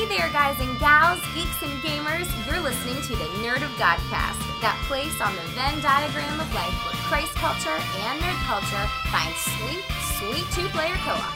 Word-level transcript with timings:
Hey 0.00 0.16
there, 0.16 0.30
guys 0.32 0.58
and 0.60 0.78
gals, 0.78 1.20
geeks 1.34 1.62
and 1.62 1.78
gamers. 1.82 2.26
You're 2.46 2.62
listening 2.62 3.02
to 3.02 3.16
the 3.16 3.28
Nerd 3.44 3.60
of 3.60 3.68
Godcast, 3.76 4.40
that 4.62 4.82
place 4.88 5.20
on 5.20 5.36
the 5.36 5.42
Venn 5.52 5.78
diagram 5.82 6.40
of 6.40 6.54
life 6.54 6.72
where 6.86 6.94
Christ 7.04 7.34
culture 7.34 7.68
and 7.68 8.18
nerd 8.22 8.40
culture 8.48 8.88
find 9.12 9.34
sweet, 9.36 9.84
sweet 10.16 10.46
two 10.54 10.66
player 10.70 10.94
co 11.04 11.10
op. 11.10 11.34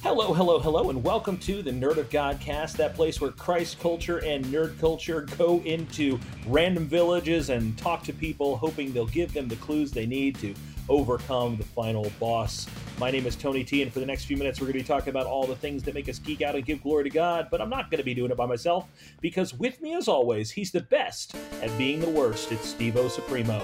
Hello, 0.00 0.32
hello, 0.32 0.58
hello, 0.60 0.88
and 0.88 1.04
welcome 1.04 1.36
to 1.36 1.60
the 1.60 1.70
Nerd 1.70 1.98
of 1.98 2.08
Godcast, 2.08 2.78
that 2.78 2.94
place 2.94 3.20
where 3.20 3.30
Christ 3.30 3.78
culture 3.78 4.24
and 4.24 4.46
nerd 4.46 4.80
culture 4.80 5.26
go 5.36 5.60
into 5.66 6.18
random 6.46 6.86
villages 6.86 7.50
and 7.50 7.76
talk 7.76 8.02
to 8.04 8.14
people, 8.14 8.56
hoping 8.56 8.94
they'll 8.94 9.04
give 9.08 9.34
them 9.34 9.46
the 9.46 9.56
clues 9.56 9.92
they 9.92 10.06
need 10.06 10.36
to 10.36 10.54
overcome 10.88 11.58
the 11.58 11.64
final 11.64 12.10
boss. 12.18 12.66
My 12.98 13.10
name 13.10 13.26
is 13.26 13.34
Tony 13.34 13.64
T, 13.64 13.82
and 13.82 13.92
for 13.92 13.98
the 13.98 14.06
next 14.06 14.26
few 14.26 14.36
minutes, 14.36 14.60
we're 14.60 14.66
going 14.66 14.74
to 14.74 14.84
be 14.84 14.86
talking 14.86 15.08
about 15.08 15.26
all 15.26 15.46
the 15.46 15.56
things 15.56 15.82
that 15.84 15.94
make 15.94 16.08
us 16.08 16.18
geek 16.20 16.40
out 16.40 16.54
and 16.54 16.64
give 16.64 16.82
glory 16.82 17.02
to 17.04 17.10
God. 17.10 17.48
But 17.50 17.60
I'm 17.60 17.68
not 17.70 17.90
going 17.90 17.98
to 17.98 18.04
be 18.04 18.14
doing 18.14 18.30
it 18.30 18.36
by 18.36 18.46
myself 18.46 18.86
because 19.20 19.52
with 19.54 19.80
me, 19.82 19.94
as 19.94 20.06
always, 20.06 20.50
he's 20.52 20.70
the 20.70 20.82
best 20.82 21.34
at 21.62 21.76
being 21.76 21.98
the 22.00 22.08
worst. 22.08 22.52
It's 22.52 22.68
Steve 22.68 22.96
O 22.96 23.08
Supremo. 23.08 23.60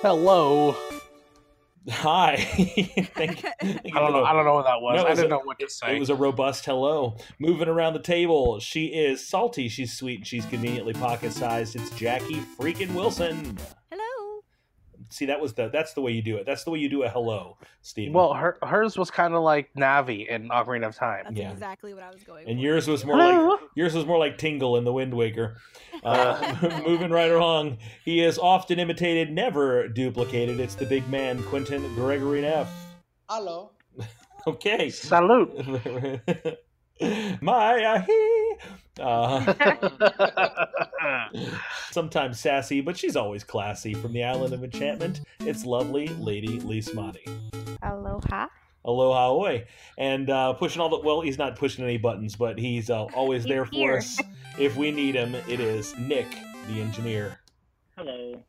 Hello. 0.00 0.74
Hi. 1.90 2.36
thank, 3.14 3.40
thank 3.60 3.94
I 3.94 3.98
don't 4.00 4.12
know. 4.12 4.24
I 4.24 4.32
don't 4.32 4.44
know 4.46 4.54
what 4.54 4.64
that 4.66 4.80
was. 4.80 4.96
No, 4.96 5.02
it 5.02 5.06
I 5.06 5.10
was 5.10 5.18
didn't 5.18 5.32
a- 5.32 5.36
know 5.36 5.42
what 5.44 5.58
to 5.58 5.68
say. 5.68 5.96
It 5.96 6.00
was 6.00 6.10
a 6.10 6.14
robust 6.14 6.64
hello. 6.64 7.16
Moving 7.38 7.68
around 7.68 7.92
the 7.92 7.98
table, 8.02 8.58
she 8.60 8.86
is 8.86 9.26
salty, 9.26 9.68
she's 9.68 9.92
sweet, 9.92 10.18
and 10.20 10.26
she's 10.26 10.46
conveniently 10.46 10.94
pocket 10.94 11.32
sized. 11.32 11.76
It's 11.76 11.90
Jackie 11.90 12.40
freaking 12.58 12.94
Wilson. 12.94 13.58
Hello. 15.12 15.16
See, 15.18 15.26
that 15.26 15.40
was 15.40 15.52
the 15.54 15.68
that's 15.68 15.92
the 15.92 16.00
way 16.00 16.12
you 16.12 16.22
do 16.22 16.36
it. 16.38 16.46
That's 16.46 16.64
the 16.64 16.70
way 16.70 16.78
you 16.78 16.88
do 16.88 17.02
a 17.02 17.08
hello, 17.08 17.56
Steve. 17.82 18.12
well, 18.14 18.32
her, 18.32 18.56
hers 18.62 18.96
was 18.96 19.10
kind 19.10 19.34
of 19.34 19.42
like 19.42 19.68
Navi 19.74 20.26
in 20.26 20.48
Ocarina 20.48 20.86
of 20.86 20.96
Time. 20.96 21.24
That's 21.24 21.36
Yeah. 21.36 21.52
exactly 21.52 21.92
what 21.94 22.02
I 22.02 22.10
was 22.10 22.22
going 22.22 22.48
and 22.48 22.58
for. 22.58 22.62
yours 22.62 22.88
was 22.88 23.04
more 23.04 23.16
like 23.18 23.60
yours 23.74 23.94
was 23.94 24.06
more 24.06 24.18
like 24.18 24.38
Tingle 24.38 24.76
in 24.78 24.84
the 24.84 24.92
Wind 24.92 25.14
Waker. 25.14 25.56
Uh, 26.04 26.82
moving 26.86 27.12
right 27.12 27.30
along, 27.30 27.78
he 28.04 28.24
is 28.24 28.36
often 28.36 28.80
imitated, 28.80 29.30
never 29.30 29.86
duplicated. 29.86 30.58
It's 30.58 30.74
the 30.74 30.86
big 30.86 31.08
man, 31.08 31.40
Quentin 31.44 31.82
Gregory 31.94 32.40
Neff. 32.40 32.68
Hello. 33.28 33.70
Okay. 34.44 34.90
Salute. 34.90 35.54
My 37.40 38.04
he. 38.06 38.54
Uh, 39.00 39.54
sometimes 41.90 42.38
sassy, 42.38 42.80
but 42.80 42.96
she's 42.96 43.16
always 43.16 43.42
classy. 43.44 43.94
From 43.94 44.12
the 44.12 44.22
Island 44.24 44.52
of 44.54 44.62
Enchantment, 44.64 45.20
it's 45.40 45.64
lovely 45.64 46.08
Lady 46.08 46.58
Lismati. 46.60 47.26
Aloha. 47.82 48.46
Aloha 48.84 49.32
oi. 49.34 49.64
And 49.98 50.28
uh, 50.28 50.52
pushing 50.54 50.82
all 50.82 50.88
the 50.88 51.00
well, 51.00 51.20
he's 51.20 51.38
not 51.38 51.56
pushing 51.56 51.84
any 51.84 51.98
buttons, 51.98 52.36
but 52.36 52.58
he's 52.58 52.90
uh, 52.90 53.04
always 53.14 53.44
He's 53.44 53.50
there 53.50 53.64
for 53.64 53.74
here. 53.74 53.96
us 53.98 54.20
if 54.58 54.76
we 54.76 54.90
need 54.90 55.14
him. 55.14 55.34
It 55.34 55.60
is 55.60 55.96
Nick, 55.98 56.26
the 56.68 56.80
engineer. 56.80 57.38
Hello. 57.96 58.42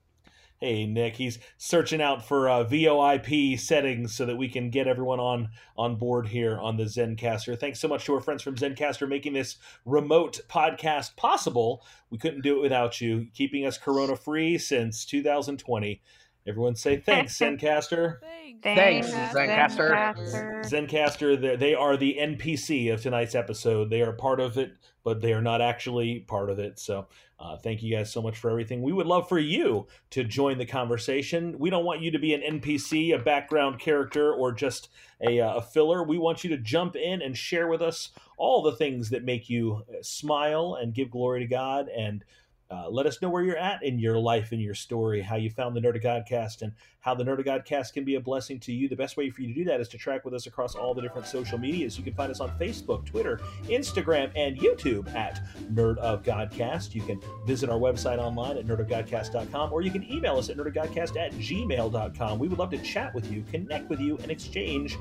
Hey 0.59 0.85
Nick, 0.85 1.17
he's 1.17 1.39
searching 1.57 2.01
out 2.01 2.25
for 2.25 2.47
uh, 2.47 2.63
VoIP 2.63 3.59
settings 3.59 4.15
so 4.15 4.25
that 4.25 4.37
we 4.37 4.47
can 4.47 4.69
get 4.69 4.87
everyone 4.87 5.19
on 5.19 5.49
on 5.77 5.97
board 5.97 6.27
here 6.27 6.57
on 6.57 6.77
the 6.77 6.85
Zencastr. 6.85 7.59
Thanks 7.59 7.81
so 7.81 7.89
much 7.89 8.05
to 8.05 8.13
our 8.15 8.21
friends 8.21 8.43
from 8.43 8.55
Zencastr 8.55 9.09
making 9.09 9.33
this 9.33 9.57
remote 9.85 10.39
podcast 10.47 11.17
possible. 11.17 11.83
We 12.09 12.17
couldn't 12.17 12.43
do 12.43 12.57
it 12.57 12.61
without 12.61 13.01
you, 13.01 13.27
keeping 13.33 13.65
us 13.65 13.77
corona 13.77 14.15
free 14.15 14.57
since 14.57 15.03
2020. 15.05 16.01
Everyone 16.47 16.75
say 16.75 16.97
thanks, 16.97 17.37
Zencastr. 17.39 18.19
Thanks. 18.61 19.09
Thanks, 19.11 19.11
Zencastr. 19.11 20.15
Zencastr. 20.15 20.65
Zencastr, 20.87 21.41
they're- 21.41 21.57
they 21.57 21.73
are 21.73 21.97
the 21.97 22.17
NPC 22.19 22.93
of 22.93 23.01
tonight's 23.01 23.35
episode. 23.35 23.89
They 23.89 24.01
are 24.01 24.13
part 24.13 24.39
of 24.39 24.57
it, 24.57 24.73
but 25.03 25.21
they 25.21 25.33
are 25.33 25.41
not 25.41 25.61
actually 25.61 26.19
part 26.19 26.49
of 26.49 26.59
it. 26.59 26.79
So, 26.79 27.07
uh, 27.43 27.57
thank 27.57 27.83
you 27.83 27.93
guys 27.93 28.09
so 28.09 28.21
much 28.21 28.37
for 28.37 28.49
everything. 28.49 28.81
We 28.81 28.93
would 28.93 29.05
love 29.05 29.27
for 29.27 29.37
you 29.37 29.87
to 30.11 30.23
join 30.23 30.57
the 30.57 30.65
conversation. 30.65 31.59
We 31.59 31.69
don't 31.69 31.83
want 31.83 32.01
you 32.01 32.09
to 32.11 32.19
be 32.19 32.33
an 32.33 32.59
NPC, 32.59 33.13
a 33.13 33.19
background 33.19 33.79
character, 33.79 34.33
or 34.33 34.53
just 34.53 34.87
a, 35.19 35.41
uh, 35.41 35.55
a 35.55 35.61
filler. 35.61 36.03
We 36.03 36.17
want 36.17 36.45
you 36.45 36.49
to 36.51 36.57
jump 36.57 36.95
in 36.95 37.21
and 37.21 37.37
share 37.37 37.67
with 37.67 37.81
us 37.81 38.11
all 38.37 38.61
the 38.61 38.71
things 38.71 39.09
that 39.09 39.25
make 39.25 39.49
you 39.49 39.83
uh, 39.89 39.97
smile 40.01 40.77
and 40.81 40.93
give 40.93 41.11
glory 41.11 41.41
to 41.41 41.47
God 41.47 41.89
and 41.89 42.23
uh, 42.73 42.89
let 42.89 43.05
us 43.05 43.21
know 43.21 43.29
where 43.29 43.43
you're 43.43 43.57
at 43.57 43.83
in 43.83 43.99
your 43.99 44.17
life 44.17 44.51
and 44.51 44.61
your 44.61 44.73
story, 44.73 45.21
how 45.21 45.35
you 45.35 45.49
found 45.49 45.75
the 45.75 45.79
Nerd 45.79 45.95
of 45.95 46.01
Godcast, 46.01 46.63
and 46.63 46.71
how 47.01 47.13
the 47.13 47.23
Nerd 47.23 47.39
of 47.39 47.45
Godcast 47.45 47.93
can 47.93 48.03
be 48.03 48.15
a 48.15 48.19
blessing 48.19 48.59
to 48.61 48.73
you. 48.73 48.89
The 48.89 48.95
best 48.95 49.15
way 49.15 49.29
for 49.29 49.41
you 49.41 49.49
to 49.49 49.53
do 49.53 49.63
that 49.65 49.79
is 49.79 49.87
to 49.89 49.97
track 49.97 50.25
with 50.25 50.33
us 50.33 50.47
across 50.47 50.73
all 50.73 50.93
the 50.95 51.01
different 51.01 51.27
social 51.27 51.59
medias. 51.59 51.97
You 51.97 52.03
can 52.03 52.15
find 52.15 52.31
us 52.31 52.39
on 52.39 52.49
Facebook, 52.57 53.05
Twitter, 53.05 53.39
Instagram, 53.65 54.31
and 54.35 54.57
YouTube 54.57 55.13
at 55.13 55.41
Nerd 55.71 55.97
of 55.97 56.23
Godcast. 56.23 56.95
You 56.95 57.03
can 57.03 57.21
visit 57.45 57.69
our 57.69 57.79
website 57.79 58.17
online 58.17 58.57
at 58.57 58.65
nerdofgodcast.com, 58.65 59.71
or 59.71 59.81
you 59.81 59.91
can 59.91 60.11
email 60.11 60.37
us 60.37 60.49
at 60.49 60.57
nerdofgodcast 60.57 61.15
at 61.17 61.33
gmail.com. 61.33 62.39
We 62.39 62.47
would 62.47 62.57
love 62.57 62.71
to 62.71 62.79
chat 62.79 63.13
with 63.13 63.31
you, 63.31 63.43
connect 63.51 63.89
with 63.89 63.99
you, 63.99 64.17
and 64.17 64.31
exchange 64.31 64.97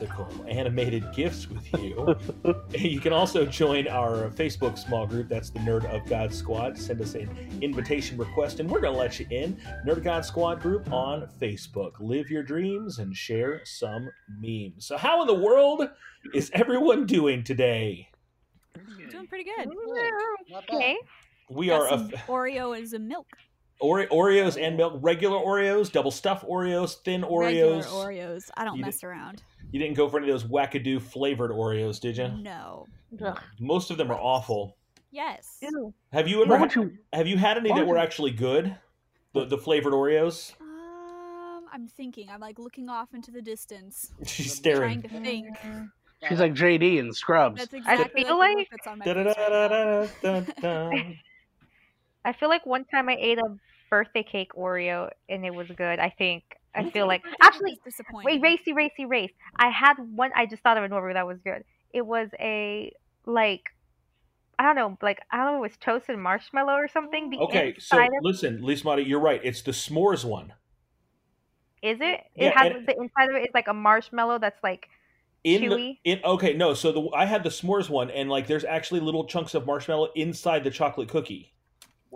whimsical 0.00 0.28
animated 0.48 1.04
gifts 1.14 1.48
with 1.48 1.66
you. 1.80 2.16
you 2.78 3.00
can 3.00 3.12
also 3.12 3.46
join 3.46 3.88
our 3.88 4.28
Facebook 4.30 4.78
small 4.78 5.06
group. 5.06 5.28
That's 5.28 5.50
the 5.50 5.58
Nerd 5.60 5.84
of 5.86 6.06
God 6.06 6.32
Squad. 6.32 6.76
Send 6.76 7.00
us 7.00 7.14
an 7.14 7.30
invitation 7.62 8.18
request, 8.18 8.60
and 8.60 8.70
we're 8.70 8.80
going 8.80 8.92
to 8.92 8.98
let 8.98 9.18
you 9.18 9.26
in. 9.30 9.56
Nerd 9.86 9.98
of 9.98 10.04
God 10.04 10.24
Squad 10.24 10.60
group 10.60 10.90
on 10.92 11.28
Facebook. 11.40 11.92
Live 11.98 12.30
your 12.30 12.42
dreams 12.42 12.98
and 12.98 13.16
share 13.16 13.62
some 13.64 14.10
memes. 14.38 14.86
So, 14.86 14.96
how 14.96 15.22
in 15.22 15.26
the 15.26 15.34
world 15.34 15.88
is 16.34 16.50
everyone 16.52 17.06
doing 17.06 17.42
today? 17.42 18.08
Doing 19.10 19.26
pretty 19.26 19.44
good. 19.44 19.70
Not. 20.50 20.64
Okay. 20.70 20.96
We 21.48 21.68
Got 21.68 21.80
are 21.80 21.88
some 21.88 22.10
a, 22.12 22.16
Oreo 22.30 22.76
and 22.76 22.88
some 22.88 23.08
milk. 23.08 23.28
Ore- 23.80 24.06
Oreos 24.06 24.60
and 24.60 24.76
milk, 24.76 24.94
regular 25.00 25.36
Oreos, 25.38 25.92
double 25.92 26.10
stuffed 26.10 26.46
Oreos, 26.46 26.94
thin 27.02 27.22
Oreos. 27.22 27.44
Regular 27.44 27.82
Oreos. 27.82 28.06
Oreos. 28.06 28.50
I 28.56 28.64
don't 28.64 28.76
You 28.78 28.84
mess 28.84 29.04
around. 29.04 29.42
You 29.70 29.80
didn't 29.80 29.96
go 29.96 30.08
for 30.08 30.18
any 30.18 30.30
of 30.30 30.40
those 30.40 30.48
wackadoo 30.50 31.00
flavored 31.02 31.50
Oreos, 31.50 32.00
did 32.00 32.16
you? 32.16 32.28
No. 32.28 32.86
Ugh. 33.22 33.40
Most 33.60 33.90
of 33.90 33.98
them 33.98 34.10
are 34.10 34.18
awful. 34.18 34.76
Yes. 35.10 35.58
Ew. 35.60 35.92
Have 36.12 36.28
you 36.28 36.42
ever 36.42 36.50
What 36.52 36.60
would 36.60 36.74
you? 36.74 36.92
have 37.12 37.26
you 37.26 37.36
had 37.36 37.56
any 37.58 37.70
that 37.72 37.86
were 37.86 37.98
actually 37.98 38.30
good? 38.32 38.76
The 39.34 39.44
the 39.44 39.58
flavored 39.58 39.92
Oreos? 39.92 40.52
Um, 40.60 41.64
I'm 41.72 41.88
thinking. 41.88 42.28
I'm 42.30 42.40
like 42.40 42.58
looking 42.58 42.88
off 42.88 43.12
into 43.14 43.30
the 43.30 43.42
distance, 43.42 44.10
She's 44.26 44.54
staring. 44.54 45.00
trying 45.00 45.02
to 45.02 45.08
think. 45.08 45.56
She's 46.28 46.40
like 46.40 46.54
JD 46.54 46.98
in 46.98 47.12
Scrubs. 47.12 47.58
That's 47.58 47.74
exactly 47.74 48.24
I 48.24 48.26
feel 48.26 48.38
like, 48.38 48.68
I 52.26 52.32
feel 52.32 52.48
like 52.50 52.66
one 52.66 52.84
time 52.84 53.08
I 53.08 53.16
ate 53.18 53.38
a 53.38 53.56
birthday 53.88 54.22
cake 54.22 54.52
Oreo 54.54 55.10
and 55.28 55.46
it 55.46 55.54
was 55.54 55.68
good. 55.68 55.98
I 55.98 56.10
think. 56.10 56.42
I 56.74 56.90
feel 56.90 57.06
like 57.06 57.22
actually. 57.40 57.72
It's 57.72 57.96
disappointing. 57.96 58.40
Wait, 58.42 58.42
racy, 58.42 58.72
racy, 58.74 59.06
race. 59.06 59.32
I 59.56 59.70
had 59.70 59.94
one. 60.14 60.30
I 60.36 60.44
just 60.44 60.62
thought 60.62 60.76
of 60.76 60.84
an 60.84 60.90
Oreo 60.90 61.14
that 61.14 61.26
was 61.26 61.38
good. 61.42 61.64
It 61.94 62.04
was 62.04 62.28
a 62.38 62.92
like. 63.24 63.62
I 64.58 64.62
don't 64.64 64.74
know, 64.76 64.96
like 65.02 65.20
I 65.30 65.36
don't 65.36 65.46
know, 65.52 65.58
it 65.58 65.60
was 65.68 65.76
toasted 65.78 66.18
marshmallow 66.18 66.72
or 66.74 66.88
something. 66.88 67.28
The 67.28 67.36
Okay, 67.40 67.74
so 67.78 67.98
inside 67.98 68.06
of, 68.06 68.22
listen, 68.22 68.62
Lismati, 68.62 69.06
you're 69.06 69.20
right. 69.20 69.38
It's 69.44 69.60
the 69.60 69.72
s'mores 69.72 70.24
one. 70.24 70.54
is 71.82 71.98
it? 72.00 72.20
Yeah, 72.34 72.48
It 72.48 72.56
has 72.56 72.72
and- 72.74 72.86
the 72.88 72.96
inside 72.98 73.28
of 73.28 73.36
it 73.36 73.42
is 73.42 73.50
like 73.52 73.68
a 73.68 73.74
marshmallow 73.74 74.38
that's 74.38 74.58
like 74.64 74.88
In 75.44 75.68
the, 75.68 75.76
chewy. 75.76 75.98
in 76.04 76.20
okay, 76.24 76.54
no. 76.54 76.72
So 76.72 76.90
the 76.90 77.10
I 77.14 77.26
had 77.26 77.42
the 77.44 77.50
s'mores 77.50 77.90
one, 77.90 78.10
and 78.10 78.30
like 78.30 78.46
there's 78.46 78.64
actually 78.64 79.00
little 79.00 79.26
chunks 79.26 79.54
of 79.54 79.66
marshmallow 79.66 80.08
inside 80.14 80.64
the 80.64 80.70
chocolate 80.70 81.08
cookie. 81.10 81.52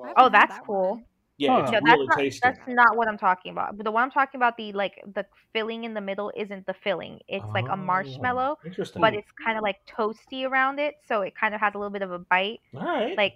I 0.04 0.14
Well, 0.18 0.26
Oh, 0.26 0.28
that's 0.30 0.46
that 0.48 0.66
cool. 0.66 1.00
one. 1.00 1.06
Yeah, 1.38 1.50
Huh. 1.50 1.60
it's 1.60 1.72
No, 1.72 1.80
really 1.80 2.08
that's 2.08 2.08
not, 2.08 2.18
tasty. 2.18 2.40
that's 2.42 2.60
not 2.68 2.96
what 2.96 3.08
I'm 3.08 3.18
talking 3.18 3.52
about. 3.52 3.76
But 3.76 3.84
the 3.84 3.90
one 3.92 4.02
I'm 4.04 4.10
talking 4.10 4.38
about, 4.38 4.56
the 4.56 4.72
like 4.72 4.94
the 5.06 5.26
filling 5.52 5.84
in 5.84 5.94
the 5.94 6.00
middle 6.00 6.32
isn't 6.36 6.66
the 6.66 6.74
filling. 6.74 7.20
It's 7.28 7.48
like 7.54 7.64
Oh, 7.64 7.70
a 7.70 7.76
marshmallow, 7.76 8.56
Interesting. 8.64 9.02
but 9.02 9.14
it's 9.14 9.30
kind 9.44 9.56
of 9.58 9.62
like 9.62 9.76
toasty 9.88 10.48
around 10.48 10.78
it, 10.78 10.96
so 11.06 11.22
it 11.22 11.34
kind 11.34 11.54
of 11.54 11.60
has 11.60 11.74
a 11.74 11.78
little 11.78 11.90
bit 11.92 12.02
of 12.02 12.12
a 12.12 12.18
bite. 12.18 12.60
All 12.74 12.80
right. 12.82 13.16
Like 13.16 13.34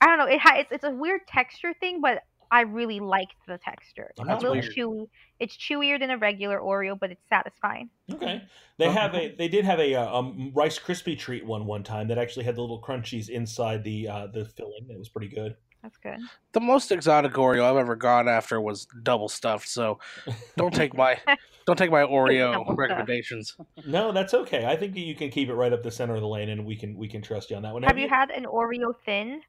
I 0.00 0.06
don't 0.06 0.18
know, 0.18 0.26
it 0.26 0.40
ha- 0.40 0.56
it's 0.58 0.72
it's 0.72 0.84
a 0.84 0.90
weird 0.90 1.22
texture 1.28 1.74
thing, 1.80 2.00
but 2.02 2.22
I 2.50 2.62
really 2.62 3.00
liked 3.00 3.34
the 3.48 3.58
texture. 3.58 4.12
It's 4.18 4.28
That's 4.28 4.42
a 4.44 4.46
little 4.46 4.58
weird. 4.60 4.64
chewy. 4.76 5.06
It's 5.40 5.56
chewier 5.56 5.98
than 5.98 6.10
a 6.10 6.18
regular 6.18 6.60
Oreo, 6.60 6.98
but 6.98 7.10
it's 7.12 7.28
satisfying. 7.28 7.90
Okay. 8.12 8.46
They 8.78 8.90
Uh-huh. 8.90 8.92
have 8.92 9.14
a 9.16 9.34
they 9.34 9.48
did 9.48 9.64
have 9.64 9.80
a 9.80 9.94
uh, 9.96 10.18
um, 10.18 10.52
Rice 10.54 10.78
Krispie 10.78 11.18
treat 11.18 11.44
one 11.44 11.66
one 11.66 11.82
time 11.82 12.06
that 12.08 12.18
actually 12.18 12.44
had 12.44 12.54
the 12.54 12.60
little 12.60 12.80
crunchies 12.80 13.28
inside 13.28 13.82
the 13.82 14.06
uh, 14.08 14.26
the 14.28 14.44
filling. 14.44 14.88
It 14.90 14.98
was 14.98 15.08
pretty 15.08 15.28
good. 15.28 15.56
That's 15.86 15.98
good. 15.98 16.18
The 16.50 16.60
most 16.60 16.90
exotic 16.90 17.34
Oreo 17.34 17.62
I've 17.62 17.76
ever 17.76 17.94
gone 17.94 18.28
after 18.28 18.60
was 18.60 18.88
double 19.04 19.28
stuffed. 19.28 19.68
So 19.68 20.00
don't 20.56 20.74
take 20.74 20.96
my 20.96 21.16
don't 21.66 21.76
take 21.76 21.92
my 21.92 22.02
Oreo 22.02 22.76
recommendations. 22.76 23.56
No, 23.86 24.10
that's 24.10 24.34
okay. 24.34 24.66
I 24.66 24.74
think 24.74 24.96
you 24.96 25.14
can 25.14 25.30
keep 25.30 25.48
it 25.48 25.54
right 25.54 25.72
up 25.72 25.84
the 25.84 25.92
center 25.92 26.16
of 26.16 26.22
the 26.22 26.26
lane, 26.26 26.48
and 26.48 26.66
we 26.66 26.74
can 26.74 26.96
we 26.96 27.06
can 27.06 27.22
trust 27.22 27.50
you 27.50 27.56
on 27.56 27.62
that 27.62 27.72
one. 27.72 27.84
Have 27.84 27.98
you 27.98 28.08
had 28.08 28.32
an 28.32 28.46
Oreo 28.46 28.96
thin? 29.04 29.42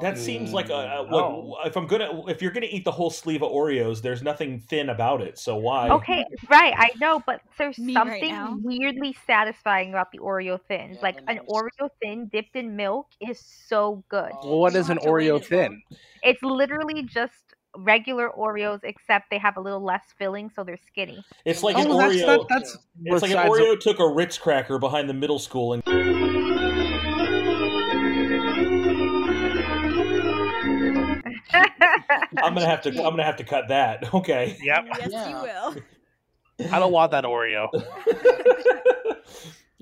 That 0.00 0.16
seems 0.16 0.52
like 0.52 0.70
a, 0.70 0.72
a 0.74 1.02
what, 1.02 1.24
Oh. 1.24 1.56
if 1.64 1.76
I'm 1.76 1.86
gonna 1.86 2.26
if 2.28 2.40
you're 2.40 2.52
gonna 2.52 2.68
eat 2.70 2.84
the 2.84 2.92
whole 2.92 3.10
sleeve 3.10 3.42
of 3.42 3.50
Oreos, 3.50 4.00
there's 4.00 4.22
nothing 4.22 4.60
thin 4.60 4.88
about 4.90 5.20
it. 5.20 5.36
So 5.38 5.56
why? 5.56 5.88
Okay, 5.88 6.24
right, 6.48 6.72
I 6.76 6.90
know, 7.00 7.22
but 7.26 7.40
there's 7.58 7.78
Me 7.78 7.92
something 7.92 8.30
now. 8.32 8.56
weirdly 8.62 9.16
satisfying 9.26 9.90
about 9.90 10.12
the 10.12 10.18
Oreo 10.18 10.60
thins. 10.68 10.96
Yeah, 10.96 11.02
like 11.02 11.16
an 11.26 11.36
nice- 11.36 11.40
Oreo 11.48 11.88
thin 12.02 12.26
dipped 12.32 12.54
in 12.56 12.76
milk 12.76 13.08
is 13.20 13.40
so 13.40 14.04
good. 14.08 14.30
Well, 14.44 14.60
what 14.60 14.72
You 14.74 14.78
is 14.80 14.88
an 14.90 14.96
have 14.98 15.04
to 15.04 15.12
wait 15.12 15.28
Oreo 15.30 15.40
as 15.40 15.46
thin? 15.48 15.82
It's 16.22 16.42
literally 16.42 17.02
just 17.02 17.34
regular 17.76 18.30
Oreos, 18.30 18.80
except 18.84 19.30
they 19.30 19.38
have 19.38 19.56
a 19.56 19.60
little 19.60 19.82
less 19.82 20.02
filling, 20.18 20.50
so 20.54 20.64
they're 20.64 20.78
skinny. 20.86 21.24
It's 21.44 21.62
like 21.62 21.76
oh, 21.76 21.80
an 21.82 21.86
Oh, 21.90 21.98
that's 21.98 22.14
Oreo. 22.16 22.26
that, 22.26 22.46
that's 22.48 22.78
it's 23.04 23.22
like 23.22 23.30
an 23.32 23.36
besides- 23.38 23.50
Oreo 23.60 23.80
took 23.80 23.98
a 23.98 24.08
Ritz 24.08 24.38
cracker 24.38 24.78
behind 24.78 25.08
the 25.08 25.14
middle 25.14 25.38
school 25.38 25.72
and. 25.74 25.82
I'm 32.42 32.54
gonna 32.54 32.66
have 32.66 32.82
to. 32.82 32.90
I'm 32.90 32.96
gonna 33.12 33.24
have 33.24 33.36
to 33.36 33.44
cut 33.44 33.68
that. 33.68 34.12
Okay. 34.14 34.58
Yep. 34.62 34.84
Yes, 34.98 35.08
Yeah. 35.12 35.28
you 35.28 35.42
will. 35.42 35.76
I 36.72 36.78
don't 36.78 36.92
want 36.92 37.12
that 37.12 37.24
Oreo. 37.24 37.68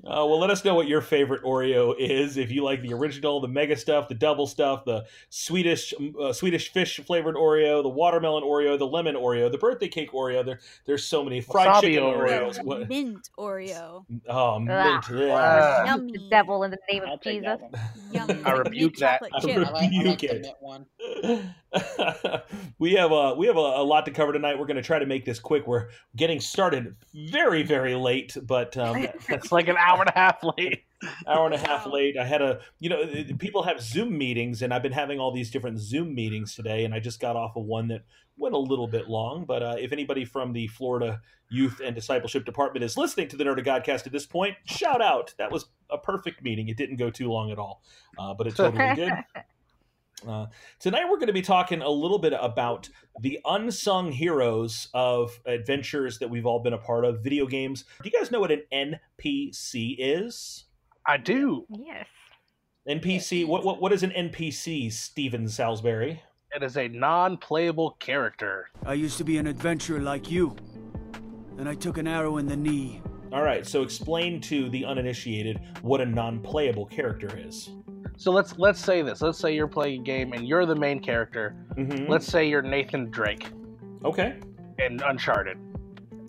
Uh, 0.05 0.23
well, 0.25 0.39
let 0.39 0.49
us 0.49 0.63
know 0.63 0.75
what 0.75 0.87
your 0.87 1.01
favorite 1.01 1.43
Oreo 1.43 1.93
is. 1.99 2.37
If 2.37 2.51
you 2.51 2.63
like 2.63 2.81
the 2.81 2.93
original, 2.93 3.41
the 3.41 3.49
mega 3.49 3.75
stuff, 3.75 4.07
the 4.07 4.15
double 4.15 4.47
stuff, 4.47 4.85
the 4.85 5.05
Swedish 5.29 5.93
uh, 6.21 6.31
Swedish 6.31 6.71
fish 6.71 7.01
flavored 7.05 7.35
Oreo, 7.35 7.83
the 7.83 7.89
watermelon 7.89 8.43
Oreo, 8.43 8.79
the 8.79 8.87
lemon 8.87 9.15
Oreo, 9.15 9.51
the 9.51 9.57
birthday 9.57 9.89
cake 9.89 10.13
Oreo. 10.13 10.45
There, 10.45 10.59
there's 10.85 11.03
so 11.03 11.21
many 11.21 11.41
fried 11.41 11.67
Wasabi 11.67 11.81
chicken 11.81 12.03
Oreo. 12.03 12.49
Oreos. 12.49 12.63
What? 12.63 12.87
Mint 12.87 13.29
Oreo. 13.37 14.05
Oh, 14.29 14.59
mint. 14.59 14.71
Ah. 14.71 15.11
yeah. 15.11 15.85
Wow. 15.85 15.97
the 15.97 16.27
devil 16.29 16.63
in 16.63 16.71
the 16.71 16.77
name 16.89 17.03
I'll 17.05 17.15
of 17.15 17.21
Jesus. 17.21 17.43
that 17.43 17.61
one. 17.61 17.81
Yummy. 18.11 18.43
I 18.45 18.51
rebuke 18.53 18.95
that. 18.97 19.21
I 19.33 19.39
chip. 19.41 19.57
I 19.57 19.59
like, 19.59 19.69
I 19.69 19.71
like 19.71 19.91
Rebuke 19.91 20.23
it. 20.23 20.47
one. 20.61 20.85
we 22.79 22.93
have 22.93 23.11
a 23.11 23.35
we 23.35 23.47
have 23.47 23.57
a, 23.57 23.59
a 23.59 23.83
lot 23.83 24.05
to 24.05 24.11
cover 24.11 24.31
tonight. 24.31 24.57
We're 24.57 24.65
going 24.65 24.77
to 24.77 24.81
try 24.83 24.99
to 24.99 25.05
make 25.05 25.25
this 25.25 25.39
quick. 25.39 25.67
We're 25.67 25.89
getting 26.15 26.39
started 26.39 26.95
very 27.13 27.63
very 27.63 27.95
late, 27.95 28.37
but 28.43 28.77
um, 28.77 29.07
It's 29.29 29.51
like 29.51 29.67
an 29.67 29.77
hour 29.89 30.01
and 30.01 30.09
a 30.09 30.19
half 30.19 30.43
late. 30.43 30.83
hour 31.27 31.45
and 31.45 31.55
a 31.55 31.57
half 31.57 31.85
late. 31.85 32.17
I 32.17 32.25
had 32.25 32.41
a 32.41 32.59
you 32.79 32.89
know 32.89 33.03
people 33.37 33.63
have 33.63 33.81
Zoom 33.81 34.17
meetings, 34.17 34.61
and 34.61 34.73
I've 34.73 34.83
been 34.83 34.91
having 34.91 35.19
all 35.19 35.31
these 35.31 35.49
different 35.51 35.79
Zoom 35.79 36.13
meetings 36.13 36.55
today, 36.55 36.85
and 36.85 36.93
I 36.93 36.99
just 36.99 37.19
got 37.19 37.35
off 37.35 37.55
of 37.55 37.65
one 37.65 37.87
that 37.89 38.03
went 38.37 38.55
a 38.55 38.59
little 38.59 38.87
bit 38.87 39.09
long. 39.09 39.45
But 39.45 39.63
uh, 39.63 39.75
if 39.79 39.91
anybody 39.91 40.25
from 40.25 40.53
the 40.53 40.67
Florida 40.67 41.21
Youth 41.49 41.81
and 41.83 41.95
Discipleship 41.95 42.45
Department 42.45 42.83
is 42.83 42.97
listening 42.97 43.27
to 43.29 43.37
the 43.37 43.43
Nerd 43.43 43.59
of 43.59 43.65
Godcast 43.65 44.05
at 44.05 44.11
this 44.11 44.25
point, 44.25 44.55
shout 44.65 45.01
out! 45.01 45.33
That 45.37 45.51
was 45.51 45.65
a 45.89 45.97
perfect 45.97 46.43
meeting. 46.43 46.67
It 46.67 46.77
didn't 46.77 46.97
go 46.97 47.09
too 47.09 47.29
long 47.31 47.51
at 47.51 47.57
all, 47.57 47.81
uh, 48.17 48.33
but 48.33 48.47
it 48.47 48.55
totally 48.55 48.95
did. 48.95 49.11
Uh, 50.27 50.47
tonight 50.79 51.05
we're 51.09 51.17
going 51.17 51.27
to 51.27 51.33
be 51.33 51.41
talking 51.41 51.81
a 51.81 51.89
little 51.89 52.19
bit 52.19 52.33
about 52.39 52.89
the 53.21 53.39
unsung 53.45 54.11
heroes 54.11 54.89
of 54.93 55.39
adventures 55.45 56.19
that 56.19 56.29
we've 56.29 56.45
all 56.45 56.59
been 56.59 56.73
a 56.73 56.77
part 56.77 57.05
of, 57.05 57.23
video 57.23 57.45
games. 57.45 57.85
Do 58.03 58.09
you 58.09 58.17
guys 58.17 58.31
know 58.31 58.39
what 58.41 58.51
an 58.51 58.63
NPC 58.73 59.95
is? 59.97 60.65
I 61.07 61.17
do. 61.17 61.65
Yes. 61.69 62.05
NPC. 62.87 63.45
What 63.47 63.63
what 63.63 63.81
what 63.81 63.93
is 63.93 64.03
an 64.03 64.11
NPC, 64.11 64.91
Steven 64.91 65.47
Salisbury? 65.47 66.21
It 66.55 66.63
is 66.63 66.77
a 66.77 66.87
non-playable 66.87 67.91
character. 67.99 68.69
I 68.85 68.93
used 68.93 69.17
to 69.19 69.23
be 69.23 69.37
an 69.37 69.45
adventurer 69.47 69.99
like 69.99 70.31
you. 70.31 70.55
and 71.57 71.69
I 71.69 71.75
took 71.75 71.97
an 71.97 72.07
arrow 72.07 72.37
in 72.37 72.47
the 72.47 72.57
knee. 72.57 73.01
All 73.31 73.43
right, 73.43 73.65
so 73.67 73.83
explain 73.83 74.41
to 74.41 74.69
the 74.69 74.85
uninitiated 74.85 75.59
what 75.81 76.01
a 76.01 76.05
non-playable 76.05 76.87
character 76.87 77.29
is. 77.37 77.69
So 78.19 78.31
let's 78.31 78.57
let's 78.57 78.83
say 78.83 79.01
this. 79.01 79.21
Let's 79.21 79.39
say 79.39 79.55
you're 79.55 79.65
playing 79.65 80.01
a 80.01 80.03
game 80.03 80.33
and 80.33 80.45
you're 80.45 80.65
the 80.65 80.75
main 80.75 80.99
character. 80.99 81.55
Mm-hmm. 81.77 82.11
Let's 82.11 82.27
say 82.27 82.49
you're 82.49 82.61
Nathan 82.61 83.09
Drake 83.09 83.47
Okay. 84.03 84.35
And 84.77 85.01
Uncharted. 85.05 85.57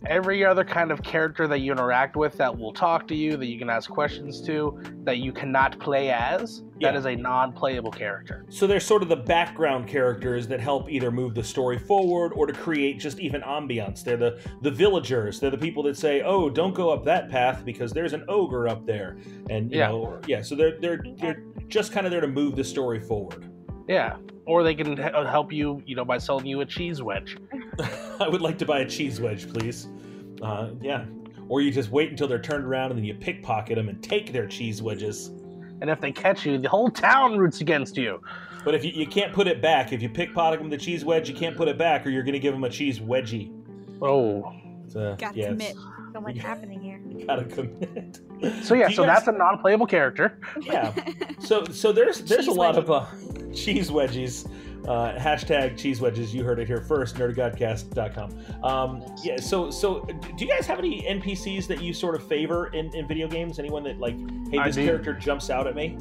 Every 0.06 0.44
other 0.44 0.64
kind 0.64 0.91
of 0.91 1.02
character 1.02 1.47
that 1.49 1.58
you 1.58 1.73
interact 1.73 2.17
with 2.17 2.35
that 2.38 2.56
will 2.56 2.73
talk 2.73 3.06
to 3.08 3.14
you, 3.14 3.37
that 3.37 3.47
you 3.47 3.58
can 3.58 3.69
ask 3.69 3.91
questions 3.91 4.41
to, 4.47 4.81
that 5.05 5.19
you 5.19 5.31
cannot 5.31 5.79
play 5.79 6.11
as, 6.11 6.62
Yeah. 6.79 6.91
that 6.93 6.99
is 6.99 7.05
a 7.05 7.14
non-playable 7.14 7.91
character. 7.91 8.47
So 8.49 8.67
they're 8.67 8.81
sort 8.81 9.02
of 9.02 9.11
the 9.11 9.17
background 9.17 9.87
characters 9.87 10.49
that 10.49 10.58
help 10.58 10.91
either 10.91 11.11
move 11.11 11.35
the 11.35 11.44
story 11.44 11.79
forward 11.79 12.32
or 12.35 12.47
to 12.47 12.52
create 12.55 12.99
just 12.99 13.20
even 13.20 13.43
ambiance. 13.43 14.02
They're 14.02 14.17
the 14.17 14.41
the 14.62 14.70
villagers. 14.70 15.38
They're 15.38 15.50
the 15.50 15.58
people 15.58 15.82
that 15.82 15.97
say, 15.99 16.23
"Oh, 16.23 16.49
don't 16.49 16.75
go 16.75 16.88
up 16.91 17.05
that 17.05 17.29
path 17.31 17.62
because 17.64 17.93
there's 17.93 18.14
an 18.14 18.25
ogre 18.29 18.69
up 18.69 18.87
there." 18.87 19.19
And 19.50 19.70
you 19.70 19.79
Yeah. 19.79 19.88
know, 19.88 20.19
yeah. 20.26 20.41
So 20.41 20.55
they're 20.55 20.79
they're 20.81 21.05
they're 21.19 21.43
just 21.69 21.93
kind 21.93 22.06
of 22.06 22.11
there 22.11 22.23
to 22.23 22.26
move 22.29 22.56
the 22.56 22.64
story 22.64 23.00
forward. 23.00 23.50
Yeah. 23.87 24.17
Or 24.50 24.64
they 24.64 24.75
can 24.75 24.97
he- 24.97 25.02
help 25.02 25.52
you, 25.52 25.81
you 25.87 25.94
know, 25.94 26.05
by 26.05 26.19
selling 26.19 26.44
you 26.44 26.61
a 26.61 26.67
cheese 26.67 27.00
wedge. 27.00 27.37
I 28.20 28.29
would 28.29 28.41
like 28.41 28.58
to 28.58 28.67
buy 28.67 28.81
a 28.81 28.88
cheese 28.88 29.20
wedge, 29.20 29.49
please. 29.49 29.87
Uh, 30.43 30.70
yeah. 30.81 31.05
Or 31.49 31.61
you 31.61 31.70
just 31.70 31.93
wait 31.93 32.11
until 32.11 32.26
they're 32.26 32.41
turned 32.41 32.64
around 32.64 32.91
and 32.91 32.99
then 32.99 33.05
you 33.05 33.14
pickpocket 33.14 33.76
them 33.76 33.88
and 33.88 34.02
take 34.02 34.32
their 34.32 34.49
cheese 34.49 34.82
wedges. 34.82 35.29
And 35.81 35.88
if 35.88 36.00
they 36.00 36.11
catch 36.11 36.44
you, 36.44 36.58
the 36.58 36.69
whole 36.69 36.91
town 36.91 37.38
roots 37.38 37.61
against 37.61 37.97
you. 37.97 38.20
But 38.64 38.75
if 38.75 38.85
you, 38.85 38.91
you 38.91 39.06
can't 39.06 39.32
put 39.32 39.47
it 39.47 39.62
back, 39.62 39.93
if 39.93 40.02
you 40.02 40.08
pickpocket 40.08 40.58
them 40.58 40.69
the 40.69 40.76
cheese 40.76 41.05
wedge, 41.05 41.29
you 41.29 41.35
can't 41.37 41.56
put 41.56 41.69
it 41.69 41.79
back, 41.79 42.05
or 42.05 42.11
you're 42.11 42.25
going 42.25 42.32
to 42.32 42.41
give 42.41 42.53
them 42.53 42.64
a 42.64 42.70
cheese 42.70 42.99
wedgie. 42.99 43.53
Oh. 44.03 44.53
So, 44.88 45.14
Gotta 45.17 45.38
yeah, 45.38 45.50
commit. 45.50 45.76
It's- 46.10 46.14
So 46.14 46.20
much 46.20 46.38
happening 46.50 46.80
here. 46.80 47.00
You 47.08 47.26
gotta 47.26 47.44
commit. 47.44 48.20
So 48.64 48.74
yeah, 48.74 48.88
so 48.88 49.04
guys- 49.04 49.16
that's 49.24 49.28
a 49.28 49.32
non-playable 49.32 49.86
character. 49.86 50.38
yeah. 50.60 50.92
So 51.40 51.64
so 51.64 51.90
there's 51.92 52.20
there's 52.20 52.46
a 52.46 52.50
Cheese 52.50 52.56
lot 52.56 52.76
of 52.76 52.90
uh, 52.90 53.06
cheese 53.54 53.90
wedgies. 53.90 54.48
Uh, 54.86 55.12
hashtag 55.18 55.76
cheese 55.76 56.00
wedges. 56.00 56.34
You 56.34 56.42
heard 56.44 56.58
it 56.58 56.66
here 56.66 56.80
first. 56.82 57.16
Nerdgodcast.com. 57.16 58.64
Um, 58.64 59.02
yeah. 59.22 59.36
So 59.40 59.70
so 59.70 60.00
do 60.36 60.44
you 60.44 60.50
guys 60.50 60.66
have 60.66 60.78
any 60.78 61.02
NPCs 61.02 61.66
that 61.68 61.82
you 61.82 61.92
sort 61.94 62.14
of 62.14 62.26
favor 62.26 62.68
in, 62.68 62.94
in 62.94 63.06
video 63.08 63.26
games? 63.28 63.58
Anyone 63.58 63.82
that 63.84 63.98
like, 63.98 64.16
hey, 64.50 64.62
this 64.64 64.76
character 64.76 65.12
jumps 65.14 65.48
out 65.50 65.66
at 65.66 65.74
me? 65.74 65.96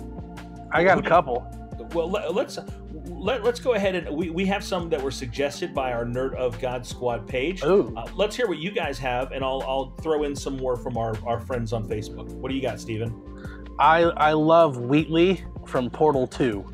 I 0.72 0.84
got 0.84 0.98
a 0.98 1.02
couple. 1.02 1.46
Well, 1.94 2.10
let's 2.10 2.60
let, 3.06 3.44
let's 3.44 3.60
go 3.60 3.74
ahead 3.74 3.96
and 3.96 4.16
we, 4.16 4.30
we 4.30 4.46
have 4.46 4.64
some 4.64 4.90
that 4.90 5.02
were 5.02 5.12
suggested 5.12 5.74
by 5.74 5.92
our 5.92 6.06
Nerd 6.06 6.36
of 6.36 6.60
God 6.60 6.86
Squad 6.86 7.28
page. 7.28 7.64
Uh, 7.96 8.06
let's 8.16 8.36
hear 8.36 8.48
what 8.48 8.58
you 8.60 8.72
guys 8.72 8.98
have, 9.00 9.32
and 9.32 9.44
I'll 9.44 9.64
I'll 9.68 9.94
throw 10.02 10.24
in 10.24 10.36
some 10.36 10.58
more 10.58 10.76
from 10.76 10.98
our, 10.98 11.16
our 11.26 11.40
friends 11.40 11.74
on 11.74 11.88
Facebook. 11.88 12.30
What 12.34 12.50
do 12.50 12.56
you 12.56 12.62
got, 12.62 12.80
Steven? 12.80 13.14
I 13.80 14.04
I 14.04 14.34
love 14.34 14.78
Wheatley 14.78 15.44
from 15.66 15.90
Portal 15.90 16.28
2. 16.28 16.66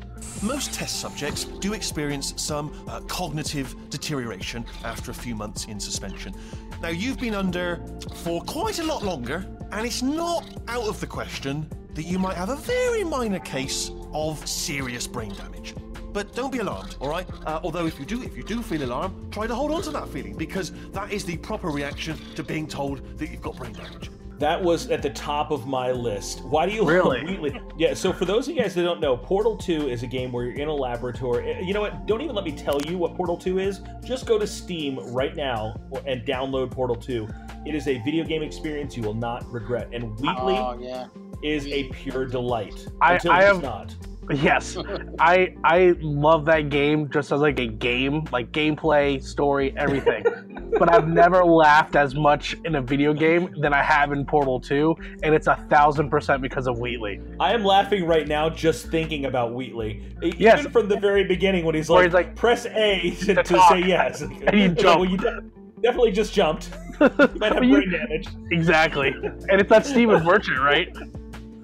Most 0.42 0.74
test 0.74 1.00
subjects 1.00 1.44
do 1.44 1.72
experience 1.72 2.34
some 2.36 2.72
uh, 2.88 3.00
cognitive 3.00 3.74
deterioration 3.90 4.64
after 4.84 5.10
a 5.10 5.14
few 5.14 5.34
months 5.34 5.66
in 5.66 5.78
suspension. 5.78 6.34
Now, 6.82 6.88
you've 6.88 7.18
been 7.18 7.34
under 7.34 7.82
for 8.16 8.42
quite 8.42 8.78
a 8.78 8.84
lot 8.84 9.02
longer, 9.02 9.46
and 9.72 9.86
it's 9.86 10.02
not 10.02 10.46
out 10.68 10.88
of 10.88 11.00
the 11.00 11.06
question 11.06 11.68
that 11.94 12.04
you 12.04 12.18
might 12.18 12.36
have 12.36 12.50
a 12.50 12.56
very 12.56 13.04
minor 13.04 13.38
case 13.38 13.90
of 14.12 14.46
serious 14.46 15.06
brain 15.06 15.32
damage. 15.34 15.74
But 16.16 16.34
don't 16.34 16.50
be 16.50 16.60
alarmed, 16.60 16.96
all 16.98 17.10
right? 17.10 17.26
Uh, 17.44 17.60
although 17.62 17.84
if 17.84 17.98
you 18.00 18.06
do, 18.06 18.22
if 18.22 18.34
you 18.38 18.42
do 18.42 18.62
feel 18.62 18.82
alarmed, 18.82 19.30
try 19.30 19.46
to 19.46 19.54
hold 19.54 19.70
on 19.70 19.82
to 19.82 19.90
that 19.90 20.08
feeling 20.08 20.34
because 20.34 20.72
that 20.92 21.12
is 21.12 21.26
the 21.26 21.36
proper 21.36 21.68
reaction 21.68 22.16
to 22.36 22.42
being 22.42 22.66
told 22.66 23.18
that 23.18 23.28
you've 23.30 23.42
got 23.42 23.54
brain 23.58 23.74
damage. 23.74 24.10
That 24.38 24.62
was 24.62 24.88
at 24.88 25.02
the 25.02 25.10
top 25.10 25.50
of 25.50 25.66
my 25.66 25.92
list. 25.92 26.42
Why 26.46 26.64
do 26.64 26.72
you 26.72 26.88
Really? 26.88 27.18
love 27.26 27.38
Wheatley? 27.38 27.60
Yeah. 27.76 27.92
So 27.92 28.14
for 28.14 28.24
those 28.24 28.48
of 28.48 28.54
you 28.56 28.62
guys 28.62 28.74
that 28.76 28.82
don't 28.82 28.98
know, 28.98 29.14
Portal 29.14 29.58
Two 29.58 29.90
is 29.90 30.04
a 30.04 30.06
game 30.06 30.32
where 30.32 30.46
you're 30.46 30.54
in 30.58 30.68
a 30.68 30.74
laboratory. 30.74 31.52
Eh, 31.52 31.60
You 31.60 31.74
know 31.74 31.82
what? 31.82 32.06
Don't 32.06 32.22
even 32.22 32.34
let 32.34 32.46
me 32.46 32.52
tell 32.52 32.80
you 32.88 32.96
what 32.96 33.14
Portal 33.14 33.36
Two 33.36 33.58
is. 33.58 33.82
Just 34.02 34.24
go 34.24 34.38
to 34.38 34.46
Steam 34.46 34.98
right 35.12 35.36
now 35.36 35.78
and 36.06 36.22
download 36.24 36.70
Portal 36.70 36.96
Two. 36.96 37.28
It 37.66 37.74
is 37.74 37.88
a 37.88 37.98
video 38.06 38.24
game 38.24 38.42
experience 38.42 38.96
you 38.96 39.02
will 39.02 39.12
not 39.12 39.44
regret. 39.52 39.90
And 39.92 40.18
Wheatley 40.18 40.56
Oh 40.56 40.78
yeah. 40.80 41.08
is 41.42 41.66
a 41.66 41.84
pure 41.90 42.24
delight. 42.24 42.86
I- 43.02 43.16
until 43.16 43.32
I 43.32 43.40
it's 43.40 43.46
have- 43.48 43.62
not. 43.62 43.94
Yes, 44.34 44.76
I 45.20 45.54
I 45.62 45.94
love 46.00 46.44
that 46.46 46.68
game 46.68 47.08
just 47.10 47.30
as 47.30 47.40
like 47.40 47.60
a 47.60 47.66
game, 47.66 48.24
like 48.32 48.50
gameplay, 48.52 49.22
story, 49.22 49.72
everything. 49.76 50.24
but 50.78 50.92
I've 50.92 51.06
never 51.08 51.44
laughed 51.44 51.94
as 51.94 52.14
much 52.16 52.56
in 52.64 52.74
a 52.74 52.82
video 52.82 53.12
game 53.14 53.54
than 53.60 53.72
I 53.72 53.82
have 53.82 54.10
in 54.12 54.26
Portal 54.26 54.60
2, 54.60 54.96
and 55.22 55.32
it's 55.34 55.46
a 55.46 55.54
thousand 55.70 56.10
percent 56.10 56.42
because 56.42 56.66
of 56.66 56.78
Wheatley. 56.78 57.20
I 57.38 57.52
am 57.54 57.64
laughing 57.64 58.04
right 58.04 58.26
now 58.26 58.50
just 58.50 58.88
thinking 58.88 59.26
about 59.26 59.54
Wheatley. 59.54 60.02
E- 60.22 60.32
Yes. 60.38 60.58
Even 60.60 60.72
from 60.72 60.88
the 60.88 60.98
very 60.98 61.22
beginning 61.24 61.64
when 61.64 61.74
he's 61.76 61.88
like, 61.88 62.04
he's 62.06 62.14
like, 62.14 62.34
press 62.34 62.66
A 62.66 63.10
to, 63.20 63.34
to 63.36 63.42
to 63.44 63.60
say 63.68 63.80
yes. 63.80 64.22
you 64.22 64.28
It's 64.42 64.82
jump. 64.82 65.00
well, 65.00 65.08
you 65.08 65.18
de- 65.18 65.40
definitely 65.82 66.10
just 66.12 66.34
jumped. 66.34 66.70
You 67.00 67.08
might 67.36 67.52
have 67.52 67.58
brain 67.62 67.90
damage. 67.90 68.26
Exactly, 68.50 69.10
and 69.48 69.60
it's 69.60 69.70
that 69.70 69.86
Stephen 69.86 70.24
Merchant, 70.24 70.58
right? 70.58 70.88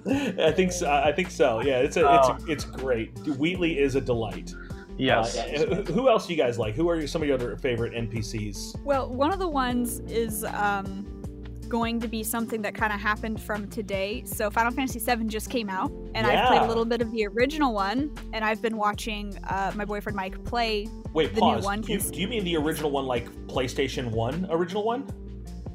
I 0.39 0.51
think 0.51 0.71
so. 0.71 0.89
I 0.91 1.11
think 1.11 1.31
so. 1.31 1.61
Yeah, 1.61 1.79
it's 1.79 1.97
a, 1.97 2.07
Oh. 2.07 2.35
it's 2.35 2.45
it's 2.49 2.65
great. 2.65 3.17
Wheatley 3.37 3.79
is 3.79 3.95
a 3.95 4.01
delight. 4.01 4.53
Yes. 4.97 5.37
Uh, 5.37 5.83
who- 5.87 5.93
who 5.93 6.09
else 6.09 6.27
do 6.27 6.33
you 6.33 6.37
guys 6.41 6.59
like? 6.59 6.75
Who 6.75 6.87
are 6.89 7.07
some 7.07 7.21
of 7.21 7.27
your 7.27 7.35
other 7.35 7.55
favorite 7.57 7.93
NPCs? 7.93 8.83
Well, 8.83 9.09
one 9.09 9.31
of 9.33 9.39
the 9.39 9.47
ones 9.47 9.99
is 10.01 10.43
um, 10.43 11.07
going 11.67 11.99
to 11.99 12.07
be 12.07 12.23
something 12.23 12.61
that 12.61 12.75
kind 12.75 12.93
of 12.93 12.99
happened 12.99 13.41
from 13.41 13.67
today. 13.69 14.21
So 14.25 14.51
Final 14.51 14.71
Fantasy 14.71 14.99
VII 14.99 15.23
just 15.25 15.49
came 15.49 15.67
out, 15.69 15.91
and 16.13 16.27
I've 16.27 16.47
played 16.47 16.61
a 16.61 16.67
little 16.67 16.85
bit 16.85 17.01
of 17.01 17.11
the 17.11 17.25
original 17.25 17.73
one, 17.73 18.13
and 18.33 18.45
I've 18.45 18.61
been 18.61 18.77
watching 18.77 19.35
uh, 19.49 19.71
my 19.73 19.83
boyfriend 19.85 20.15
Mike 20.15 20.43
play 20.43 20.87
Wait, 21.13 21.33
the 21.33 21.41
pause. 21.41 21.61
new 21.61 21.65
one. 21.65 21.81
do, 21.81 21.93
you, 21.93 21.97
'cause, 21.97 22.11
do 22.11 22.19
you 22.21 22.27
mean 22.27 22.43
the 22.43 22.55
original 22.57 22.91
one, 22.91 23.05
like 23.07 23.31
PlayStation 23.47 24.11
One 24.11 24.45
original 24.51 24.83
one? 24.83 25.07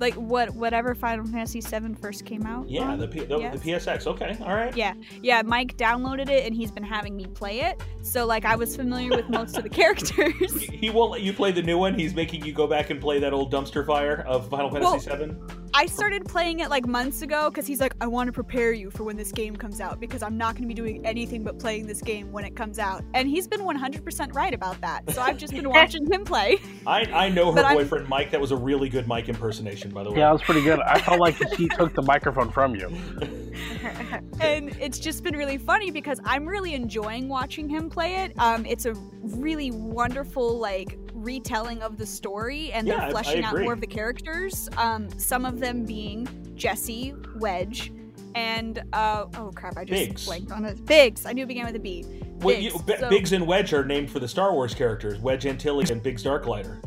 Like 0.01 0.15
what 0.15 0.51
whatever 0.55 0.95
Final 0.95 1.27
Fantasy 1.27 1.61
VII 1.61 1.95
first 2.01 2.25
came 2.25 2.47
out. 2.47 2.69
Yeah, 2.69 2.83
on? 2.83 2.99
the, 2.99 3.09
P- 3.09 3.25
the, 3.25 3.39
Yes. 3.39 3.61
the 3.61 3.73
PSX. 3.73 4.07
Okay, 4.07 4.37
all 4.41 4.55
right. 4.55 4.77
Yeah, 4.77 4.95
yeah. 5.23 5.43
Mike 5.43 5.77
downloaded 5.77 6.29
it, 6.29 6.47
and 6.47 6.55
he's 6.55 6.71
been 6.71 6.83
having 6.85 7.17
me 7.17 7.27
play 7.27 7.61
it. 7.61 7.83
So 8.03 8.27
like, 8.27 8.45
I 8.45 8.57
was 8.57 8.75
familiar 8.77 9.11
with 9.11 9.29
most 9.29 9.57
of 9.57 9.63
the 9.65 9.69
characters. 9.81 10.61
He- 10.63 10.77
He 10.77 10.91
won't 10.91 11.11
let 11.11 11.23
you 11.23 11.33
play 11.33 11.53
the 11.53 11.63
new 11.63 11.77
one. 11.79 11.99
He's 11.99 12.15
making 12.15 12.45
you 12.45 12.53
go 12.53 12.67
back 12.67 12.91
and 12.91 13.01
play 13.01 13.19
that 13.21 13.33
old 13.33 13.53
dumpster 13.53 13.85
fire 13.87 14.25
of 14.27 14.49
Final 14.49 14.71
Fantasy 14.71 15.11
VII. 15.11 15.35
I 15.75 15.87
started 15.87 16.25
playing 16.25 16.61
it 16.61 16.71
like 16.71 16.87
months 16.87 17.23
ago 17.23 17.51
because 17.51 17.67
he's 17.67 17.81
like, 17.81 17.95
I 18.01 18.07
want 18.07 18.27
to 18.29 18.33
prepare 18.33 18.73
you 18.73 18.91
for 18.91 19.05
when 19.05 19.17
this 19.17 19.31
game 19.33 19.55
comes 19.55 19.81
out 19.81 20.01
because 20.01 20.23
I'm 20.23 20.37
not 20.37 20.55
going 20.55 20.63
to 20.63 20.69
be 20.69 20.75
doing 20.75 21.05
anything 21.07 21.45
but 21.45 21.59
playing 21.59 21.87
this 21.87 22.01
game 22.01 22.33
when 22.33 22.45
it 22.45 22.57
comes 22.57 22.79
out. 22.79 23.05
And 23.15 23.29
he's 23.29 23.47
been 23.47 23.61
100% 23.61 24.35
right 24.35 24.55
about 24.55 24.81
that. 24.81 25.09
So 25.13 25.23
I've 25.23 25.37
just 25.37 25.53
been 25.53 25.69
watching 25.71 26.11
him 26.11 26.25
play. 26.25 26.59
I, 26.87 27.03
I 27.13 27.29
know 27.29 27.51
her 27.53 27.57
But 27.57 27.65
I'm- 27.67 27.77
boyfriend 27.77 28.09
Mike. 28.09 28.31
That 28.31 28.41
was 28.41 28.51
a 28.51 28.57
really 28.57 28.89
good 28.89 29.07
Mike 29.07 29.29
impersonation, 29.29 29.91
by 29.91 30.03
the 30.05 30.11
way. 30.11 30.19
Yeah, 30.19 30.27
that 30.27 30.33
was 30.33 30.43
pretty 30.43 30.63
good. 30.63 30.81
I 30.81 31.01
felt 31.01 31.21
like 31.21 31.37
he 31.55 31.69
took 31.69 31.95
the 31.95 32.03
microphone 32.03 32.51
from 32.51 32.75
you. 32.75 32.89
and 34.41 34.77
it's 34.81 34.99
just 34.99 35.23
been 35.23 35.37
really 35.37 35.59
funny 35.59 35.91
because 35.91 36.21
I'm 36.25 36.47
really 36.47 36.75
enjoying 36.75 37.29
watching 37.29 37.69
him 37.69 37.89
play 37.91 38.17
it. 38.17 38.33
Um, 38.39 38.65
it's 38.67 38.87
a 38.87 38.95
really 39.23 39.71
wonderful 39.71 40.59
like 40.59 40.99
retelling 41.33 41.83
of 41.83 41.99
the 41.99 42.07
story, 42.07 42.73
and 42.73 42.87
Yeah, 42.87 43.01
they're 43.01 43.11
fleshing 43.11 43.45
out 43.45 43.59
more 43.61 43.75
of 43.75 43.81
the 43.83 43.87
characters. 43.87 44.69
Um, 44.79 45.11
some 45.19 45.45
of 45.45 45.61
them 45.61 45.85
being 45.85 46.27
Jesse, 46.57 47.15
Wedge, 47.37 47.93
and 48.35 48.83
uh, 48.95 49.27
oh 49.37 49.53
crap, 49.55 49.77
I 49.77 49.85
just 49.85 50.09
Biggs. 50.09 50.25
blanked 50.27 50.51
on 50.53 50.65
it. 50.65 50.83
Biggs. 50.87 51.27
I 51.27 51.33
knew 51.35 51.43
it 51.45 51.47
began 51.49 51.67
with 51.67 51.77
a 51.77 51.79
B. 51.79 52.03
Biggs, 52.03 52.45
Well, 52.45 52.57
you, 52.59 52.71
B- 52.87 52.95
So- 52.99 53.09
Biggs 53.11 53.33
and 53.33 53.47
Wedge 53.47 53.75
are 53.75 53.85
named 53.85 54.11
for 54.11 54.21
the 54.21 54.29
Star 54.29 54.55
Wars 54.55 54.75
characters, 54.75 55.19
Wedge 55.21 55.45
Antilles 55.45 55.91
and 55.91 56.03
Biggs 56.03 56.25
Darklighter. 56.25 56.83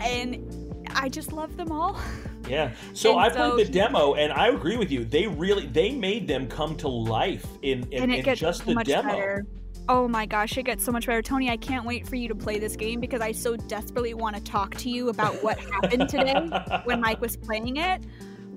and 0.00 0.84
I 0.94 1.08
just 1.08 1.32
love 1.32 1.56
them 1.56 1.70
all. 1.72 1.98
Yeah. 2.48 2.72
So 2.92 3.12
And 3.12 3.20
I 3.20 3.28
so 3.28 3.52
played 3.52 3.68
the 3.68 3.72
he- 3.72 3.78
demo, 3.78 4.14
and 4.14 4.32
I 4.32 4.48
agree 4.48 4.76
with 4.76 4.90
you. 4.90 5.04
They 5.04 5.28
really 5.28 5.66
they 5.68 5.92
made 5.92 6.26
them 6.26 6.48
come 6.48 6.76
to 6.78 6.88
life 6.88 7.46
in 7.62 7.86
in, 7.92 8.02
and 8.02 8.12
it 8.12 8.18
in 8.18 8.24
gets 8.24 8.40
just 8.40 8.66
the 8.66 8.74
demo. 8.74 9.08
better. 9.10 9.46
Oh 9.88 10.06
my 10.06 10.26
gosh, 10.26 10.56
it 10.56 10.62
gets 10.64 10.84
so 10.84 10.92
much 10.92 11.06
better. 11.06 11.22
Tony, 11.22 11.50
I 11.50 11.56
can't 11.56 11.84
wait 11.84 12.06
for 12.08 12.16
you 12.16 12.28
to 12.28 12.34
play 12.34 12.58
this 12.58 12.76
game 12.76 13.00
because 13.00 13.20
I 13.20 13.32
so 13.32 13.56
desperately 13.56 14.14
want 14.14 14.36
to 14.36 14.42
talk 14.42 14.74
to 14.76 14.88
you 14.88 15.08
about 15.08 15.42
what 15.42 15.58
happened 15.58 16.08
today 16.08 16.34
when 16.84 17.00
Mike 17.00 17.20
was 17.20 17.36
playing 17.36 17.76
it. 17.78 18.02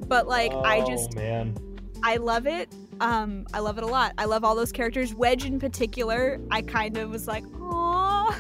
But 0.08 0.28
like 0.28 0.52
I 0.54 0.82
Oh, 0.82 0.88
just 0.88 1.16
man. 1.16 1.56
I 2.04 2.18
love 2.18 2.46
it. 2.46 2.72
Um 3.02 3.46
I 3.54 3.60
love 3.60 3.78
it 3.78 3.84
a 3.84 3.88
lot. 3.88 4.14
I 4.18 4.26
love 4.26 4.44
all 4.44 4.56
those 4.56 4.72
characters. 4.72 5.14
Wedge 5.16 5.46
in 5.46 5.60
particular, 5.60 6.40
I 6.52 6.62
kind 6.62 6.96
of 6.98 7.10
was 7.10 7.28
like, 7.28 7.44
"Aw." 7.60 8.40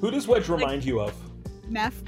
Who 0.00 0.10
does 0.10 0.28
Wedge 0.28 0.48
remind 0.48 0.84
you 0.84 1.00
of? 1.00 1.12
Neff. 1.68 2.00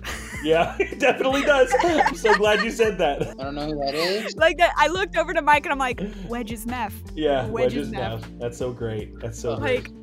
Yeah, 0.42 0.76
it 0.80 0.98
definitely 0.98 1.42
does. 1.42 1.72
I'm 1.84 2.14
so 2.14 2.34
glad 2.34 2.62
you 2.64 2.70
said 2.70 2.96
that. 2.98 3.22
I 3.22 3.34
don't 3.44 3.54
know 3.54 3.66
who 3.66 3.76
that 3.84 3.94
is. 3.94 4.34
like 4.36 4.56
that 4.58 4.72
I 4.76 4.86
looked 4.88 5.16
over 5.16 5.34
to 5.34 5.42
Mike 5.42 5.66
and 5.66 5.72
I'm 5.72 5.78
like, 5.78 6.00
Wedge 6.28 6.52
is 6.52 6.64
Neff. 6.66 6.94
Yeah, 7.14 7.46
Wedge 7.46 7.52
Wedge 7.64 7.74
is 7.76 7.86
is 7.88 7.92
Neff. 7.92 8.20
Neff. 8.20 8.30
That's 8.38 8.58
so 8.58 8.72
great. 8.72 9.18
That's 9.20 9.38
so 9.38 9.54
Like 9.54 9.84
great. 9.84 10.01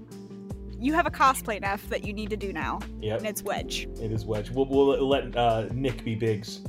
You 0.79 0.93
have 0.93 1.05
a 1.05 1.11
cosplay 1.11 1.59
Neff 1.61 1.87
that 1.89 2.05
you 2.05 2.13
need 2.13 2.29
to 2.29 2.37
do 2.37 2.53
now. 2.53 2.79
Yep. 3.01 3.19
And 3.19 3.27
it's 3.27 3.43
Wedge. 3.43 3.87
It 4.01 4.11
is 4.11 4.25
Wedge. 4.25 4.49
We'll, 4.51 4.65
we'll 4.65 5.07
let 5.07 5.35
uh, 5.35 5.67
Nick 5.73 6.03
be 6.03 6.15
Biggs. 6.15 6.61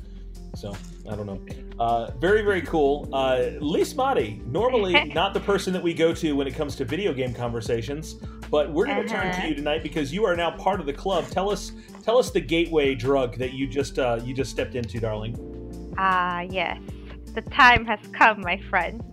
So 0.57 0.75
I 1.09 1.15
don't 1.15 1.27
know. 1.27 1.41
Uh, 1.79 2.11
very 2.19 2.43
very 2.43 2.63
cool. 2.63 3.09
Uh, 3.13 3.51
Lee 3.61 3.83
Smotty, 3.83 4.45
normally 4.47 5.05
not 5.15 5.33
the 5.33 5.41
person 5.41 5.73
that 5.73 5.83
we 5.83 5.95
go 5.95 6.13
to 6.15 6.33
when 6.35 6.47
it 6.49 6.55
comes 6.55 6.75
to 6.77 6.85
video 6.85 7.13
game 7.15 7.33
conversations, 7.33 8.15
but 8.51 8.71
we're 8.73 8.87
going 8.87 9.01
to 9.03 9.09
turn 9.09 9.23
to 9.33 9.39
Uh-huh. 9.39 9.47
you 9.47 9.55
tonight 9.55 9.83
because 9.85 10.13
you 10.13 10.25
are 10.25 10.35
now 10.35 10.51
part 10.51 10.81
of 10.81 10.87
the 10.87 10.93
club. 10.93 11.25
Tell 11.29 11.49
us 11.51 11.71
tell 12.03 12.19
us 12.19 12.31
the 12.31 12.41
gateway 12.41 12.97
drug 12.97 13.37
that 13.39 13.53
you 13.53 13.69
just 13.69 13.99
uh, 14.01 14.19
you 14.25 14.35
just 14.35 14.51
stepped 14.51 14.75
into, 14.75 14.99
darling. 14.99 15.37
Ah, 15.97 16.41
yes. 16.41 16.79
The 17.35 17.43
time 17.43 17.85
has 17.87 18.01
come, 18.13 18.41
my 18.41 18.57
friends. 18.69 19.05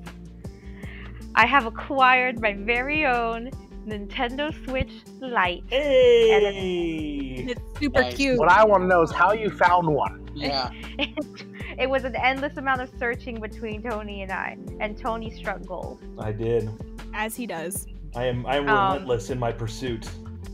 I 1.36 1.46
have 1.46 1.68
acquired 1.68 2.42
my 2.42 2.54
very 2.54 3.06
own 3.06 3.52
Nintendo 3.88 4.54
Switch 4.66 4.92
Lite. 5.20 5.64
Hey. 5.68 7.46
It's 7.50 7.62
super 7.80 8.02
Nice. 8.02 8.16
cute. 8.16 8.38
What 8.38 8.50
I 8.52 8.64
want 8.66 8.84
to 8.84 8.88
know 8.88 9.02
is 9.02 9.12
how 9.12 9.32
you 9.32 9.50
found 9.50 9.88
one. 9.88 10.30
Yeah. 10.36 10.70
it 11.80 11.90
was 11.90 12.04
an 12.04 12.16
endless 12.16 12.58
amount 12.58 12.82
of 12.82 12.90
searching 13.00 13.40
between 13.40 13.82
Tony 13.82 14.22
and 14.24 14.32
I, 14.32 14.58
and 14.80 14.98
Tony 14.98 15.30
struck 15.32 15.66
gold. 15.66 16.00
I 16.20 16.32
did. 16.32 16.70
As 17.14 17.36
he 17.36 17.48
does. 17.48 17.88
I 18.16 18.26
am 18.26 18.46
I 18.46 18.58
am 18.58 18.70
Um, 18.70 18.94
relentless 18.94 19.30
in 19.30 19.40
my 19.40 19.52
pursuit. 19.52 20.08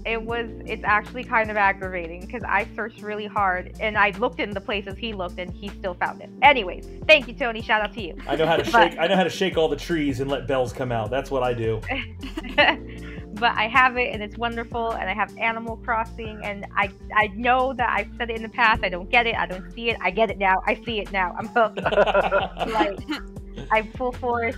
It 0.05 0.21
was, 0.21 0.49
it's 0.65 0.83
actually 0.83 1.23
kind 1.23 1.49
of 1.49 1.55
aggravating 1.55 2.21
because 2.25 2.43
I 2.45 2.67
searched 2.75 3.01
really 3.01 3.25
hard 3.25 3.77
and 3.79 3.97
I 3.97 4.09
looked 4.19 4.41
in 4.41 4.49
the 4.49 4.59
places 4.59 4.97
he 4.97 5.13
looked 5.13 5.39
and 5.39 5.49
he 5.49 5.69
still 5.69 5.93
found 5.93 6.21
it. 6.21 6.29
Anyways, 6.41 6.85
thank 7.07 7.25
you, 7.29 7.33
Tony. 7.33 7.61
Shout 7.61 7.81
out 7.81 7.93
to 7.93 8.01
you. 8.01 8.17
I 8.27 8.35
know 8.35 8.45
how 8.45 8.57
to 8.57 8.63
But- 8.71 8.91
shake 8.91 8.99
I 8.99 9.07
know 9.07 9.15
how 9.15 9.23
to 9.23 9.29
shake 9.29 9.57
all 9.57 9.69
the 9.69 9.77
trees 9.77 10.19
and 10.19 10.29
let 10.29 10.45
bells 10.45 10.73
come 10.73 10.91
out. 10.91 11.09
That's 11.09 11.31
what 11.31 11.41
I 11.43 11.53
do. 11.53 11.79
but 13.35 13.55
I 13.55 13.67
have 13.67 13.97
it 13.97 14.13
and 14.13 14.21
it's 14.21 14.37
wonderful 14.37 14.91
and 14.91 15.09
I 15.09 15.13
have 15.13 15.35
Animal 15.37 15.77
Crossing 15.77 16.39
and 16.43 16.65
I 16.75 16.91
I 17.15 17.27
know 17.35 17.73
that 17.73 17.89
I've 17.89 18.09
said 18.17 18.29
it 18.29 18.37
in 18.37 18.43
the 18.43 18.49
past. 18.49 18.83
I 18.83 18.89
don't 18.89 19.09
get 19.09 19.27
it. 19.27 19.35
I 19.35 19.45
don't 19.45 19.71
see 19.73 19.89
it. 19.89 19.97
I 20.01 20.11
get 20.11 20.29
it 20.29 20.37
now. 20.37 20.61
I 20.67 20.75
see 20.85 20.99
it 20.99 21.11
now. 21.11 21.35
I'm 21.37 21.47
hooked. 21.47 21.81
like 22.73 22.99
I'm 23.71 23.91
full 23.93 24.11
force. 24.11 24.55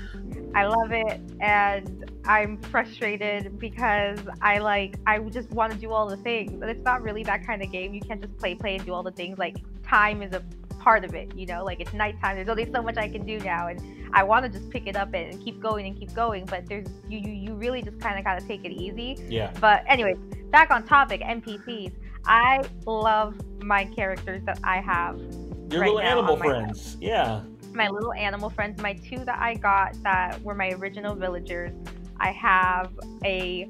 I 0.54 0.66
love 0.68 0.92
it 0.92 1.20
and 1.42 2.12
I'm 2.26 2.58
frustrated 2.58 3.60
because 3.60 4.20
I 4.42 4.60
like 4.60 4.96
I 5.06 5.20
just 5.20 5.52
want 5.52 5.74
to 5.74 5.78
do 5.78 5.92
all 5.92 6.08
the 6.08 6.18
things. 6.18 6.54
But 6.58 6.70
it's 6.70 6.84
not 6.84 7.02
really 7.02 7.24
that 7.24 7.46
kind 7.46 7.62
of 7.62 7.72
game. 7.72 7.94
You 7.94 8.02
can't 8.02 8.22
just 8.22 8.38
play 8.38 8.56
play 8.56 8.76
and 8.76 8.86
do 8.86 8.94
all 8.94 9.04
the 9.04 9.12
things. 9.12 9.38
Like 9.38 9.58
time 9.84 10.22
is 10.22 10.34
a 10.34 10.44
part 10.86 11.04
of 11.04 11.16
it, 11.16 11.36
you 11.36 11.48
know? 11.48 11.66
Like 11.66 11.80
it's 11.82 11.94
nighttime. 11.94 12.36
There's 12.36 12.48
only 12.48 12.72
so 12.72 12.82
much 12.82 12.96
I 12.96 13.10
can 13.10 13.26
do 13.26 13.40
now 13.40 13.68
and 13.68 13.82
I 14.14 14.24
want 14.24 14.46
to 14.46 14.50
just 14.58 14.70
pick 14.70 14.86
it 14.86 14.96
up 14.96 15.14
and, 15.16 15.34
and 15.34 15.44
keep 15.44 15.60
going 15.60 15.88
and 15.88 15.98
keep 15.98 16.14
going, 16.14 16.46
but 16.46 16.68
there's 16.68 16.86
you 17.10 17.18
you, 17.18 17.32
you 17.32 17.54
really 17.56 17.82
just 17.82 18.00
kind 18.00 18.18
of 18.20 18.24
got 18.24 18.40
to 18.40 18.48
take 18.48 18.64
it 18.64 18.72
easy. 18.72 19.18
yeah. 19.28 19.52
But 19.60 19.84
anyways, 19.88 20.18
back 20.52 20.70
on 20.72 20.86
topic, 20.86 21.22
NPCs. 21.22 21.92
I 22.28 22.64
love 22.86 23.36
my 23.62 23.86
characters 23.86 24.42
that 24.46 24.60
I 24.64 24.80
have 24.80 25.18
Your 25.18 25.82
right 25.82 25.92
little 25.92 25.98
now 25.98 26.12
animal 26.12 26.34
on 26.34 26.40
my 26.40 26.46
friends. 26.46 26.98
Yeah. 27.02 27.42
my 27.74 27.90
little 27.90 28.14
animal 28.14 28.50
friends, 28.52 28.80
my 28.82 28.94
two 28.94 29.26
that 29.26 29.40
I 29.40 29.56
got 29.56 30.02
that 30.04 30.42
were 30.44 30.56
my 30.56 30.70
original 30.70 31.16
villagers. 31.16 31.74
I 32.20 32.32
have 32.32 32.92
a 33.24 33.70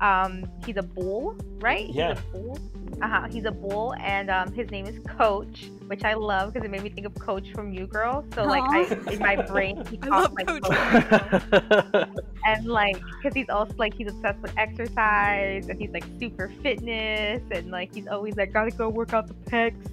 um 0.00 0.44
he's 0.66 0.76
a 0.76 0.82
bull, 0.82 1.36
right? 1.60 1.86
He's 1.86 1.96
Yeah. 1.96 2.12
a 2.12 2.32
bull. 2.36 2.58
Uh-huh. 3.02 3.26
He's 3.30 3.44
a 3.44 3.50
bull 3.50 3.94
and 4.00 4.30
um 4.30 4.52
his 4.52 4.70
name 4.70 4.86
is 4.86 4.98
Coach, 5.18 5.70
which 5.86 6.04
I 6.04 6.14
love 6.14 6.52
because 6.52 6.64
it 6.64 6.70
made 6.70 6.82
me 6.82 6.90
think 6.90 7.06
of 7.06 7.14
Coach 7.16 7.50
from 7.52 7.70
New 7.70 7.86
Girl. 7.86 8.24
So 8.34 8.44
like 8.44 8.62
I 8.64 9.12
in 9.12 9.18
my 9.18 9.36
brain 9.36 9.84
he 9.86 9.98
I 10.02 10.06
talks 10.08 10.34
like 10.34 10.46
Coach. 10.46 10.62
Coach. 10.64 12.08
and 12.46 12.66
like 12.66 12.96
because 13.20 13.34
he's 13.34 13.48
also 13.48 13.74
like 13.78 13.94
he's 13.94 14.08
obsessed 14.08 14.40
with 14.40 14.52
exercise 14.56 15.68
and 15.68 15.80
he's 15.80 15.90
like 15.90 16.04
super 16.18 16.52
fitness 16.62 17.42
and 17.50 17.70
like 17.70 17.94
he's 17.94 18.06
always 18.06 18.36
like 18.36 18.52
gotta 18.52 18.70
go 18.70 18.88
work 18.88 19.12
out 19.12 19.26
the 19.26 19.34
pecs 19.50 19.90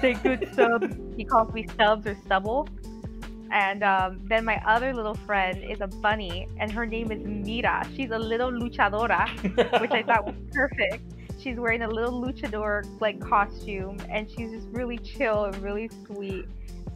say 0.00 0.14
good 0.14 0.48
subs 0.54 0.94
he 1.16 1.24
calls 1.24 1.52
me 1.54 1.66
stubs 1.68 2.06
or 2.06 2.16
stubble 2.24 2.68
and 3.50 3.82
um, 3.82 4.20
then 4.24 4.44
my 4.44 4.60
other 4.66 4.92
little 4.94 5.14
friend 5.14 5.62
is 5.62 5.80
a 5.80 5.86
bunny 5.86 6.48
and 6.58 6.70
her 6.70 6.86
name 6.86 7.12
is 7.12 7.20
mira. 7.24 7.88
She's 7.94 8.10
a 8.10 8.18
little 8.18 8.50
luchadora 8.50 9.28
which 9.80 9.90
i 9.90 10.02
thought 10.02 10.26
was 10.26 10.34
perfect. 10.52 11.02
She's 11.38 11.56
wearing 11.56 11.82
a 11.82 11.88
little 11.88 12.20
luchador 12.20 12.84
like 13.00 13.20
costume 13.20 13.98
and 14.10 14.28
she's 14.28 14.50
just 14.50 14.68
really 14.70 14.98
chill 14.98 15.44
and 15.44 15.56
really 15.62 15.90
sweet. 16.06 16.46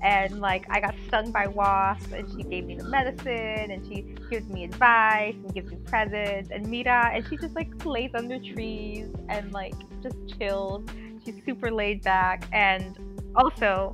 And 0.02 0.40
like 0.40 0.66
I 0.70 0.80
got 0.80 0.94
stung 1.08 1.30
by 1.30 1.46
wasps 1.46 2.12
and 2.12 2.28
she 2.30 2.42
gave 2.42 2.64
me 2.64 2.76
the 2.76 2.84
medicine 2.84 3.70
and 3.70 3.86
she 3.86 4.14
gives 4.30 4.48
me 4.48 4.64
advice 4.64 5.34
and 5.34 5.54
gives 5.54 5.70
me 5.70 5.76
presents. 5.84 6.50
And 6.50 6.66
Mira 6.66 7.10
and 7.14 7.26
she 7.28 7.36
just 7.36 7.54
like 7.54 7.84
lays 7.84 8.10
under 8.14 8.38
trees 8.38 9.08
and 9.28 9.52
like 9.52 9.74
just 10.02 10.16
chills. 10.38 10.84
She's 11.24 11.36
super 11.44 11.70
laid 11.70 12.02
back. 12.02 12.44
And 12.52 12.98
also 13.36 13.92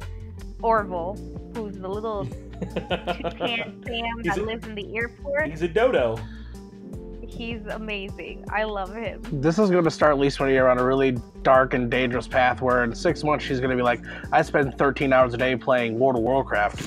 Orville, 0.62 1.16
who's 1.54 1.76
the 1.76 1.88
little 1.88 2.28
toucan 2.60 3.82
Sam 3.86 4.20
He's 4.22 4.34
that 4.34 4.38
a- 4.38 4.42
lives 4.42 4.66
in 4.66 4.74
the 4.74 4.96
airport. 4.96 5.48
He's 5.48 5.62
a 5.62 5.68
dodo. 5.68 6.18
He's 7.26 7.66
amazing. 7.66 8.44
I 8.50 8.62
love 8.64 8.94
him. 8.94 9.20
this 9.30 9.58
is 9.58 9.68
going 9.70 9.84
to 9.84 9.90
start 9.90 10.12
at 10.12 10.18
least 10.18 10.40
Lisa 10.40 10.44
Maria 10.44 10.64
on 10.66 10.78
a 10.78 10.84
really 10.84 11.18
dark 11.42 11.74
and 11.74 11.90
dangerous 11.90 12.26
path 12.28 12.62
where 12.62 12.84
in 12.84 12.94
six 12.94 13.22
months 13.24 13.44
she's 13.44 13.58
going 13.58 13.70
to 13.70 13.76
be 13.76 13.82
like, 13.82 14.00
I 14.32 14.42
spend 14.42 14.78
13 14.78 15.12
hours 15.12 15.34
a 15.34 15.36
day 15.36 15.56
playing 15.56 15.98
World 15.98 16.16
of 16.16 16.22
Warcraft. 16.22 16.78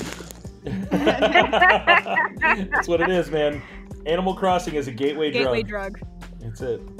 That's 0.91 2.87
what 2.87 3.01
it 3.01 3.09
is, 3.09 3.29
man. 3.29 3.61
Animal 4.05 4.33
Crossing 4.33 4.75
is 4.75 4.87
a 4.87 4.91
gateway, 4.91 5.29
drug. 5.31 5.43
Gateway 5.43 5.63
drug. 5.63 5.99
drug. 5.99 6.09
That's 6.39 6.61
it. 6.61 6.81
Well, 6.81 6.95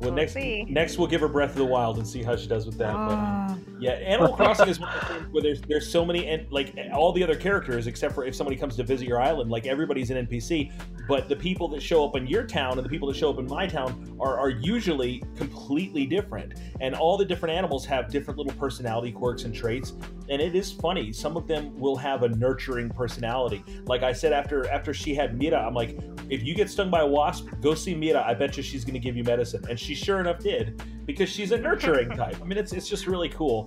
We'll 0.00 0.12
next 0.12 0.34
see. 0.34 0.66
next 0.68 0.98
we'll 0.98 1.06
give 1.08 1.20
her 1.22 1.28
Breath 1.28 1.50
of 1.50 1.56
the 1.56 1.64
Wild 1.64 1.96
and 1.98 2.06
see 2.06 2.22
how 2.22 2.36
she 2.36 2.46
does 2.46 2.66
with 2.66 2.76
that. 2.78 2.94
Ah. 2.94 3.56
Yeah, 3.78 3.92
Animal 3.92 4.34
Crossing 4.34 4.68
is 4.68 4.80
one 4.80 4.88
of 4.88 5.08
the 5.08 5.14
where 5.30 5.42
there's 5.42 5.60
there's 5.62 5.90
so 5.90 6.04
many 6.04 6.26
and 6.28 6.50
like 6.50 6.74
all 6.94 7.12
the 7.12 7.22
other 7.22 7.36
characters 7.36 7.86
except 7.86 8.14
for 8.14 8.24
if 8.24 8.34
somebody 8.34 8.56
comes 8.56 8.76
to 8.76 8.84
visit 8.84 9.06
your 9.06 9.20
island, 9.20 9.50
like 9.50 9.66
everybody's 9.66 10.10
an 10.10 10.26
NPC. 10.26 10.72
But 11.08 11.28
the 11.28 11.36
people 11.36 11.68
that 11.68 11.82
show 11.82 12.04
up 12.04 12.16
in 12.16 12.26
your 12.26 12.44
town 12.44 12.78
and 12.78 12.84
the 12.84 12.88
people 12.88 13.06
that 13.08 13.16
show 13.16 13.30
up 13.30 13.38
in 13.38 13.46
my 13.46 13.66
town 13.66 14.16
are, 14.18 14.38
are 14.38 14.50
usually 14.50 15.22
completely 15.36 16.04
different. 16.06 16.54
And 16.80 16.94
all 16.94 17.16
the 17.16 17.24
different 17.24 17.54
animals 17.54 17.86
have 17.86 18.10
different 18.10 18.38
little 18.38 18.54
personality 18.54 19.12
quirks 19.12 19.44
and 19.44 19.54
traits. 19.54 19.92
And 20.28 20.42
it 20.42 20.56
is 20.56 20.72
funny. 20.72 21.12
Some 21.12 21.36
of 21.36 21.46
them 21.46 21.78
will 21.78 21.96
have 21.96 22.22
a 22.22 22.30
nurturing 22.30 22.88
personality. 22.88 23.62
Like 23.84 24.02
I 24.02 24.12
said 24.12 24.32
after 24.32 24.68
after 24.70 24.94
she 24.94 25.14
had 25.14 25.38
Mira, 25.38 25.58
I'm 25.58 25.74
like, 25.74 25.98
if 26.28 26.42
you 26.42 26.54
get 26.54 26.70
stung 26.70 26.90
by 26.90 27.00
a 27.02 27.06
wasp, 27.06 27.48
go 27.60 27.74
see 27.74 27.94
Mira. 27.94 28.24
I 28.26 28.34
bet 28.34 28.56
you 28.56 28.62
she's 28.62 28.84
gonna 28.84 28.98
give 28.98 29.16
you 29.16 29.22
medicine. 29.22 29.64
And 29.68 29.78
she 29.78 29.94
sure 29.94 30.18
enough 30.18 30.40
did, 30.40 30.82
because 31.04 31.28
she's 31.28 31.52
a 31.52 31.58
nurturing 31.58 32.10
type. 32.10 32.40
I 32.40 32.44
mean 32.44 32.58
it's 32.58 32.72
it's 32.72 32.88
just 32.88 33.06
really 33.06 33.28
cool 33.28 33.65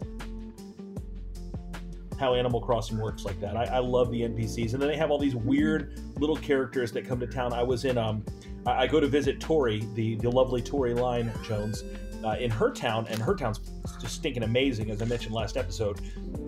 how 2.19 2.33
Animal 2.33 2.59
Crossing 2.59 2.97
works 2.97 3.23
like 3.23 3.39
that. 3.39 3.55
I, 3.55 3.63
I, 3.63 3.79
love 3.79 4.11
the 4.11 4.21
NPCs, 4.21 4.73
and 4.73 4.81
then 4.81 4.89
they 4.89 4.97
have 4.97 5.09
all 5.09 5.17
these 5.17 5.35
weird 5.35 6.01
little 6.19 6.35
characters 6.35 6.91
that 6.91 7.07
come 7.07 7.19
to 7.21 7.27
town. 7.27 7.53
I 7.53 7.63
was 7.63 7.85
in 7.85 7.97
um, 7.97 8.25
I, 8.65 8.83
I 8.83 8.87
go 8.87 8.99
to 8.99 9.07
visit 9.07 9.39
Tori, 9.39 9.85
the 9.95 10.15
the 10.15 10.29
lovely 10.29 10.61
Tori 10.61 10.93
Line 10.93 11.31
Jones, 11.43 11.83
uh, 12.23 12.35
in 12.39 12.49
her 12.51 12.71
town, 12.71 13.07
and 13.09 13.21
her 13.21 13.35
town's 13.35 13.59
just 14.01 14.15
stinking 14.15 14.43
amazing, 14.43 14.91
as 14.91 15.01
I 15.01 15.05
mentioned 15.05 15.33
last 15.33 15.57
episode. 15.57 15.99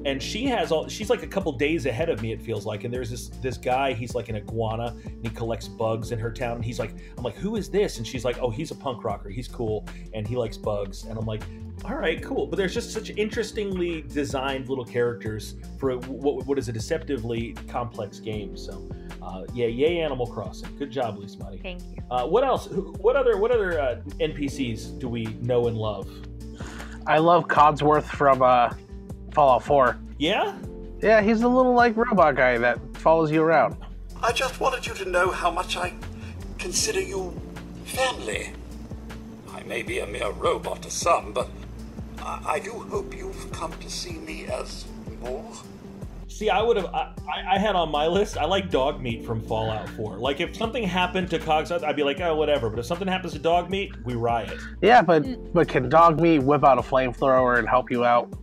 And 0.06 0.22
she 0.22 0.46
has 0.46 0.72
all 0.72 0.88
she's 0.88 1.10
like 1.10 1.24
a 1.24 1.28
couple 1.28 1.52
days 1.52 1.86
ahead 1.86 2.10
of 2.10 2.22
me, 2.22 2.32
it 2.32 2.42
feels 2.42 2.66
like. 2.66 2.84
And 2.84 2.94
there's 2.94 3.10
this 3.10 3.30
this 3.42 3.58
guy, 3.58 3.94
he's 3.94 4.16
like 4.16 4.30
an 4.30 4.36
iguana, 4.36 4.96
and 5.06 5.26
he 5.26 5.30
collects 5.30 5.68
bugs 5.68 6.12
in 6.12 6.20
her 6.20 6.32
town. 6.32 6.56
And 6.56 6.66
he's 6.66 6.80
like, 6.80 6.96
I'm 7.18 7.24
like, 7.24 7.36
who 7.36 7.56
is 7.56 7.70
this? 7.70 7.98
And 7.98 8.08
she's 8.08 8.26
like, 8.26 8.38
oh, 8.40 8.50
he's 8.50 8.72
a 8.72 8.76
punk 8.76 9.04
rocker. 9.04 9.30
He's 9.30 9.48
cool, 9.48 9.86
and 10.14 10.28
he 10.28 10.36
likes 10.36 10.58
bugs. 10.58 11.06
And 11.06 11.18
I'm 11.18 11.26
like, 11.26 11.44
all 11.86 11.96
right, 11.96 12.22
cool. 12.22 12.46
But 12.48 12.58
there's 12.58 12.74
just 12.74 12.92
such 12.92 13.10
interestingly 13.12 14.02
designed 14.02 14.70
little 14.70 14.86
characters 14.86 15.56
for 15.80 15.98
what, 15.98 16.46
what 16.46 16.60
is 16.60 16.70
a 16.70 16.72
deceptively 16.72 17.54
complex 17.68 18.20
game. 18.20 18.56
So, 18.56 18.88
uh, 19.22 19.44
yeah, 19.54 19.68
yay, 19.68 20.00
Animal 20.00 20.28
Crossing. 20.28 20.76
Good 20.78 20.92
job, 20.92 21.18
Lee 21.18 21.28
Smutty. 21.28 21.60
Thank 21.62 21.82
you. 21.84 21.98
Uh, 22.10 22.26
what 22.26 22.44
else? 22.44 22.68
What 22.68 23.16
other 23.16 23.38
what 23.38 23.52
other 23.52 23.80
uh, 23.80 24.02
NPCs 24.20 25.00
do 25.00 25.08
we 25.08 25.26
know 25.42 25.68
and 25.68 25.78
love? 25.78 26.10
I 27.08 27.18
love 27.18 27.48
Codsworth 27.48 28.06
from 28.06 28.42
uh, 28.42 28.74
Fallout 29.34 29.64
4. 29.64 29.98
Yeah. 30.18 30.58
Yeah, 31.02 31.22
he's 31.22 31.42
the 31.42 31.50
little 31.50 31.74
like 31.74 31.98
robot 31.98 32.36
guy 32.36 32.58
that 32.60 32.80
follows 32.98 33.32
you 33.32 33.42
around. 33.42 33.76
I 34.22 34.32
just 34.32 34.60
wanted 34.60 34.86
you 34.86 34.94
to 34.96 35.06
know 35.10 35.32
how 35.32 35.50
much 35.50 35.78
I 35.78 35.94
consider 36.60 37.02
you 37.02 37.34
family. 37.86 38.54
I 39.52 39.64
may 39.64 39.82
be 39.82 40.00
a 40.00 40.08
mere 40.08 40.32
robot 40.32 40.84
to 40.84 40.92
some, 40.92 41.34
but 41.34 41.50
I, 42.20 42.42
I 42.46 42.60
do 42.60 42.72
hope 42.72 43.16
you've 43.16 43.52
come 43.52 43.74
to 43.80 43.90
see 43.90 44.14
me 44.14 44.46
as 44.46 44.86
more. 45.22 45.52
See, 46.42 46.50
I 46.50 46.60
would 46.60 46.76
have. 46.76 46.88
I, 46.88 47.14
I, 47.52 47.60
had 47.60 47.76
on 47.76 47.92
my 47.92 48.08
list. 48.08 48.36
I 48.36 48.46
like 48.46 48.72
dog 48.72 49.00
meat 49.00 49.24
from 49.24 49.44
Fallout 49.44 49.88
4. 49.90 50.18
Like, 50.18 50.40
if 50.40 50.56
something 50.56 50.82
happened 50.82 51.30
to 51.30 51.38
Cogs, 51.38 51.72
I'd 51.72 51.96
be 51.96 52.02
like, 52.02 52.20
oh, 52.20 52.36
whatever. 52.36 52.68
But 52.68 52.80
if 52.80 52.88
something 52.88 53.08
happens 53.08 53.34
to 53.34 53.40
dog 53.40 53.70
meat, 53.70 53.92
we 54.06 54.16
riot. 54.16 54.60
Yeah, 54.82 55.04
but 55.04 55.54
but 55.54 55.68
can 55.68 55.88
dog 55.88 56.20
meat 56.20 56.40
whip 56.40 56.64
out 56.64 56.80
a 56.80 56.82
flamethrower 56.82 57.60
and 57.60 57.70
help 57.70 57.92
you 57.92 58.04
out? 58.06 58.34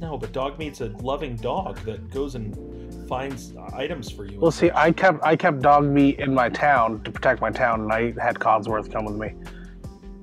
No, 0.00 0.18
but 0.18 0.32
dog 0.32 0.58
meat's 0.58 0.80
a 0.80 0.86
loving 0.98 1.36
dog 1.36 1.78
that 1.84 2.10
goes 2.10 2.34
and 2.34 3.08
finds 3.08 3.54
items 3.72 4.10
for 4.10 4.24
you. 4.24 4.40
Well, 4.40 4.50
see, 4.50 4.72
I 4.74 4.90
kept 4.90 5.22
I 5.22 5.36
kept 5.36 5.62
dog 5.62 5.84
meat 5.84 6.18
in 6.18 6.34
my 6.34 6.48
town 6.48 7.04
to 7.04 7.12
protect 7.12 7.40
my 7.40 7.52
town, 7.52 7.82
and 7.82 7.92
I 7.92 8.20
had 8.20 8.40
Codsworth 8.40 8.92
come 8.92 9.04
with 9.04 9.14
me. 9.14 9.32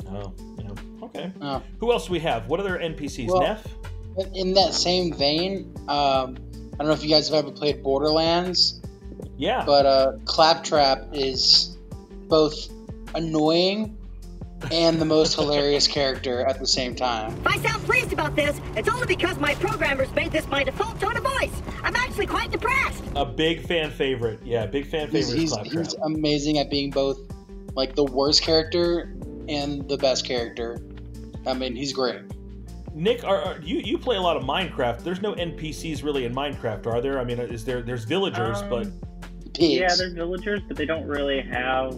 Oh. 0.10 0.34
Okay. 1.04 1.32
Uh, 1.40 1.62
Who 1.80 1.94
else 1.94 2.08
do 2.08 2.12
we 2.12 2.20
have? 2.20 2.48
What 2.48 2.60
other 2.60 2.78
NPCs? 2.78 3.28
Well, 3.28 3.40
Neff? 3.40 3.66
In 4.34 4.54
that 4.56 4.74
same 4.74 5.14
vein, 5.14 5.74
um, 5.88 6.36
I 6.56 6.61
don't 6.82 6.88
know 6.88 6.94
if 6.94 7.04
you 7.04 7.10
guys 7.10 7.30
have 7.30 7.46
ever 7.46 7.52
played 7.52 7.84
Borderlands. 7.84 8.82
Yeah. 9.38 9.64
But 9.66 9.86
uh, 9.86 10.14
Claptrap 10.26 11.10
is 11.14 11.78
both 12.28 12.70
annoying 13.16 13.98
and 14.72 15.02
the 15.02 15.06
most 15.06 15.36
hilarious 15.36 15.88
character 15.98 16.46
at 16.46 16.60
the 16.60 16.68
same 16.68 16.96
time. 16.96 17.36
If 17.38 17.48
I 17.48 17.58
sound 17.58 17.84
pleased 17.84 18.14
about 18.14 18.36
this, 18.36 18.60
it's 18.76 18.88
only 18.88 19.08
because 19.08 19.38
my 19.40 19.56
programmers 19.56 20.14
made 20.14 20.32
this 20.32 20.48
my 20.48 20.64
default 20.64 21.00
tone 21.00 21.18
of 21.18 21.24
voice. 21.24 21.62
I'm 21.84 21.96
actually 21.96 22.28
quite 22.28 22.52
depressed. 22.52 23.04
A 23.16 23.26
big 23.26 23.66
fan 23.66 23.92
favorite. 23.92 24.40
Yeah, 24.44 24.66
big 24.68 24.86
fan 24.86 25.08
favorite. 25.08 25.38
He's, 25.38 25.56
he's, 25.56 25.72
he's 25.72 25.94
amazing 26.04 26.60
at 26.60 26.70
being 26.70 26.92
both 26.92 27.20
like 27.76 27.96
the 27.96 28.06
worst 28.06 28.44
character 28.44 29.14
and 29.50 29.88
the 29.90 29.98
best 29.98 30.26
character 30.26 30.78
I 31.46 31.54
mean, 31.54 31.76
he's 31.76 31.94
great. 31.94 32.22
Nick, 32.94 33.24
are, 33.24 33.42
are, 33.42 33.60
you 33.62 33.78
you 33.80 33.98
play 33.98 34.18
a 34.18 34.22
lot 34.22 34.36
of 34.36 34.44
Minecraft? 34.44 35.04
There's 35.04 35.22
no 35.22 35.34
NPCs 35.34 36.04
really 36.04 36.26
in 36.26 36.36
Minecraft, 36.36 36.88
are 36.88 37.02
there? 37.02 37.20
I 37.20 37.24
mean, 37.24 37.40
is 37.40 37.64
there? 37.64 37.82
There's 37.82 38.04
villagers, 38.04 38.58
um, 38.62 38.70
but 38.70 39.54
pigs. 39.54 39.74
yeah, 39.74 39.96
there's 39.96 40.14
villagers, 40.14 40.62
but 40.68 40.76
they 40.76 40.86
don't 40.86 41.08
really 41.08 41.42
have 41.42 41.96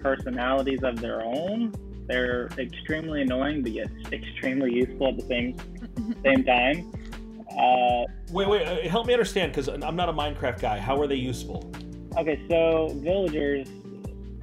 personalities 0.00 0.82
of 0.82 1.00
their 1.00 1.22
own. 1.22 1.72
They're 2.06 2.48
extremely 2.58 3.22
annoying, 3.22 3.62
but 3.62 3.72
yet 3.72 3.88
extremely 4.12 4.74
useful 4.74 5.08
at 5.08 5.16
the 5.16 5.26
same 5.26 5.56
same 6.22 6.44
time. 6.44 6.92
Uh, 7.58 8.04
wait, 8.30 8.48
wait, 8.48 8.66
uh, 8.66 8.88
help 8.88 9.06
me 9.06 9.14
understand 9.14 9.52
because 9.52 9.68
I'm 9.68 9.96
not 9.96 10.08
a 10.08 10.12
Minecraft 10.12 10.60
guy. 10.60 10.78
How 10.78 11.00
are 11.00 11.06
they 11.06 11.14
useful? 11.14 11.72
Okay, 12.18 12.40
so 12.50 12.88
villagers 13.00 13.68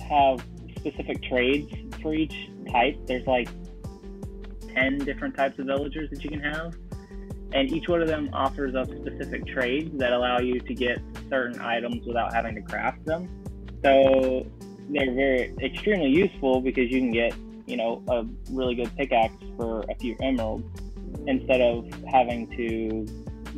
have 0.10 0.44
specific 0.76 1.22
trades 1.24 1.72
for 2.02 2.14
each 2.14 2.50
type. 2.72 2.98
There's 3.06 3.28
like 3.28 3.50
10 4.74 5.00
different 5.00 5.36
types 5.36 5.60
of 5.60 5.66
villagers 5.66 6.10
that 6.10 6.24
you 6.24 6.30
can 6.30 6.40
have. 6.40 6.76
And 7.54 7.72
each 7.72 7.88
one 7.90 8.02
of 8.02 8.08
them 8.08 8.30
offers 8.34 8.76
up 8.76 8.88
specific 8.88 9.46
trades 9.46 9.98
that 9.98 10.14
allow 10.14 10.40
you 10.40 10.60
to 10.60 10.74
get 10.74 11.00
certain 11.30 11.60
items 11.60 12.06
without 12.06 12.34
having 12.34 12.56
to 12.56 12.62
craft 12.62 13.06
them. 13.06 13.30
So 13.84 14.46
they're 14.90 15.14
very 15.14 15.56
extremely 15.62 16.10
useful 16.10 16.62
because 16.62 16.90
you 16.90 17.00
can 17.00 17.12
get, 17.12 17.36
you 17.66 17.78
know, 17.78 18.04
a 18.08 18.26
really 18.52 18.76
good 18.76 18.96
pickaxe 18.96 19.36
for 19.58 19.82
a 19.90 19.96
few 19.96 20.16
emeralds 20.22 20.66
instead 21.28 21.62
of 21.62 21.92
having 22.10 22.50
to 22.56 23.06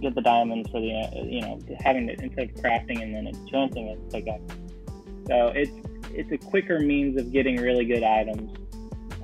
get 0.01 0.15
the 0.15 0.21
diamonds 0.21 0.69
for 0.71 0.81
the, 0.81 0.91
uh, 0.91 1.23
you 1.23 1.41
know, 1.41 1.59
having 1.79 2.07
to 2.07 2.13
instead 2.23 2.49
of 2.49 2.55
crafting 2.55 3.01
and 3.01 3.13
then 3.13 3.27
enchanting 3.27 3.87
it 3.87 4.11
pickaxe. 4.11 4.55
So 5.27 5.51
it's 5.55 5.71
it's 6.15 6.31
a 6.31 6.37
quicker 6.49 6.79
means 6.79 7.19
of 7.19 7.31
getting 7.31 7.57
really 7.57 7.85
good 7.85 8.03
items 8.03 8.51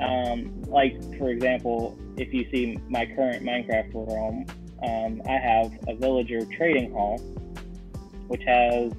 um, 0.02 0.62
like, 0.64 1.02
for 1.18 1.30
example, 1.30 1.98
if 2.18 2.34
you 2.34 2.50
see 2.52 2.78
my 2.88 3.06
current 3.06 3.44
Minecraft 3.44 3.94
realm, 3.94 4.46
um, 4.84 5.22
I 5.28 5.38
have 5.38 5.78
a 5.88 5.96
villager 5.96 6.46
trading 6.46 6.92
hall, 6.92 7.20
which 8.28 8.44
has 8.44 8.94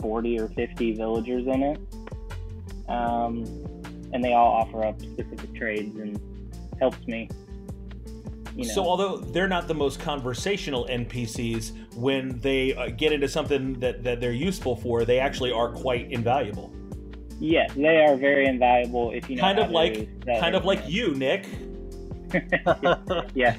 40 0.00 0.40
or 0.40 0.48
50 0.48 0.92
villagers 0.94 1.46
in 1.46 1.62
it. 1.62 1.80
Um, 2.88 3.44
and 4.12 4.22
they 4.22 4.34
all 4.34 4.52
offer 4.52 4.84
up 4.84 5.00
specific 5.00 5.54
trades 5.54 5.96
and 5.98 6.20
helps 6.78 7.06
me. 7.06 7.28
You 8.54 8.66
know. 8.66 8.74
So, 8.74 8.84
although 8.84 9.16
they're 9.16 9.48
not 9.48 9.66
the 9.66 9.74
most 9.74 9.98
conversational 9.98 10.86
NPCs, 10.90 11.94
when 11.94 12.38
they 12.40 12.74
uh, 12.74 12.88
get 12.88 13.12
into 13.12 13.28
something 13.28 13.80
that, 13.80 14.04
that 14.04 14.20
they're 14.20 14.32
useful 14.32 14.76
for, 14.76 15.06
they 15.06 15.18
actually 15.18 15.52
are 15.52 15.70
quite 15.70 16.12
invaluable. 16.12 16.70
Yes, 17.42 17.72
they 17.74 17.98
are 18.04 18.14
very 18.14 18.46
invaluable 18.46 19.10
if 19.10 19.28
you 19.28 19.34
know. 19.34 19.42
Kind 19.42 19.58
of 19.58 19.72
like, 19.72 20.08
kind 20.38 20.54
of 20.54 20.64
like 20.64 20.88
you, 20.88 21.12
Nick. 21.16 21.48
yes, 23.34 23.58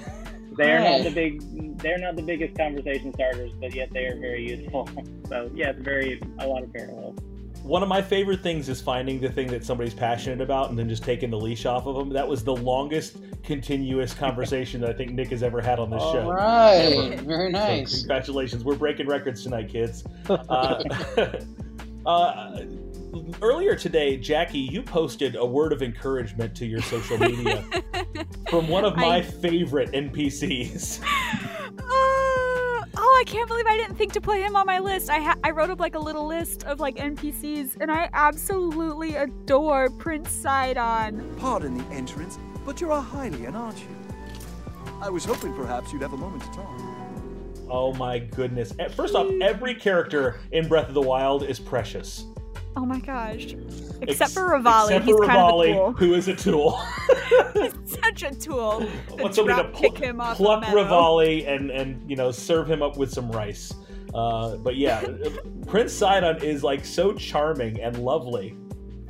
they 0.57 0.71
are 0.71 0.79
not 0.79 1.03
the 1.03 1.11
big. 1.13 1.77
They're 1.79 1.97
not 1.97 2.15
the 2.15 2.21
biggest 2.21 2.57
conversation 2.57 3.13
starters, 3.13 3.51
but 3.59 3.75
yet 3.75 3.91
they 3.91 4.05
are 4.05 4.17
very 4.17 4.49
useful. 4.49 4.89
So 5.29 5.49
yeah, 5.55 5.69
it's 5.69 5.81
very 5.81 6.21
a 6.39 6.47
lot 6.47 6.63
of 6.63 6.71
parallels. 6.73 7.17
One 7.63 7.81
of 7.81 7.89
my 7.89 8.01
favorite 8.01 8.43
things 8.43 8.69
is 8.69 8.81
finding 8.81 9.19
the 9.19 9.31
thing 9.31 9.47
that 9.47 9.65
somebody's 9.65 9.93
passionate 9.93 10.41
about 10.41 10.69
and 10.69 10.77
then 10.77 10.87
just 10.87 11.01
taking 11.01 11.31
the 11.31 11.39
leash 11.39 11.65
off 11.65 11.87
of 11.87 11.95
them. 11.95 12.09
That 12.09 12.27
was 12.27 12.43
the 12.43 12.55
longest 12.55 13.17
continuous 13.41 14.13
conversation 14.25 14.81
that 14.81 14.91
I 14.91 14.93
think 14.93 15.13
Nick 15.13 15.29
has 15.29 15.41
ever 15.41 15.59
had 15.59 15.79
on 15.79 15.89
this 15.89 16.03
All 16.03 16.13
show. 16.13 16.23
All 16.25 16.33
right, 16.33 17.13
ever. 17.13 17.23
very 17.23 17.51
nice. 17.51 17.91
So 17.91 17.97
congratulations, 17.99 18.63
we're 18.63 18.75
breaking 18.75 19.07
records 19.07 19.43
tonight, 19.43 19.69
kids. 19.69 20.03
Uh, 20.29 20.83
uh, 22.05 22.61
earlier 23.41 23.75
today, 23.75 24.17
Jackie, 24.17 24.59
you 24.59 24.81
posted 24.81 25.35
a 25.35 25.45
word 25.45 25.73
of 25.73 25.81
encouragement 25.81 26.55
to 26.55 26.65
your 26.65 26.81
social 26.81 27.17
media 27.17 27.63
from 28.49 28.67
one 28.67 28.85
of 28.85 28.95
my 28.95 29.17
I... 29.17 29.21
favorite 29.21 29.91
NPCs. 29.91 31.03
Uh, 31.85 32.85
oh, 32.97 33.17
I 33.19 33.23
can't 33.25 33.47
believe 33.47 33.65
I 33.67 33.77
didn't 33.77 33.95
think 33.95 34.13
to 34.13 34.21
put 34.21 34.39
him 34.39 34.55
on 34.55 34.65
my 34.65 34.79
list. 34.79 35.09
I 35.09 35.19
ha- 35.19 35.35
I 35.43 35.51
wrote 35.51 35.69
up 35.69 35.79
like 35.79 35.95
a 35.95 35.99
little 35.99 36.25
list 36.25 36.63
of 36.63 36.79
like 36.79 36.95
NPCs, 36.95 37.77
and 37.79 37.91
I 37.91 38.09
absolutely 38.13 39.15
adore 39.15 39.89
Prince 39.89 40.31
Sidon. 40.31 41.35
Pardon 41.39 41.77
the 41.77 41.85
entrance, 41.93 42.39
but 42.65 42.81
you're 42.81 42.91
a 42.91 43.01
Hylian, 43.01 43.53
aren't 43.53 43.79
you? 43.79 43.87
I 45.01 45.09
was 45.09 45.25
hoping 45.25 45.53
perhaps 45.53 45.91
you'd 45.91 46.01
have 46.01 46.13
a 46.13 46.17
moment 46.17 46.43
to 46.43 46.49
talk. 46.49 46.81
Oh 47.69 47.93
my 47.93 48.19
goodness. 48.19 48.73
First 48.95 49.15
off, 49.15 49.27
every 49.41 49.75
character 49.75 50.39
in 50.51 50.67
Breath 50.67 50.87
of 50.87 50.93
the 50.93 51.01
Wild 51.01 51.43
is 51.43 51.59
precious. 51.59 52.25
Oh 52.75 52.85
my 52.85 52.99
gosh. 52.99 53.53
Except 54.01 54.21
Ex- 54.21 54.33
for 54.33 54.49
Revali, 54.49 54.85
except 54.87 55.05
he's 55.05 55.15
for 55.15 55.25
kind 55.25 55.39
of 55.39 55.59
a 55.61 55.73
tool. 55.73 55.93
who 55.93 56.13
is 56.15 56.27
a 56.27 56.35
tool. 56.35 56.79
He's 57.53 57.73
such 58.03 58.23
a 58.23 58.33
tool. 58.33 58.79
Want 59.11 59.27
To 59.27 59.33
somebody 59.33 59.61
to 59.63 59.69
pl- 59.69 59.79
kick 59.91 59.97
him 59.97 60.19
off 60.19 60.37
pluck. 60.37 60.63
Revali 60.65 61.47
and 61.47 61.69
and 61.71 62.09
you 62.09 62.15
know 62.15 62.31
serve 62.31 62.69
him 62.69 62.81
up 62.81 62.97
with 62.97 63.11
some 63.11 63.31
rice. 63.31 63.71
Uh, 64.13 64.57
but 64.57 64.75
yeah, 64.75 65.03
Prince 65.67 65.93
Sidon 65.93 66.43
is 66.43 66.63
like 66.63 66.83
so 66.85 67.13
charming 67.13 67.79
and 67.81 67.97
lovely. 67.99 68.55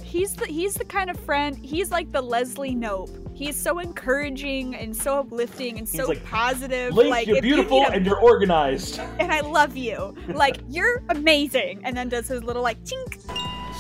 He's 0.04 0.36
the 0.36 0.46
he's 0.46 0.74
the 0.76 0.86
kind 0.86 1.10
of 1.10 1.18
friend. 1.22 1.58
He's 1.58 1.90
like 1.92 2.12
the 2.12 2.22
Leslie 2.22 2.76
Knope. 2.76 3.20
He's 3.36 3.56
so 3.56 3.80
encouraging 3.80 4.76
and 4.76 4.96
so 4.96 5.20
uplifting 5.20 5.80
and 5.80 5.90
so 5.90 6.06
like, 6.06 6.24
positive. 6.26 6.94
Link, 6.94 7.10
like 7.10 7.28
you're 7.28 7.38
if 7.38 7.44
you 7.46 7.56
beautiful 7.56 7.82
a- 7.84 7.90
and 7.92 8.06
you're 8.06 8.20
organized. 8.20 9.00
and 9.20 9.32
I 9.32 9.40
love 9.40 9.76
you. 9.76 10.14
Like 10.28 10.58
you're 10.70 11.02
amazing. 11.10 11.82
And 11.84 11.98
then 11.98 12.10
does 12.10 12.28
his 12.28 12.44
little 12.44 12.62
like 12.62 12.78
chink. 12.84 13.20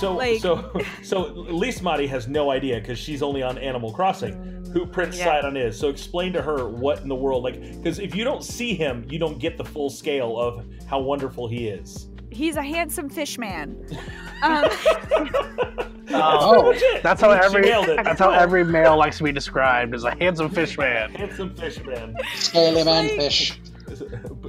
So 0.03 0.13
Like- 0.17 0.39
so 0.41 0.71
so 1.01 1.21
Lise 1.33 1.81
Madi 1.81 2.07
has 2.07 2.27
no 2.27 2.51
idea 2.51 2.79
because 2.79 2.99
she's 2.99 3.21
only 3.23 3.41
on 3.43 3.57
Animal 3.57 3.91
Crossing 3.91 4.61
who 4.73 4.85
Prince 4.87 5.17
Yeah. 5.17 5.25
Sidon 5.25 5.55
is. 5.55 5.77
So 5.79 5.89
explain 5.89 6.33
to 6.33 6.41
her 6.41 6.67
what 6.67 7.01
in 7.01 7.07
the 7.07 7.15
world 7.15 7.43
like 7.43 7.61
because 7.77 7.99
if 7.99 8.15
you 8.15 8.23
don't 8.23 8.43
see 8.43 8.73
him, 8.73 9.05
you 9.09 9.19
don't 9.19 9.37
get 9.39 9.57
the 9.57 9.63
full 9.65 9.89
scale 9.89 10.37
of 10.39 10.65
how 10.87 10.99
wonderful 10.99 11.47
he 11.47 11.67
is. 11.67 12.07
He's 12.31 12.55
a 12.55 12.63
handsome 12.63 13.09
fish 13.09 13.37
man. 13.37 13.77
Um, 14.43 14.65
Oh, 16.15 16.73
pretty 16.73 16.85
much 16.85 16.95
it. 16.97 17.03
that's 17.03 17.21
how 17.21 17.31
every 17.31 17.61
that's 17.63 18.19
how 18.19 18.31
every 18.31 18.63
male 18.65 18.97
likes 18.97 19.17
to 19.19 19.23
be 19.23 19.31
described 19.31 19.95
as 19.95 20.03
a 20.03 20.11
handsome 20.15 20.49
fish 20.49 20.77
man. 20.77 21.13
Handsome 21.15 21.55
fish 21.55 21.81
man. 21.85 22.15
Scaly 22.35 22.83
man 22.83 23.07
like- 23.07 23.15
fish. 23.17 23.59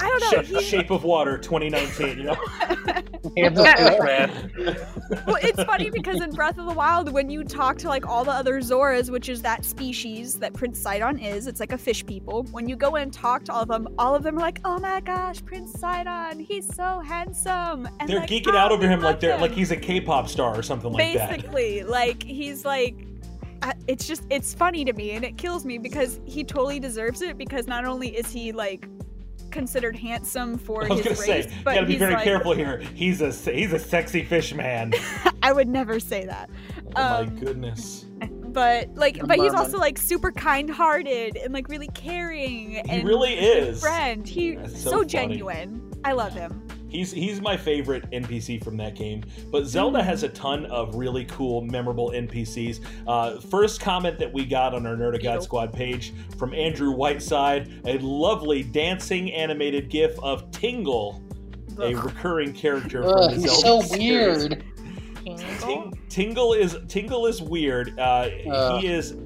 I 0.01 0.09
don't 0.09 0.21
know. 0.21 0.43
Shape, 0.43 0.47
he- 0.47 0.63
Shape 0.65 0.91
of 0.91 1.05
Water 1.05 1.39
2019, 1.39 2.19
you 2.19 2.25
know? 2.25 2.37
Handsome 3.37 3.65
fish 3.67 3.99
man. 4.01 4.51
well, 5.27 5.39
it's 5.43 5.63
funny 5.65 5.91
because 5.91 6.21
in 6.21 6.31
Breath 6.31 6.59
of 6.59 6.67
the 6.67 6.73
Wild, 6.75 7.13
when 7.13 7.31
you 7.31 7.45
talk 7.45 7.79
to 7.79 7.89
like 7.89 8.07
all 8.07 8.25
the 8.25 8.31
other 8.33 8.61
Zoras, 8.61 9.11
which 9.11 9.29
is 9.29 9.43
that 9.43 9.65
species 9.65 10.35
that 10.39 10.53
Prince 10.53 10.79
Sidon 10.81 11.19
is, 11.19 11.47
it's 11.47 11.61
like 11.61 11.73
a 11.73 11.79
fish 11.79 12.05
people. 12.07 12.45
When 12.53 12.69
you 12.69 12.77
go 12.77 12.97
and 12.97 13.13
talk 13.13 13.45
to 13.45 13.53
all 13.53 13.63
of 13.63 13.69
them, 13.69 13.89
all 13.99 14.15
of 14.15 14.23
them 14.23 14.37
are 14.37 14.41
like, 14.41 14.61
"Oh 14.65 14.79
my 14.79 15.01
gosh, 15.01 15.45
Prince 15.45 15.73
Sidon, 15.79 16.39
he's 16.39 16.73
so 16.75 17.01
handsome." 17.01 17.89
And 18.01 18.09
They're 18.09 18.21
like, 18.21 18.29
geeking 18.31 18.53
"Oh, 18.55 18.59
out 18.59 18.73
over 18.73 18.87
him 18.87 19.01
like 19.01 19.21
they're 19.21 19.35
him." 19.35 19.41
like 19.41 19.53
he's 19.53 19.71
a 19.71 19.77
K-pop 19.77 20.29
star 20.29 20.55
or 20.57 20.63
something 20.63 20.93
like 20.93 21.15
that. 21.15 21.31
basically 21.31 21.83
like 21.83 22.23
he's 22.23 22.65
like 22.65 23.07
uh, 23.63 23.73
it's 23.87 24.07
just 24.07 24.25
it's 24.31 24.53
funny 24.55 24.85
to 24.85 24.93
me 24.93 25.13
and 25.13 25.25
it 25.25 25.37
kills 25.39 25.65
me 25.65 25.79
because 25.79 26.21
he 26.27 26.45
totally 26.45 26.79
deserves 26.79 27.23
it 27.23 27.39
because 27.39 27.67
not 27.67 27.85
only 27.85 28.09
is 28.17 28.31
he 28.31 28.53
like 28.53 28.87
considered 29.55 29.97
handsome 29.97 30.59
for 30.59 30.85
I 30.85 30.89
was 30.89 30.99
his 31.05 31.19
gonna 31.21 31.33
race 31.33 31.47
say, 31.47 31.61
but 31.65 31.75
gotta 31.75 31.87
be 31.87 31.97
very 31.97 32.15
like, 32.15 32.25
careful 32.25 32.53
here. 32.53 32.79
He's 32.95 33.23
a 33.23 33.31
he's 33.31 33.73
a 33.73 33.79
sexy 33.79 34.23
fish 34.25 34.53
man. 34.53 34.93
i 35.43 35.53
would 35.53 35.69
never 35.69 35.99
say 36.01 36.27
that. 36.27 36.51
Oh 36.97 37.03
my 37.03 37.19
Um, 37.21 37.37
goodness, 37.37 38.05
but 38.49 38.93
like 38.95 39.21
I'm 39.21 39.27
but 39.29 39.39
he's 39.39 39.55
also 39.55 39.79
like 39.79 39.97
super 39.97 40.33
kind-hearted 40.33 41.37
and 41.37 41.55
like 41.55 41.69
really 41.69 41.89
caring 41.89 42.73
he 42.73 42.79
and 42.81 43.07
really 43.07 43.35
is. 43.35 43.79
a 43.79 43.81
friend. 43.81 44.29
He 44.29 44.57
That's 44.57 44.83
so, 44.83 44.91
so 44.91 45.05
genuine. 45.05 45.91
I 46.05 46.13
love 46.13 46.35
him 46.35 46.67
He's 46.95 47.11
he's 47.11 47.41
my 47.41 47.57
favorite 47.57 48.09
NPC 48.13 48.63
from 48.63 48.77
that 48.77 48.95
game. 48.95 49.25
But 49.51 49.67
Zelda 49.67 50.01
has 50.01 50.23
a 50.23 50.29
ton 50.29 50.65
of 50.67 50.95
really 50.95 51.25
cool, 51.25 51.61
memorable 51.61 52.11
NPCs. 52.11 52.81
Uh, 53.09 53.41
first 53.41 53.81
comment 53.81 54.17
that 54.21 54.33
we 54.33 54.45
got 54.45 54.75
on 54.75 54.87
our 54.87 54.95
Nerd 54.95 55.17
of 55.17 55.23
God 55.23 55.43
Squad 55.43 55.73
page 55.73 56.13
from 56.39 56.55
Andrew 56.55 56.93
Whiteside, 56.93 57.83
a 57.85 57.99
lovely 57.99 58.63
dancing 58.63 59.33
animated 59.33 59.89
GIF 59.91 60.17
of 60.21 60.49
Tingle, 60.53 61.21
a 61.81 61.95
recurring 61.97 62.53
character 62.53 63.03
from 63.03 63.13
Ugh, 63.13 63.31
the 63.33 63.41
he's 63.41 63.61
Zelda 63.61 63.87
so 63.89 63.97
series. 63.97 64.49
weird. 64.49 64.65
Ting- 65.61 65.99
Tingle 66.09 66.53
is 66.53 66.77
Tingle 66.87 67.27
is 67.27 67.43
weird. 67.43 67.99
Uh, 67.99 68.29
Uh. 68.49 68.79
he 68.79 68.87
is 68.87 69.17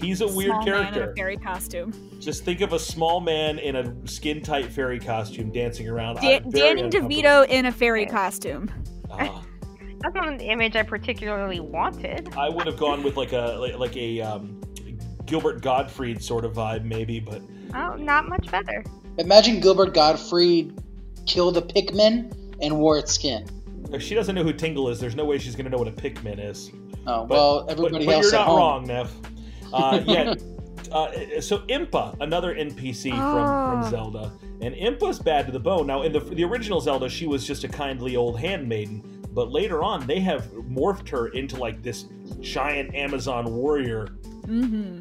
he's 0.00 0.20
a 0.20 0.26
weird 0.28 0.50
Small 0.50 0.64
man 0.64 0.68
in 0.88 0.92
character. 0.94 1.10
a 1.12 1.16
fairy 1.16 1.36
costume 1.36 1.92
Just 2.20 2.44
think 2.44 2.60
of 2.60 2.72
a 2.72 2.78
small 2.78 3.20
man 3.20 3.58
in 3.58 3.76
a 3.76 3.94
skin 4.08 4.40
tight 4.42 4.66
fairy 4.72 4.98
costume 4.98 5.50
dancing 5.52 5.88
around. 5.88 6.16
Da- 6.16 6.40
danny 6.40 6.82
devito 6.90 7.46
in 7.48 7.66
a 7.66 7.72
fairy 7.72 8.06
costume 8.06 8.70
Ah. 9.10 9.42
That's 10.00 10.14
not 10.14 10.28
an 10.28 10.40
image 10.40 10.76
I 10.76 10.84
particularly 10.84 11.58
wanted. 11.58 12.32
I 12.36 12.48
would 12.48 12.66
have 12.66 12.76
gone 12.76 13.02
with 13.02 13.16
like 13.16 13.32
a 13.32 13.56
like, 13.58 13.78
like 13.78 13.96
a 13.96 14.20
um, 14.20 14.60
Gilbert 15.26 15.60
Gottfried 15.60 16.22
sort 16.22 16.44
of 16.44 16.52
vibe, 16.54 16.84
maybe, 16.84 17.18
but 17.18 17.42
Oh, 17.74 17.94
not 17.96 18.28
much 18.28 18.48
better. 18.50 18.84
Imagine 19.18 19.58
Gilbert 19.60 19.94
Gottfried 19.94 20.78
killed 21.26 21.56
a 21.56 21.62
Pikmin 21.62 22.32
and 22.62 22.78
wore 22.78 22.96
its 22.96 23.12
skin. 23.12 23.44
if 23.92 24.00
she 24.02 24.14
doesn't 24.14 24.34
know 24.36 24.44
who 24.44 24.52
Tingle 24.52 24.88
is, 24.88 25.00
there's 25.00 25.16
no 25.16 25.24
way 25.24 25.36
she's 25.38 25.56
gonna 25.56 25.68
know 25.70 25.78
what 25.78 25.88
a 25.88 25.92
Pikmin 25.92 26.38
is. 26.38 26.70
Oh 27.06 27.26
But, 27.26 27.30
well, 27.30 27.64
but- 27.66 27.72
everybody 27.72 28.06
but, 28.06 28.14
else 28.14 28.26
you're 28.30 28.34
at 28.40 28.44
not 28.44 28.46
home. 28.48 28.58
wrong, 28.58 28.86
Neff. 28.86 29.12
Uh, 29.72 30.00
yeah. 30.06 30.34
Uh, 30.92 31.40
so 31.40 31.58
Impa, 31.68 32.16
another 32.20 32.54
NPC 32.54 33.10
from, 33.10 33.18
Ah. 33.20 33.82
from 33.82 33.90
Zelda, 33.90 34.32
and 34.62 34.74
Impa's 34.74 35.18
bad 35.18 35.46
to 35.46 35.52
the 35.52 35.58
bone. 35.60 35.86
Now, 35.86 36.02
in 36.02 36.12
the 36.12 36.20
the 36.20 36.44
original 36.44 36.80
Zelda, 36.80 37.08
she 37.08 37.26
was 37.26 37.46
just 37.46 37.64
a 37.64 37.68
kindly 37.68 38.16
old 38.16 38.38
handmaiden, 38.40 39.26
but 39.32 39.50
later 39.52 39.82
on, 39.82 40.06
they 40.06 40.20
have 40.20 40.46
morphed 40.52 41.08
her 41.10 41.28
into 41.28 41.56
like 41.56 41.82
this 41.82 42.06
giant 42.40 42.94
Amazon 42.94 43.54
warrior 43.54 44.08
mm-hmm 44.46 44.98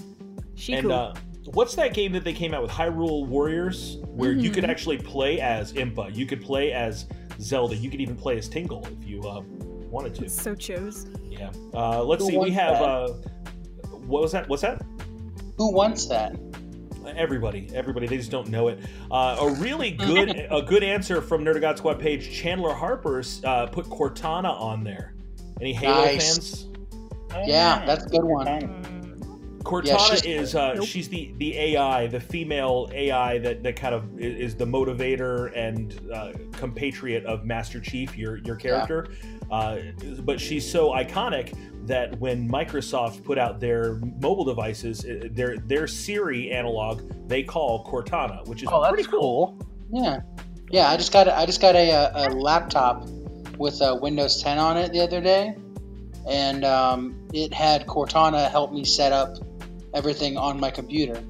she 0.56 0.73
and 0.73 0.88
cool. 0.88 0.91
uh, 0.93 1.13
what's 1.53 1.75
that 1.75 1.93
game 1.93 2.12
that 2.13 2.23
they 2.23 2.34
came 2.34 2.53
out 2.53 2.63
with, 2.63 2.71
Hyrule 2.71 3.27
Warriors, 3.27 3.97
where 4.08 4.32
you 4.32 4.49
could 4.49 4.63
Mhm. 4.63 4.69
actually 4.69 4.97
play 4.97 5.39
as 5.39 5.71
Impa, 5.73 6.13
you 6.15 6.25
could 6.25 6.41
play 6.41 6.71
as 6.73 7.06
Zelda, 7.39 7.75
you 7.75 7.89
could 7.91 8.01
even 8.01 8.15
play 8.15 8.38
as 8.39 8.49
Tingle 8.49 8.86
if 8.99 9.08
you 9.08 9.21
uh, 9.21 9.41
wanted 9.89 10.15
to. 10.15 10.27
so 10.30 10.56
chose 10.56 11.06
Yeah. 11.30 11.51
Uh, 11.75 12.03
let's 12.03 12.23
Who 12.25 12.32
see. 12.32 12.38
We 12.39 12.49
have 12.51 12.80
that? 12.80 12.84
uh, 12.84 13.13
what 14.08 14.22
was 14.22 14.32
that? 14.32 14.48
What's 14.50 14.62
that? 14.62 14.82
Who 15.58 15.72
wants 15.72 16.06
that? 16.08 16.36
Everybody, 17.15 17.70
everybody, 17.74 18.06
they 18.06 18.17
just 18.17 18.32
don't 18.32 18.50
know 18.50 18.67
it. 18.67 18.80
Uh, 19.10 19.38
a 19.39 19.52
really 19.54 19.91
good, 19.91 20.48
a 20.52 20.62
good 20.62 20.84
answer 20.84 21.22
from 21.22 21.43
Nerd 21.43 21.56
of 21.56 21.62
God 21.62 21.78
Squad 21.78 22.00
page. 22.00 22.32
Chandler 22.32 22.74
Harper's 22.74 23.41
uh, 23.46 23.67
put 23.67 23.86
Cortana 23.86 24.50
on 24.60 24.84
there. 24.84 25.13
Any 25.62 25.74
Halo 25.74 26.04
Nice. 26.06 26.36
fans? 26.36 26.67
Yeah, 27.48 27.86
that's 27.86 28.06
a 28.06 28.10
good 28.10 28.24
one. 28.24 28.46
Cortana 29.63 29.86
yeah, 29.88 29.98
she's 29.98 30.24
is 30.24 30.56
uh, 30.56 30.76
Nope. 30.76 30.86
she's 30.86 31.10
the 31.10 31.34
the 31.38 31.58
AI, 31.58 32.08
the 32.08 32.20
female 32.20 32.89
AI 32.93 33.38
that, 33.39 33.63
that 33.63 33.76
kind 33.76 33.93
of 33.93 34.17
is 34.20 34.56
the 34.56 34.65
motivator 34.65 35.52
and 35.56 36.00
uh, 36.13 36.32
compatriot 36.54 37.26
of 37.26 37.43
Master 37.46 37.82
Chief, 37.82 38.17
your 38.17 38.38
your 38.38 38.56
character. 38.56 39.08
Uh, 39.52 39.78
but 40.20 40.40
she's 40.40 40.70
so 40.70 40.92
iconic 40.92 41.56
that 41.88 42.20
when 42.20 42.50
Microsoft 42.50 43.24
put 43.24 43.38
out 43.38 43.60
their 43.60 43.96
mobile 44.20 44.44
devices, 44.44 45.06
their 45.32 45.58
their 45.58 45.88
Siri 45.88 46.52
analog 46.52 47.02
they 47.28 47.44
call 47.44 47.86
Cortana, 47.86 48.46
which 48.48 48.64
is 48.64 48.70
Oh, 48.72 48.82
pretty 48.88 49.04
that's 49.04 49.08
cool. 49.14 49.58
Yeah, 49.92 50.20
yeah. 50.70 50.90
I 50.90 50.98
just 50.98 51.14
got 51.14 51.28
a, 51.28 51.38
I 51.38 51.46
just 51.46 51.62
got 51.62 51.76
a, 51.76 51.90
a, 51.90 52.28
a 52.28 52.30
laptop 52.30 53.08
with 53.58 53.82
uh, 53.82 53.98
Windows 54.02 54.42
10 54.44 54.58
on 54.58 54.78
it 54.78 54.92
the 54.92 55.02
other 55.02 55.22
day, 55.22 55.56
and 56.28 56.66
um, 56.66 57.28
it 57.34 57.54
had 57.54 57.88
Cortana 57.88 58.50
help 58.50 58.74
me 58.74 58.84
set 58.84 59.14
up 59.14 59.38
everything 59.94 60.38
on 60.38 60.60
my 60.60 60.70
computer. 60.70 61.24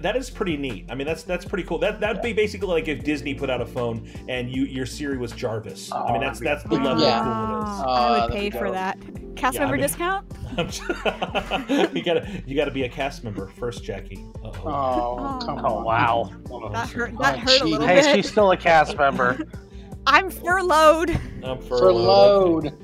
That 0.00 0.16
is 0.16 0.28
pretty 0.30 0.56
neat. 0.56 0.86
I 0.90 0.94
mean, 0.94 1.06
that's 1.06 1.22
that's 1.22 1.44
pretty 1.44 1.64
cool. 1.64 1.78
That 1.78 1.98
that'd 2.00 2.20
be 2.22 2.32
basically 2.32 2.68
like 2.68 2.88
if 2.88 3.02
Disney 3.04 3.32
put 3.34 3.48
out 3.48 3.60
a 3.62 3.66
phone 3.66 4.06
and 4.28 4.50
you 4.50 4.64
your 4.64 4.84
Siri 4.86 5.16
was 5.16 5.32
Jarvis. 5.32 5.90
I 5.92 6.12
mean, 6.12 6.16
Oh, 6.16 6.20
that's 6.20 6.40
that's 6.40 6.62
the 6.64 6.68
be 6.70 6.76
level 6.78 7.02
Yeah. 7.02 7.20
of 7.20 7.24
cool 7.48 7.58
it 7.58 7.62
is. 7.62 7.80
Oh, 7.80 7.82
Uh, 7.82 7.86
I 7.88 8.24
would 8.26 8.32
pay 8.34 8.50
for 8.50 8.70
that. 8.70 8.98
Cast 9.36 9.54
Yeah, 9.54 9.60
I 9.60 9.64
member 9.64 9.76
mean- 9.76 9.82
discount? 9.84 10.26
you 11.94 12.02
gotta 12.02 12.42
you 12.46 12.56
gotta 12.56 12.70
be 12.70 12.82
a 12.84 12.88
cast 12.88 13.24
member 13.24 13.46
first, 13.46 13.82
Jackie. 13.84 14.24
Uh-oh. 14.44 14.60
Oh, 14.64 15.38
come 15.44 15.64
Oh 15.64 15.78
on. 15.78 15.84
wow. 15.84 16.30
That 16.72 16.88
hurt. 16.90 17.12
Oh, 17.16 17.22
That 17.22 17.38
hurt 17.38 17.60
a 17.60 17.64
little 17.64 17.86
gee. 17.86 17.92
Hey, 17.94 18.14
she's 18.16 18.28
still 18.30 18.50
a 18.50 18.56
cast 18.56 18.96
member. 18.98 19.38
I'm 20.06 20.30
furloughed. 20.30 21.10
I'm 21.44 21.58
For 21.60 21.78
furloughed. 21.78 22.66
Okay. 22.66 22.76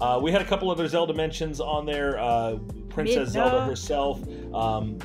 Uh, 0.00 0.18
we 0.22 0.32
had 0.32 0.40
a 0.40 0.44
couple 0.46 0.70
other 0.70 0.88
Zelda 0.88 1.12
mentions 1.12 1.60
on 1.60 1.84
there. 1.84 2.18
Uh, 2.18 2.56
Princess 2.90 3.30
Midna. 3.30 3.32
Zelda 3.32 3.64
herself. 3.64 4.20
Um, 4.54 4.98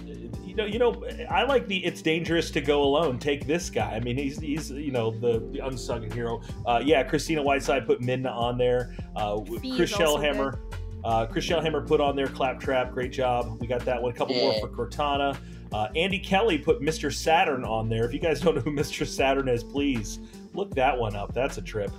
you 0.45 0.55
know, 0.55 0.65
you 0.65 0.79
know, 0.79 1.03
I 1.29 1.43
like 1.43 1.67
the 1.67 1.83
"It's 1.85 2.01
dangerous 2.01 2.49
to 2.51 2.61
go 2.61 2.81
alone." 2.83 3.19
Take 3.19 3.45
this 3.45 3.69
guy. 3.69 3.91
I 3.95 3.99
mean, 3.99 4.17
he's 4.17 4.39
he's 4.39 4.71
you 4.71 4.91
know 4.91 5.11
the, 5.11 5.39
the 5.51 5.59
unsung 5.65 6.09
hero. 6.11 6.41
Uh, 6.65 6.81
yeah, 6.83 7.03
Christina 7.03 7.41
Whiteside 7.43 7.85
put 7.85 7.99
Midna 8.01 8.33
on 8.33 8.57
there. 8.57 8.95
Uh, 9.15 9.41
Chris 9.75 9.91
Shellhammer. 9.93 10.57
Uh, 11.03 11.25
Chris 11.27 11.45
Shellhammer 11.45 11.85
put 11.85 12.01
on 12.01 12.15
there 12.15 12.27
Claptrap. 12.27 12.91
Great 12.91 13.11
job. 13.11 13.57
We 13.59 13.67
got 13.67 13.83
that 13.85 14.01
one. 14.01 14.11
A 14.11 14.15
couple 14.15 14.35
more 14.35 14.53
for 14.59 14.67
Cortana. 14.69 15.37
Uh, 15.73 15.87
Andy 15.95 16.17
Kelly 16.19 16.57
put 16.57 16.79
Mr. 16.81 17.13
Saturn 17.13 17.63
on 17.65 17.89
there. 17.89 18.05
If 18.05 18.13
you 18.13 18.19
guys 18.19 18.39
don't 18.39 18.55
know 18.55 18.61
who 18.61 18.71
Mr. 18.75 19.05
Saturn 19.05 19.47
is, 19.49 19.63
please 19.63 20.19
look 20.53 20.73
that 20.75 20.97
one 20.97 21.15
up. 21.15 21.33
That's 21.33 21.57
a 21.57 21.61
trip. 21.61 21.91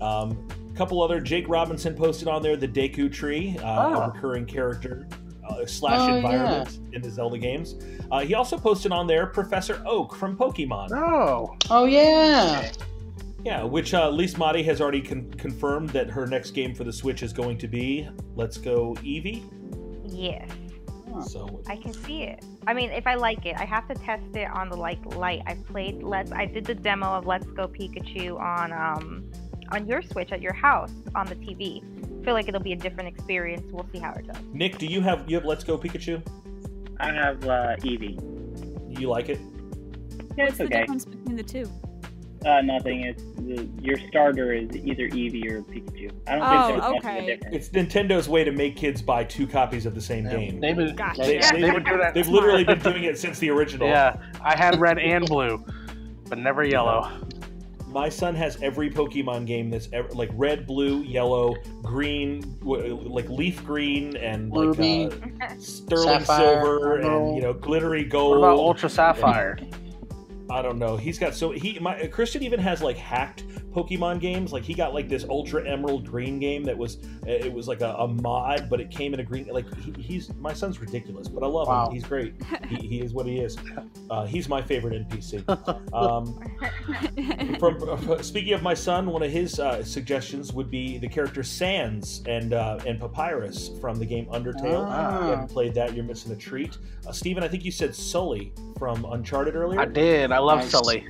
Um, 0.00 0.46
a 0.72 0.76
couple 0.76 1.00
other. 1.02 1.20
Jake 1.20 1.48
Robinson 1.48 1.94
posted 1.94 2.26
on 2.28 2.42
there 2.42 2.56
the 2.56 2.66
Deku 2.68 3.10
Tree, 3.12 3.56
uh, 3.60 3.64
Ah. 3.64 4.04
a 4.04 4.10
recurring 4.12 4.44
character 4.44 5.06
uh, 5.62 5.66
slash 5.66 6.00
Oh, 6.10 6.16
environment 6.16 6.78
in 6.92 7.02
the 7.02 7.10
Zelda 7.10 7.38
games. 7.38 7.76
Uh, 8.10 8.20
he 8.20 8.34
also 8.34 8.58
posted 8.58 8.92
on 8.92 9.06
there 9.06 9.26
Professor 9.26 9.82
Oak 9.86 10.14
from 10.14 10.36
Pokemon. 10.36 10.90
Oh. 10.92 11.56
Oh 11.70 11.84
yeah. 11.86 12.70
Yeah, 13.44 13.64
which 13.64 13.92
uh, 13.94 14.08
Lise 14.08 14.34
Motti 14.34 14.64
has 14.64 14.80
already 14.80 15.02
con- 15.02 15.30
confirmed 15.32 15.90
that 15.90 16.08
her 16.10 16.26
next 16.26 16.52
game 16.52 16.74
for 16.74 16.84
the 16.84 16.92
Switch 16.92 17.22
is 17.22 17.32
going 17.32 17.58
to 17.58 17.66
be 17.68 18.08
Let's 18.36 18.56
Go 18.56 18.94
Eevee. 19.02 19.42
Yes. 20.04 20.48
So 21.26 21.60
I 21.66 21.76
can 21.76 21.92
see 21.92 22.22
it. 22.22 22.42
I 22.66 22.72
mean, 22.72 22.90
if 22.90 23.06
I 23.06 23.16
like 23.16 23.44
it, 23.44 23.56
I 23.58 23.64
have 23.66 23.86
to 23.88 23.94
test 23.94 24.34
it 24.34 24.48
on 24.50 24.70
the 24.70 24.76
like 24.76 25.04
light. 25.16 25.42
I 25.46 25.54
played 25.54 26.02
Let's. 26.02 26.32
I 26.32 26.46
did 26.46 26.64
the 26.64 26.74
demo 26.74 27.06
of 27.06 27.26
Let's 27.26 27.46
Go 27.48 27.68
Pikachu 27.68 28.40
on 28.40 28.72
um 28.72 29.30
on 29.72 29.86
your 29.86 30.00
Switch 30.02 30.32
at 30.32 30.40
your 30.40 30.54
house 30.54 30.92
on 31.14 31.26
the 31.26 31.34
TV. 31.34 31.82
I 32.22 32.24
feel 32.24 32.34
like 32.34 32.46
it'll 32.48 32.60
be 32.60 32.72
a 32.72 32.76
different 32.76 33.08
experience. 33.08 33.66
We'll 33.72 33.86
see 33.92 33.98
how 33.98 34.12
it 34.12 34.28
goes. 34.28 34.36
Nick, 34.52 34.78
do 34.78 34.86
you 34.86 35.00
have 35.00 35.28
you 35.28 35.34
have 35.34 35.44
Let's 35.44 35.64
Go 35.64 35.76
Pikachu? 35.76 36.22
I 37.00 37.12
have 37.12 37.42
uh, 37.44 37.74
Eevee. 37.80 39.00
You 39.00 39.08
like 39.08 39.28
it? 39.28 39.40
Yeah, 40.36 40.44
What's 40.44 40.50
it's 40.50 40.58
the 40.58 40.64
okay. 40.66 40.80
difference 40.82 41.04
between 41.04 41.34
the 41.36 41.42
two? 41.42 41.68
Uh, 42.46 42.60
nothing. 42.62 43.00
It's 43.02 43.24
the, 43.38 43.68
your 43.80 43.96
starter 44.08 44.52
is 44.52 44.70
either 44.76 45.08
Eevee 45.08 45.50
or 45.50 45.62
Pikachu. 45.62 46.12
I 46.28 46.36
don't 46.36 46.42
Oh, 46.44 46.68
think 46.68 46.68
there's 46.68 46.80
much 46.80 46.90
of 46.90 47.04
okay. 47.04 47.18
a 47.18 47.36
difference. 47.36 47.56
It's 47.56 47.68
Nintendo's 47.70 48.28
way 48.28 48.44
to 48.44 48.52
make 48.52 48.76
kids 48.76 49.02
buy 49.02 49.24
two 49.24 49.48
copies 49.48 49.84
of 49.84 49.96
the 49.96 50.00
same 50.00 50.28
game. 50.28 50.60
They've 50.60 50.76
been, 50.76 50.94
Gotcha. 50.94 51.22
They, 51.22 51.34
yeah, 51.40 51.50
they, 51.52 51.60
they've 51.62 51.74
been 51.74 51.82
doing 51.82 51.98
that. 51.98 52.16
have 52.16 52.28
literally 52.28 52.62
been 52.62 52.78
doing 52.78 53.02
it 53.02 53.18
since 53.18 53.40
the 53.40 53.50
original. 53.50 53.88
Yeah, 53.92 54.14
I 54.40 54.56
had 54.56 54.78
red 54.78 55.00
and 55.00 55.26
blue, 55.26 55.64
but 56.28 56.38
never 56.38 56.62
yellow. 56.62 57.10
My 57.92 58.08
son 58.08 58.34
has 58.34 58.60
every 58.62 58.90
Pokemon 58.90 59.46
game 59.46 59.68
that's 59.70 59.88
ever 59.92 60.08
like 60.10 60.30
red, 60.32 60.66
blue, 60.66 61.02
yellow, 61.02 61.54
green, 61.82 62.58
like 62.62 63.28
leaf 63.28 63.64
green, 63.64 64.16
and 64.16 64.50
like 64.50 64.78
uh, 64.78 65.54
sterling 65.58 66.20
Sapphire, 66.20 66.62
silver, 66.62 66.96
and 67.00 67.36
you 67.36 67.42
know 67.42 67.52
glittery 67.52 68.04
gold. 68.04 68.40
What 68.40 68.46
gold. 68.48 68.54
about 68.54 68.58
Ultra 68.58 68.88
Sapphire? 68.88 69.58
I 70.50 70.60
don't 70.62 70.78
know. 70.78 70.96
He's 70.96 71.18
got 71.18 71.34
so 71.34 71.50
he 71.52 71.78
my 71.78 72.06
Christian 72.08 72.42
even 72.42 72.60
has 72.60 72.82
like 72.82 72.96
hacked 72.96 73.46
Pokemon 73.72 74.20
games. 74.20 74.52
Like 74.52 74.64
he 74.64 74.74
got 74.74 74.92
like 74.92 75.08
this 75.08 75.24
Ultra 75.24 75.66
Emerald 75.66 76.06
Green 76.06 76.38
game 76.38 76.62
that 76.64 76.76
was 76.76 76.98
it 77.26 77.50
was 77.52 77.68
like 77.68 77.80
a, 77.80 77.94
a 77.94 78.08
mod, 78.08 78.68
but 78.68 78.80
it 78.80 78.90
came 78.90 79.14
in 79.14 79.20
a 79.20 79.22
green. 79.24 79.46
Like 79.48 79.66
he, 79.78 79.92
he's 80.02 80.34
my 80.36 80.52
son's 80.52 80.80
ridiculous, 80.80 81.28
but 81.28 81.42
I 81.42 81.46
love 81.46 81.68
Wow. 81.68 81.86
him. 81.86 81.94
He's 81.94 82.04
great. 82.04 82.34
he, 82.68 82.76
he 82.86 83.00
is 83.00 83.14
what 83.14 83.24
he 83.26 83.38
is. 83.38 83.56
Uh, 84.10 84.26
he's 84.26 84.48
my 84.48 84.60
favorite 84.62 85.08
NPC. 85.08 85.42
Um, 85.92 86.38
from 87.58 88.22
speaking 88.22 88.52
of 88.54 88.62
my 88.62 88.74
son, 88.74 89.06
one 89.06 89.22
of 89.22 89.30
his 89.30 89.58
uh, 89.60 89.82
suggestions 89.84 90.52
would 90.52 90.70
be 90.70 90.98
the 90.98 91.08
character 91.08 91.42
Sans 91.42 92.22
and 92.26 92.52
uh, 92.54 92.78
and 92.86 92.98
Papyrus 93.00 93.70
from 93.80 93.98
the 93.98 94.06
game 94.06 94.26
Undertale. 94.26 94.84
Ah. 94.88 95.16
If 95.18 95.22
you 95.24 95.30
haven't 95.30 95.48
played 95.50 95.74
that, 95.74 95.94
you're 95.94 96.04
missing 96.04 96.32
a 96.32 96.36
treat. 96.36 96.78
Uh, 97.06 97.12
Steven, 97.12 97.42
I 97.42 97.48
think 97.48 97.64
you 97.64 97.70
said 97.70 97.94
Sully 97.94 98.52
from 98.82 99.04
Uncharted 99.12 99.54
earlier. 99.54 99.78
I 99.78 99.84
did. 99.84 100.32
I 100.32 100.38
love 100.38 100.58
Nice. 100.58 100.70
Sully. 100.72 101.06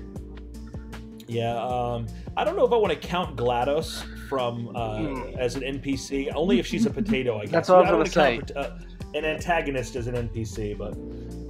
Yeah, 1.26 1.56
um, 1.56 2.06
I 2.36 2.44
don't 2.44 2.54
know 2.54 2.66
if 2.66 2.72
I 2.72 2.76
want 2.76 2.92
to 2.92 2.98
count 3.08 3.34
GLaDOS 3.34 4.28
from 4.28 4.76
uh, 4.76 4.98
Hmm. 4.98 5.38
as 5.38 5.54
an 5.56 5.62
NPC. 5.62 6.30
Only 6.34 6.58
if 6.58 6.66
she's 6.66 6.84
a 6.84 6.90
potato, 6.90 7.38
I 7.38 7.44
guess. 7.44 7.50
That's 7.52 7.68
what 7.70 7.86
I 7.86 7.92
was 7.94 8.14
wanna 8.14 8.36
gonna 8.36 8.46
count 8.46 8.52
uh, 8.58 9.16
an 9.18 9.24
antagonist 9.24 9.96
as 9.96 10.06
an 10.06 10.16
NPC, 10.16 10.76
but 10.76 10.92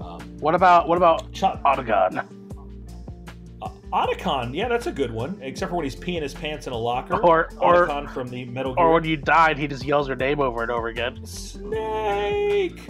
um, 0.00 0.20
What 0.38 0.54
about 0.54 0.86
what 0.86 0.96
about 0.96 1.32
Chop 1.32 1.60
Autogon? 1.64 2.24
uh, 3.60 3.68
Otacon, 3.92 4.54
yeah, 4.54 4.68
that's 4.68 4.86
a 4.86 4.92
good 4.92 5.10
one. 5.10 5.36
Except 5.42 5.70
for 5.70 5.76
when 5.76 5.82
he's 5.84 5.96
peeing 5.96 6.22
his 6.22 6.34
pants 6.34 6.68
in 6.68 6.72
a 6.72 6.78
locker. 6.78 7.16
Or- 7.16 7.48
or- 7.60 7.88
Otacon 7.88 8.08
from 8.14 8.28
the 8.28 8.44
Metal 8.44 8.76
Gear. 8.76 8.84
Or 8.86 8.92
when 8.92 9.02
you 9.02 9.16
died, 9.16 9.58
he 9.58 9.66
just 9.66 9.84
yells 9.84 10.06
your 10.06 10.16
name 10.16 10.38
over 10.38 10.62
and 10.62 10.70
over 10.70 10.86
again. 10.86 11.18
Snake. 11.26 12.80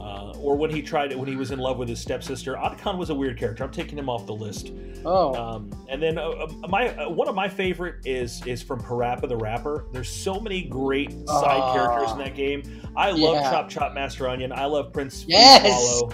Uh, 0.00 0.32
or 0.38 0.56
when 0.56 0.70
he 0.70 0.80
tried 0.80 1.14
when 1.14 1.28
he 1.28 1.36
was 1.36 1.50
in 1.50 1.58
love 1.58 1.76
with 1.76 1.86
his 1.88 2.00
stepsister. 2.00 2.54
Otacon 2.54 2.96
was 2.96 3.10
a 3.10 3.14
weird 3.14 3.36
character. 3.38 3.64
I'm 3.64 3.70
taking 3.70 3.98
him 3.98 4.08
off 4.08 4.24
the 4.26 4.32
list. 4.34 4.72
Oh, 5.04 5.34
Um, 5.34 5.70
and 5.90 6.02
then 6.02 6.16
uh, 6.16 6.22
uh, 6.30 6.46
my 6.68 6.88
uh, 6.96 7.10
one 7.10 7.28
of 7.28 7.34
my 7.34 7.48
favorite 7.50 7.96
is 8.06 8.44
is 8.46 8.62
from 8.62 8.80
Parappa 8.80 9.28
the 9.28 9.36
Rapper. 9.36 9.84
There's 9.92 10.08
so 10.08 10.40
many 10.40 10.62
great 10.62 11.10
side 11.28 11.60
Ah. 11.60 11.72
characters 11.74 12.12
in 12.12 12.18
that 12.18 12.34
game. 12.34 12.62
I 12.96 13.10
love 13.10 13.34
Yeah. 13.34 13.50
Chop 13.50 13.68
Chop 13.68 13.92
Master 13.94 14.26
Onion. 14.26 14.52
I 14.52 14.64
love 14.64 14.90
Prince 14.92 15.26
Yes! 15.28 15.98
Swallow. 15.98 16.12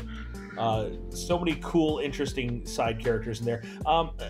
Uh, 0.59 0.89
so 1.11 1.39
many 1.39 1.57
cool, 1.63 1.99
interesting 1.99 2.67
side 2.67 2.99
characters 2.99 3.39
in 3.41 3.47
there. 3.47 3.63
Um, 3.87 4.11
uh, 4.19 4.25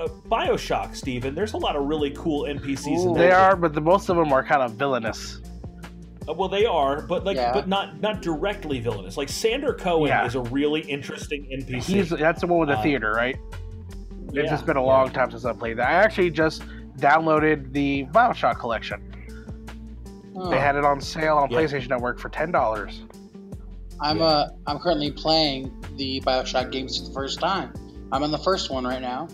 uh, 0.00 0.08
Bioshock, 0.30 0.94
Steven. 0.94 1.34
There's 1.34 1.54
a 1.54 1.58
lot 1.58 1.74
of 1.76 1.84
really 1.86 2.10
cool 2.12 2.44
NPCs 2.44 3.04
in 3.04 3.12
They 3.14 3.30
are, 3.32 3.56
but 3.56 3.72
the 3.74 3.80
most 3.80 4.08
of 4.08 4.16
them 4.16 4.32
are 4.32 4.44
kind 4.44 4.62
of 4.62 4.72
villainous. 4.72 5.40
Uh, 6.28 6.32
well, 6.34 6.48
they 6.48 6.66
are, 6.66 7.02
but 7.02 7.24
like, 7.24 7.36
Yeah. 7.36 7.52
but 7.52 7.68
not 7.68 8.00
not 8.00 8.20
directly 8.22 8.80
villainous. 8.80 9.16
Like 9.16 9.28
Sander 9.28 9.72
Cohen 9.74 10.08
Yeah. 10.08 10.26
is 10.26 10.34
a 10.34 10.40
really 10.42 10.80
interesting 10.82 11.46
NPC. 11.52 11.82
He's 11.94 12.10
that's 12.10 12.40
the 12.40 12.46
one 12.46 12.60
with 12.60 12.68
the 12.68 12.78
Uh, 12.78 12.82
theater, 12.82 13.12
right? 13.12 13.36
It's 14.28 14.34
yeah, 14.34 14.42
just 14.50 14.66
been 14.66 14.76
a 14.76 14.80
yeah. 14.80 14.86
long 14.86 15.10
time 15.10 15.30
since 15.30 15.44
I 15.44 15.52
played 15.52 15.78
that. 15.78 15.88
I 15.88 15.92
actually 15.92 16.30
just 16.30 16.62
downloaded 16.98 17.72
the 17.72 18.06
Bioshock 18.06 18.58
collection. 18.58 19.00
oh. 20.36 20.50
They 20.50 20.58
had 20.58 20.74
it 20.76 20.84
on 20.84 21.00
sale 21.00 21.36
on 21.36 21.50
Yeah. 21.50 21.58
PlayStation 21.58 21.88
Network 21.90 22.18
for 22.18 22.28
ten 22.28 22.50
dollars. 22.50 23.02
I'm 24.00 24.20
uh 24.20 24.48
I'm 24.66 24.78
currently 24.78 25.10
playing 25.12 25.72
the 25.96 26.20
Bioshock 26.22 26.70
games 26.72 26.98
for 26.98 27.06
the 27.06 27.12
first 27.14 27.40
time. 27.40 27.72
I'm 28.12 28.22
in 28.22 28.30
the 28.30 28.38
first 28.38 28.70
one 28.70 28.84
right 28.84 29.00
now, 29.00 29.28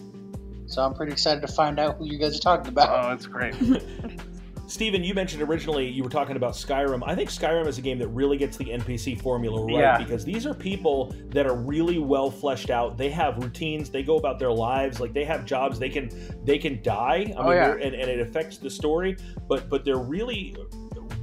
so 0.67 0.83
I'm 0.83 0.95
pretty 0.95 1.13
excited 1.13 1.41
to 1.41 1.49
find 1.49 1.79
out 1.81 1.97
who 1.97 2.07
you 2.07 2.19
guys 2.19 2.37
are 2.37 2.41
talking 2.41 2.69
about. 2.69 3.05
Oh, 3.05 3.09
that's 3.09 3.27
great. 3.27 3.55
Steven, 4.67 5.05
you 5.05 5.13
mentioned 5.13 5.43
originally 5.43 5.87
you 5.89 6.03
were 6.03 6.09
talking 6.09 6.37
about 6.37 6.53
Skyrim. 6.55 7.03
I 7.05 7.15
think 7.15 7.29
Skyrim 7.31 7.67
is 7.67 7.77
a 7.79 7.83
game 7.83 7.99
that 7.99 8.09
really 8.09 8.39
gets 8.39 8.57
the 8.57 8.65
NPC 8.67 9.21
formula 9.21 9.63
right 9.67 9.75
Yeah. 9.75 9.99
because 9.99 10.25
these 10.25 10.47
are 10.47 10.55
people 10.55 11.15
that 11.29 11.47
are 11.47 11.55
really 11.57 11.99
well 11.99 12.31
fleshed 12.31 12.71
out. 12.71 12.97
They 12.97 13.11
have 13.11 13.37
routines. 13.39 13.91
They 13.91 14.03
go 14.03 14.17
about 14.17 14.39
their 14.39 14.53
lives. 14.53 14.99
Like 15.01 15.13
they 15.13 15.25
have 15.25 15.45
jobs. 15.45 15.79
They 15.79 15.91
can 15.91 16.11
they 16.45 16.59
can 16.59 16.83
die. 16.83 17.35
I 17.37 17.41
Oh, 17.41 17.43
mean, 17.49 17.53
yeah. 17.57 17.73
and, 17.73 17.95
and 17.95 18.11
it 18.11 18.21
affects 18.21 18.57
the 18.57 18.71
story. 18.71 19.17
But 19.49 19.69
but 19.69 19.85
they're 19.85 19.99
really 19.99 20.57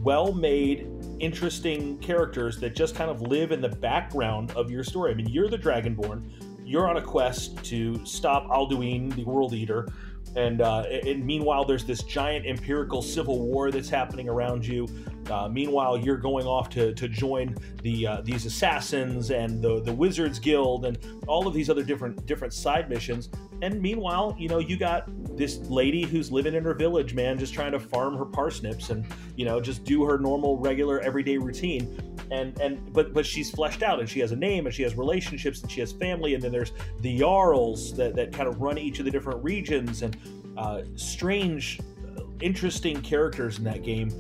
well 0.04 0.32
made, 0.32 0.88
interesting 1.20 1.98
characters 2.00 2.60
that 2.60 2.76
just 2.76 2.94
kind 2.96 3.10
of 3.10 3.22
live 3.22 3.52
in 3.52 3.62
the 3.62 3.70
background 3.70 4.52
of 4.52 4.70
your 4.70 4.84
story. 4.84 5.12
I 5.12 5.16
mean, 5.16 5.28
you're 5.30 5.50
the 5.50 5.58
Dragonborn. 5.58 6.24
You're 6.66 6.88
on 6.88 6.98
a 6.98 7.02
quest 7.02 7.62
to 7.66 8.06
stop 8.06 8.48
Alduin, 8.50 9.14
the 9.16 9.24
World 9.24 9.54
Eater. 9.54 9.88
And, 10.36 10.62
uh, 10.62 10.84
and 10.84 11.26
meanwhile, 11.26 11.66
there's 11.66 11.86
this 11.86 12.04
giant 12.04 12.46
empirical 12.46 13.02
civil 13.02 13.40
war 13.40 13.72
that's 13.72 13.90
happening 13.90 14.30
around 14.30 14.66
you. 14.66 14.88
Uh, 15.30 15.48
meanwhile, 15.48 15.98
you're 15.98 16.18
going 16.18 16.46
off 16.46 16.70
to, 16.70 16.94
to 16.94 17.08
join 17.08 17.56
the 17.84 18.08
uh, 18.08 18.22
these 18.22 18.46
assassins 18.46 19.32
and 19.32 19.62
the 19.62 19.82
the 19.82 19.94
Wizards 19.94 20.40
Guild 20.40 20.86
and 20.86 20.98
all 21.28 21.48
of 21.48 21.54
these 21.54 21.70
other 21.70 21.84
different 21.84 22.26
different 22.26 22.54
side 22.54 22.90
missions. 22.90 23.30
And 23.62 23.82
meanwhile, 23.82 24.36
you 24.40 24.48
know, 24.48 24.60
you 24.60 24.78
got 24.78 25.10
this 25.38 25.58
lady 25.58 26.04
who's 26.04 26.32
living 26.32 26.56
in 26.56 26.64
her 26.64 26.74
village, 26.74 27.14
man, 27.14 27.38
just 27.38 27.54
trying 27.54 27.74
to 27.74 27.80
farm 27.80 28.18
her 28.18 28.26
parsnips 28.26 28.90
and 28.90 29.06
you 29.36 29.46
know 29.46 29.62
just 29.62 29.84
do 29.84 30.04
her 30.06 30.18
normal, 30.18 30.58
regular, 30.58 31.00
everyday 31.02 31.38
routine. 31.38 32.09
And 32.32 32.60
and 32.60 32.94
but 32.94 33.14
but 33.14 33.26
she's 33.26 33.50
fleshed 33.50 33.82
out 33.82 34.00
and 34.00 34.08
she 34.08 34.20
has 34.20 34.32
a 34.32 34.36
name 34.36 34.66
and 34.66 34.76
she 34.76 34.84
has 34.84 34.96
relationships 34.96 35.62
and 35.62 35.72
she 35.72 35.80
has 35.80 35.92
family. 35.92 36.36
And 36.36 36.44
then 36.44 36.52
there's 36.52 36.74
the 37.02 37.18
Jarls 37.18 37.96
that 37.96 38.16
that 38.16 38.32
kind 38.32 38.48
of 38.48 38.62
run 38.62 38.78
each 38.78 39.00
of 39.00 39.06
the 39.06 39.12
different 39.12 39.44
regions 39.44 40.04
and 40.04 40.16
uh, 40.58 40.82
strange, 40.96 41.80
uh, 42.18 42.24
interesting 42.42 43.02
characters 43.02 43.58
in 43.58 43.64
that 43.64 43.84
game. 43.84 44.12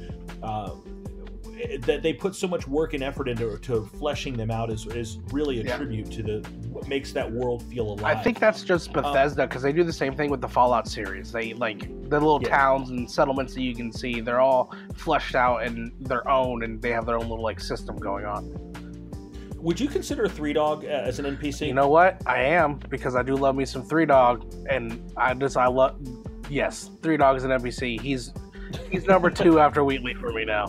Uh, 0.41 0.71
that 1.81 2.01
they 2.01 2.13
put 2.13 2.35
so 2.35 2.47
much 2.47 2.67
work 2.67 2.93
and 2.93 3.03
effort 3.03 3.27
into 3.27 3.57
to 3.57 3.85
fleshing 3.97 4.35
them 4.35 4.49
out 4.51 4.69
is, 4.71 4.85
is 4.87 5.19
really 5.31 5.59
a 5.59 5.63
Yeah. 5.63 5.77
tribute 5.77 6.09
to 6.11 6.23
the 6.23 6.49
what 6.69 6.87
makes 6.87 7.11
that 7.13 7.29
world 7.29 7.63
feel 7.63 7.91
alive. 7.93 8.03
I 8.17 8.21
think 8.21 8.39
that's 8.39 8.63
just 8.63 8.89
Um, 8.95 9.03
Bethesda 9.03 9.47
because 9.47 9.61
they 9.61 9.73
do 9.73 9.83
the 9.83 9.93
same 9.93 10.15
thing 10.15 10.29
with 10.29 10.41
the 10.41 10.47
Fallout 10.47 10.87
series. 10.87 11.31
They 11.31 11.53
like 11.53 11.79
the 12.09 12.19
little 12.19 12.39
Yeah. 12.41 12.49
towns 12.49 12.89
and 12.91 13.09
settlements 13.09 13.53
that 13.55 13.61
you 13.61 13.75
can 13.75 13.91
see. 13.91 14.21
They're 14.21 14.39
all 14.39 14.73
fleshed 14.95 15.35
out 15.35 15.63
and 15.63 15.91
their 15.99 16.29
own, 16.29 16.63
and 16.63 16.81
they 16.81 16.91
have 16.91 17.05
their 17.05 17.15
own 17.15 17.27
little 17.29 17.43
like 17.43 17.59
system 17.59 17.97
going 17.97 18.25
on. 18.25 18.49
Would 19.57 19.79
you 19.79 19.87
consider 19.89 20.27
Three 20.29 20.53
Dog 20.53 20.85
uh, 20.85 20.87
as 20.87 21.19
an 21.19 21.25
NPC? 21.25 21.67
You 21.67 21.73
know 21.73 21.89
what? 21.89 22.21
I 22.25 22.41
am 22.43 22.79
because 22.89 23.15
I 23.15 23.23
do 23.23 23.35
love 23.35 23.55
me 23.55 23.65
some 23.65 23.83
Three 23.83 24.05
Dog, 24.05 24.45
and 24.69 25.01
I 25.17 25.33
just 25.33 25.57
I 25.57 25.67
love. 25.67 25.97
Yes, 26.49 26.89
Three 27.01 27.17
Dog 27.17 27.35
is 27.35 27.43
an 27.43 27.51
NPC. 27.51 27.99
He's 27.99 28.33
he's 28.89 29.05
number 29.05 29.29
two 29.29 29.59
after 29.65 29.83
Wheatley 29.83 30.13
for 30.13 30.31
me 30.31 30.45
now. 30.45 30.67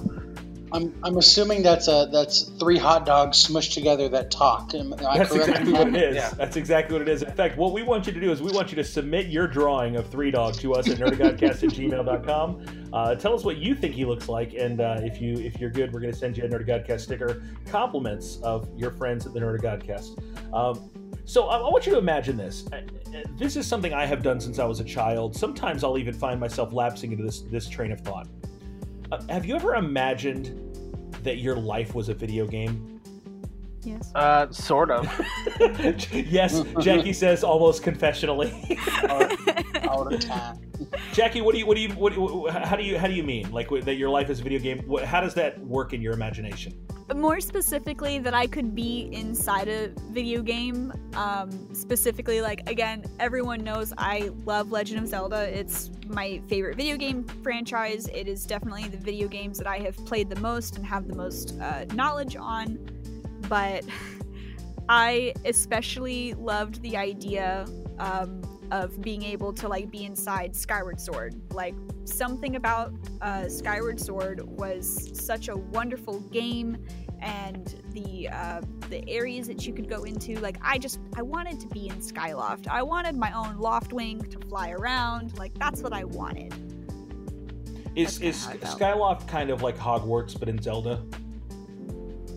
I'm 0.72 0.94
I'm 1.02 1.16
assuming 1.16 1.62
that's 1.62 1.88
a 1.88 2.08
that's 2.12 2.42
three 2.60 2.78
hot 2.78 3.04
dogs 3.04 3.46
smushed 3.46 3.74
together 3.74 4.08
that 4.10 4.30
talk. 4.30 4.74
Am 4.74 4.92
I 4.94 5.18
That's 5.18 5.30
correct? 5.32 5.48
exactly 5.48 5.72
what 5.72 5.88
it 5.88 5.92
that? 5.94 6.02
is. 6.10 6.14
Yeah. 6.16 6.30
That's 6.30 6.56
exactly 6.56 6.92
what 6.94 7.02
it 7.02 7.08
is. 7.08 7.22
In 7.22 7.32
fact, 7.32 7.56
what 7.58 7.72
we 7.72 7.82
want 7.82 8.06
you 8.06 8.12
to 8.12 8.20
do 8.20 8.30
is 8.30 8.40
we 8.40 8.52
want 8.52 8.70
you 8.70 8.76
to 8.76 8.84
submit 8.84 9.26
your 9.26 9.46
drawing 9.48 9.96
of 9.96 10.08
Three 10.08 10.30
Dog 10.30 10.54
to 10.60 10.74
us 10.74 10.88
at 10.88 10.98
nerdagodcast 10.98 11.62
at 11.64 11.70
gmail.com. 11.70 12.90
Uh, 12.92 13.14
tell 13.14 13.34
us 13.34 13.44
what 13.44 13.56
you 13.56 13.74
think 13.74 13.94
he 13.94 14.04
looks 14.04 14.28
like, 14.28 14.54
and 14.54 14.80
uh, 14.80 14.98
if 15.02 15.20
you 15.20 15.34
if 15.34 15.60
you're 15.60 15.70
good, 15.70 15.92
we're 15.92 16.00
going 16.00 16.12
to 16.12 16.18
send 16.18 16.36
you 16.36 16.44
a 16.44 16.48
Nerdagodcast 16.48 17.00
sticker. 17.00 17.42
Compliments 17.66 18.38
of 18.42 18.68
your 18.76 18.90
friends 18.92 19.26
at 19.26 19.32
the 19.32 19.40
Nerdagodcast. 19.40 20.18
Um, 20.54 20.90
so 21.24 21.48
I, 21.48 21.58
I 21.58 21.62
want 21.70 21.86
you 21.86 21.92
to 21.92 21.98
imagine 21.98 22.36
this. 22.36 22.64
Uh, 22.72 22.76
uh, 22.76 23.22
This 23.38 23.56
is 23.56 23.66
something 23.66 23.92
I 23.92 24.06
have 24.06 24.22
done 24.22 24.40
since 24.40 24.58
I 24.58 24.64
was 24.64 24.80
a 24.80 24.84
child. 24.84 25.36
Sometimes 25.36 25.84
I'll 25.84 25.98
even 25.98 26.14
find 26.14 26.38
myself 26.40 26.72
lapsing 26.72 27.12
into 27.12 27.24
this 27.24 27.40
this 27.42 27.68
train 27.68 27.92
of 27.92 28.00
thought. 28.00 28.26
Uh, 29.12 29.20
have 29.28 29.44
you 29.44 29.56
ever 29.56 29.74
imagined 29.74 30.56
that 31.24 31.38
your 31.38 31.56
life 31.56 31.94
was 31.94 32.08
a 32.08 32.14
video 32.14 32.46
game? 32.46 32.99
Yes. 33.82 34.12
Uh, 34.14 34.50
sort 34.50 34.90
of. 34.90 35.06
yes, 36.12 36.62
Jackie 36.80 37.12
says 37.12 37.42
almost 37.42 37.82
confessionally. 37.82 38.52
all 39.88 40.04
the 40.04 40.18
time. 40.18 40.58
Jackie, 41.12 41.40
what 41.40 41.52
do 41.52 41.58
you, 41.58 41.66
what 41.66 41.76
do 41.76 41.82
you, 41.82 41.88
what, 41.90 42.16
what- 42.16 42.52
how 42.52 42.76
do 42.76 42.82
you, 42.84 42.98
how 42.98 43.06
do 43.06 43.14
you 43.14 43.22
mean? 43.22 43.50
Like 43.50 43.68
that 43.70 43.94
your 43.96 44.10
life 44.10 44.30
is 44.30 44.40
a 44.40 44.42
video 44.42 44.58
game? 44.58 44.78
What, 44.86 45.04
how 45.04 45.20
does 45.20 45.34
that 45.34 45.58
work 45.60 45.92
in 45.92 46.00
your 46.00 46.12
imagination? 46.12 46.74
More 47.14 47.40
specifically, 47.40 48.20
that 48.20 48.34
I 48.34 48.46
could 48.46 48.72
be 48.72 49.08
inside 49.12 49.66
a 49.66 49.88
video 50.12 50.42
game. 50.42 50.92
Um, 51.14 51.74
specifically, 51.74 52.40
like 52.40 52.70
again, 52.70 53.04
everyone 53.18 53.64
knows 53.64 53.92
I 53.98 54.30
love 54.44 54.70
Legend 54.70 55.00
of 55.00 55.08
Zelda. 55.08 55.42
It's 55.42 55.90
my 56.06 56.40
favorite 56.48 56.76
video 56.76 56.96
game 56.96 57.24
franchise. 57.42 58.06
It 58.14 58.28
is 58.28 58.46
definitely 58.46 58.84
the 58.84 58.96
video 58.96 59.26
games 59.26 59.58
that 59.58 59.66
I 59.66 59.78
have 59.78 59.96
played 60.06 60.30
the 60.30 60.38
most 60.38 60.76
and 60.76 60.86
have 60.86 61.08
the 61.08 61.16
most 61.16 61.58
uh, 61.60 61.84
knowledge 61.94 62.36
on. 62.36 62.78
But 63.50 63.84
I 64.88 65.34
especially 65.44 66.32
loved 66.34 66.80
the 66.80 66.96
idea 66.96 67.66
um, 67.98 68.40
of 68.70 69.02
being 69.02 69.22
able 69.22 69.52
to 69.52 69.68
like 69.68 69.90
be 69.90 70.04
inside 70.04 70.56
Skyward 70.56 71.00
Sword. 71.00 71.40
Like 71.52 71.74
something 72.04 72.56
about 72.56 72.94
uh, 73.20 73.48
Skyward 73.48 74.00
Sword 74.00 74.40
was 74.58 75.10
such 75.12 75.48
a 75.48 75.56
wonderful 75.56 76.20
game, 76.20 76.78
and 77.20 77.82
the 77.90 78.28
uh, 78.28 78.62
the 78.88 79.06
areas 79.08 79.46
that 79.48 79.66
you 79.66 79.72
could 79.72 79.88
go 79.88 80.04
into. 80.04 80.38
Like 80.40 80.56
I 80.62 80.78
just 80.78 81.00
I 81.16 81.22
wanted 81.22 81.60
to 81.60 81.66
be 81.68 81.88
in 81.88 81.96
Skyloft. 81.96 82.68
I 82.68 82.82
wanted 82.82 83.16
my 83.16 83.32
own 83.32 83.58
loft 83.58 83.92
wing 83.92 84.20
to 84.22 84.38
fly 84.48 84.70
around. 84.70 85.38
Like 85.38 85.56
that's 85.58 85.82
what 85.82 85.92
I 85.92 86.04
wanted. 86.04 86.54
Is 87.96 88.20
is 88.20 88.44
how 88.44 88.52
I 88.52 88.56
felt. 88.56 88.78
Skyloft 88.78 89.28
kind 89.28 89.50
of 89.50 89.62
like 89.62 89.76
Hogwarts 89.76 90.38
but 90.38 90.48
in 90.48 90.60
Zelda? 90.62 91.02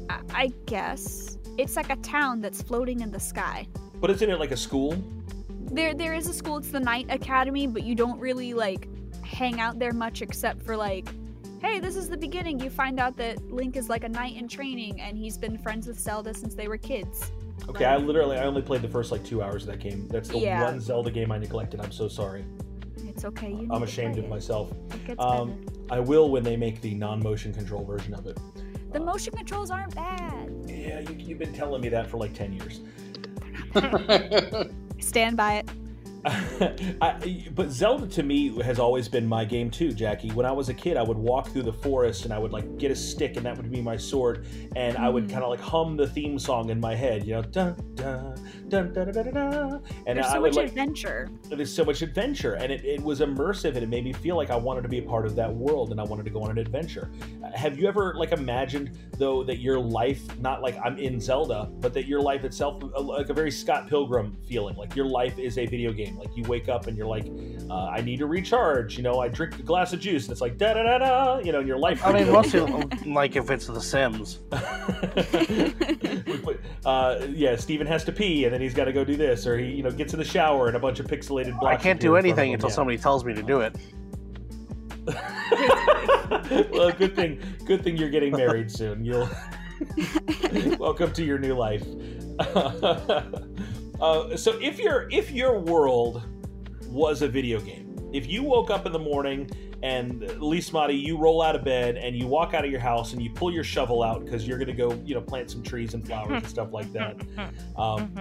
I, 0.09 0.19
I 0.33 0.53
guess 0.65 1.37
it's 1.57 1.75
like 1.75 1.89
a 1.89 1.95
town 1.97 2.41
that's 2.41 2.61
floating 2.61 3.01
in 3.01 3.11
the 3.11 3.19
sky. 3.19 3.67
But 3.99 4.09
isn't 4.11 4.29
it 4.29 4.39
like 4.39 4.51
a 4.51 4.57
school? 4.57 4.97
there 5.71 5.93
there 5.95 6.13
is 6.13 6.27
a 6.27 6.33
school 6.33 6.57
it's 6.57 6.69
the 6.69 6.79
knight 6.79 7.07
academy 7.09 7.65
but 7.65 7.81
you 7.83 7.95
don't 7.95 8.19
really 8.19 8.53
like 8.53 8.87
hang 9.23 9.59
out 9.59 9.79
there 9.79 9.91
much 9.93 10.21
except 10.21 10.61
for 10.61 10.77
like 10.77 11.07
hey 11.63 11.79
this 11.79 11.95
is 11.95 12.07
the 12.07 12.17
beginning 12.17 12.59
you 12.59 12.69
find 12.69 12.99
out 12.99 13.17
that 13.17 13.41
link 13.51 13.75
is 13.75 13.89
like 13.89 14.03
a 14.03 14.09
knight 14.09 14.35
in 14.35 14.47
training 14.47 15.01
and 15.01 15.17
he's 15.17 15.35
been 15.35 15.57
friends 15.57 15.87
with 15.87 15.97
zelda 15.99 16.31
since 16.31 16.53
they 16.53 16.67
were 16.67 16.77
kids 16.77 17.31
Okay, 17.69 17.85
I 17.85 17.95
literally 17.97 18.37
I 18.37 18.43
only 18.43 18.61
played 18.61 18.81
the 18.83 18.87
first 18.89 19.11
like 19.11 19.23
two 19.23 19.41
hours 19.41 19.63
of 19.63 19.69
that 19.69 19.79
game. 19.79 20.07
That's 20.09 20.27
the 20.27 20.37
Yeah. 20.37 20.63
one 20.63 20.81
Zelda 20.81 21.09
game 21.09 21.31
I 21.31 21.37
neglected. 21.37 21.79
I'm 21.79 21.93
so 21.93 22.07
sorry. 22.09 22.43
it's 23.07 23.23
okay 23.23 23.65
I'm 23.71 23.83
ashamed 23.83 24.17
of 24.17 24.25
it. 24.25 24.29
myself. 24.29 24.73
Um, 25.17 25.63
I 25.89 25.99
will 25.99 26.29
when 26.29 26.43
they 26.43 26.57
make 26.57 26.81
the 26.81 26.93
non-motion 26.93 27.53
control 27.53 27.85
version 27.85 28.13
of 28.15 28.27
it. 28.27 28.37
Better. 28.93 29.05
the 29.05 29.11
motion 29.11 29.33
controls 29.33 29.71
aren't 29.71 29.93
bad 29.95 30.49
Yeah, 30.67 30.99
you, 31.01 31.15
you've 31.17 31.39
been 31.39 31.53
telling 31.53 31.81
me 31.81 31.89
that 31.89 32.09
for 32.09 32.17
like 32.17 32.33
ten 32.33 32.53
years. 32.53 32.81
stand 34.99 35.35
by 35.35 35.55
it 35.55 35.69
I, 37.01 37.45
but 37.53 37.69
Zelda 37.69 38.07
to 38.07 38.23
me 38.23 38.61
has 38.61 38.79
always 38.79 39.09
been 39.09 39.25
my 39.27 39.43
game 39.43 39.69
too, 39.69 39.91
Jackie. 39.91 40.31
When 40.31 40.45
I 40.45 40.51
was 40.51 40.69
a 40.69 40.73
kid, 40.73 40.95
I 40.95 41.03
would 41.03 41.17
walk 41.17 41.49
through 41.49 41.63
the 41.63 41.73
forest 41.73 42.23
and 42.25 42.33
I 42.33 42.37
would 42.37 42.51
like 42.51 42.77
get 42.77 42.91
a 42.91 42.95
stick 42.95 43.35
and 43.35 43.45
that 43.45 43.57
would 43.57 43.69
be 43.69 43.81
my 43.81 43.97
sword, 43.97 44.45
and 44.75 44.97
I 44.97 45.09
would 45.09 45.25
Mhm. 45.25 45.31
kind 45.31 45.43
of 45.43 45.49
like 45.49 45.59
hum 45.59 45.97
the 45.97 46.07
theme 46.07 46.39
song 46.39 46.69
in 46.69 46.79
my 46.79 46.95
head, 46.95 47.25
you 47.25 47.33
know, 47.33 47.41
dun 47.41 47.75
dun 47.95 48.35
dun 48.69 48.93
dun 48.93 49.11
dun 49.11 49.23
dun, 49.25 49.33
dun 49.33 49.81
and 50.07 50.17
there's 50.17 50.27
I 50.27 50.33
so 50.33 50.41
would 50.41 50.51
much 50.51 50.55
like 50.55 50.67
adventure 50.69 51.29
there's 51.49 51.73
so 51.73 51.83
much 51.85 52.01
adventure 52.01 52.53
and 52.53 52.71
it, 52.71 52.83
it 52.83 53.01
was 53.01 53.19
immersive 53.19 53.75
and 53.75 53.77
it 53.83 53.89
made 53.89 54.03
me 54.03 54.13
feel 54.13 54.35
like 54.35 54.49
i 54.49 54.55
wanted 54.55 54.81
to 54.81 54.89
be 54.89 54.97
a 54.97 55.01
part 55.03 55.25
of 55.27 55.35
that 55.35 55.53
world 55.53 55.91
and 55.91 55.99
i 56.01 56.03
wanted 56.03 56.23
to 56.25 56.31
go 56.31 56.41
on 56.41 56.49
an 56.49 56.57
adventure 56.57 57.11
have 57.53 57.77
you 57.77 57.87
ever 57.87 58.15
like 58.17 58.31
imagined 58.31 58.97
though 59.19 59.43
that 59.43 59.59
your 59.59 59.79
life 59.79 60.21
not 60.39 60.61
like 60.63 60.75
i'm 60.83 60.97
in 60.97 61.19
zelda 61.19 61.69
but 61.81 61.93
that 61.93 62.07
your 62.07 62.19
life 62.19 62.43
itself 62.43 62.83
uh, 62.83 62.99
like 63.01 63.29
a 63.29 63.33
very 63.33 63.51
scott 63.51 63.87
pilgrim 63.87 64.35
feeling 64.47 64.75
like 64.75 64.95
your 64.95 65.05
life 65.05 65.37
is 65.37 65.57
a 65.59 65.65
video 65.67 65.91
game 65.93 66.12
like 66.17 66.35
you 66.35 66.43
wake 66.43 66.69
up 66.69 66.87
and 66.87 66.97
you're 66.97 67.07
like 67.07 67.25
uh, 67.69 67.85
i 67.87 68.01
need 68.01 68.17
to 68.17 68.25
recharge 68.25 68.97
you 68.97 69.03
know 69.03 69.19
i 69.19 69.27
drink 69.27 69.57
a 69.59 69.63
glass 69.63 69.93
of 69.93 69.99
juice 69.99 70.23
and 70.23 70.31
it's 70.31 70.41
like 70.41 70.57
da 70.57 70.73
da 70.73 70.83
da 70.83 70.97
da 70.97 71.37
you 71.39 71.51
know 71.51 71.59
and 71.59 71.67
your 71.67 71.77
life 71.77 72.05
I 72.05 72.11
mean, 72.13 72.31
mostly 72.31 72.61
like 73.05 73.35
if 73.35 73.49
it's 73.49 73.67
The 73.67 73.79
Sims. 73.81 74.39
Uh, 76.85 77.25
yeah, 77.29 77.55
Steven 77.55 77.87
has 77.87 78.03
to 78.03 78.11
pee, 78.11 78.43
and 78.45 78.53
then 78.53 78.59
he's 78.61 78.73
got 78.73 78.85
to 78.85 78.91
go 78.93 79.05
do 79.05 79.15
this, 79.15 79.47
or 79.47 79.57
he, 79.57 79.67
you 79.71 79.83
know, 79.83 79.89
gets 79.91 80.11
in 80.13 80.19
the 80.19 80.25
shower, 80.25 80.67
and 80.67 80.75
a 80.75 80.79
bunch 80.79 80.99
of 80.99 81.07
pixelated 81.07 81.57
black. 81.59 81.79
I 81.79 81.81
can't 81.81 81.99
do 81.99 82.15
in 82.15 82.21
front 82.21 82.25
of 82.25 82.39
anything 82.39 82.53
until 82.53 82.69
Yeah. 82.69 82.75
somebody 82.75 82.97
tells 82.97 83.23
me 83.23 83.33
to 83.33 83.41
do 83.41 83.61
it. 83.61 83.75
well, 86.71 86.91
good 86.91 87.15
thing, 87.15 87.41
good 87.65 87.83
thing 87.83 87.95
you're 87.97 88.09
getting 88.09 88.33
married 88.33 88.69
soon. 88.69 89.05
You'll 89.05 89.29
welcome 90.77 91.13
to 91.13 91.23
your 91.23 91.39
new 91.39 91.53
life. 91.55 91.83
Uh, 94.03 94.35
so, 94.35 94.59
if 94.59 94.79
your 94.79 95.07
if 95.09 95.31
your 95.31 95.59
world 95.59 96.23
was 96.87 97.21
a 97.21 97.27
video 97.27 97.59
game, 97.59 97.97
if 98.13 98.27
you 98.27 98.43
woke 98.43 98.69
up 98.69 98.85
in 98.85 98.91
the 98.91 98.99
morning 98.99 99.49
and 99.81 100.21
Lismati, 100.21 101.01
you 101.01 101.17
roll 101.17 101.41
out 101.41 101.55
of 101.55 101.63
bed 101.63 101.97
and 101.97 102.15
you 102.15 102.27
walk 102.27 102.53
out 102.53 102.63
of 102.63 102.71
your 102.71 102.79
house 102.79 103.13
and 103.13 103.21
you 103.21 103.29
pull 103.29 103.51
your 103.51 103.63
shovel 103.63 104.03
out 104.03 104.23
because 104.23 104.47
you're 104.47 104.57
going 104.57 104.67
to 104.67 104.73
go, 104.73 104.93
you 105.05 105.15
know, 105.15 105.21
plant 105.21 105.51
some 105.51 105.63
trees 105.63 105.93
and 105.93 106.05
flowers 106.05 106.31
and 106.31 106.47
stuff 106.47 106.71
like 106.71 106.91
that. 106.93 107.15
Um, 107.75 108.13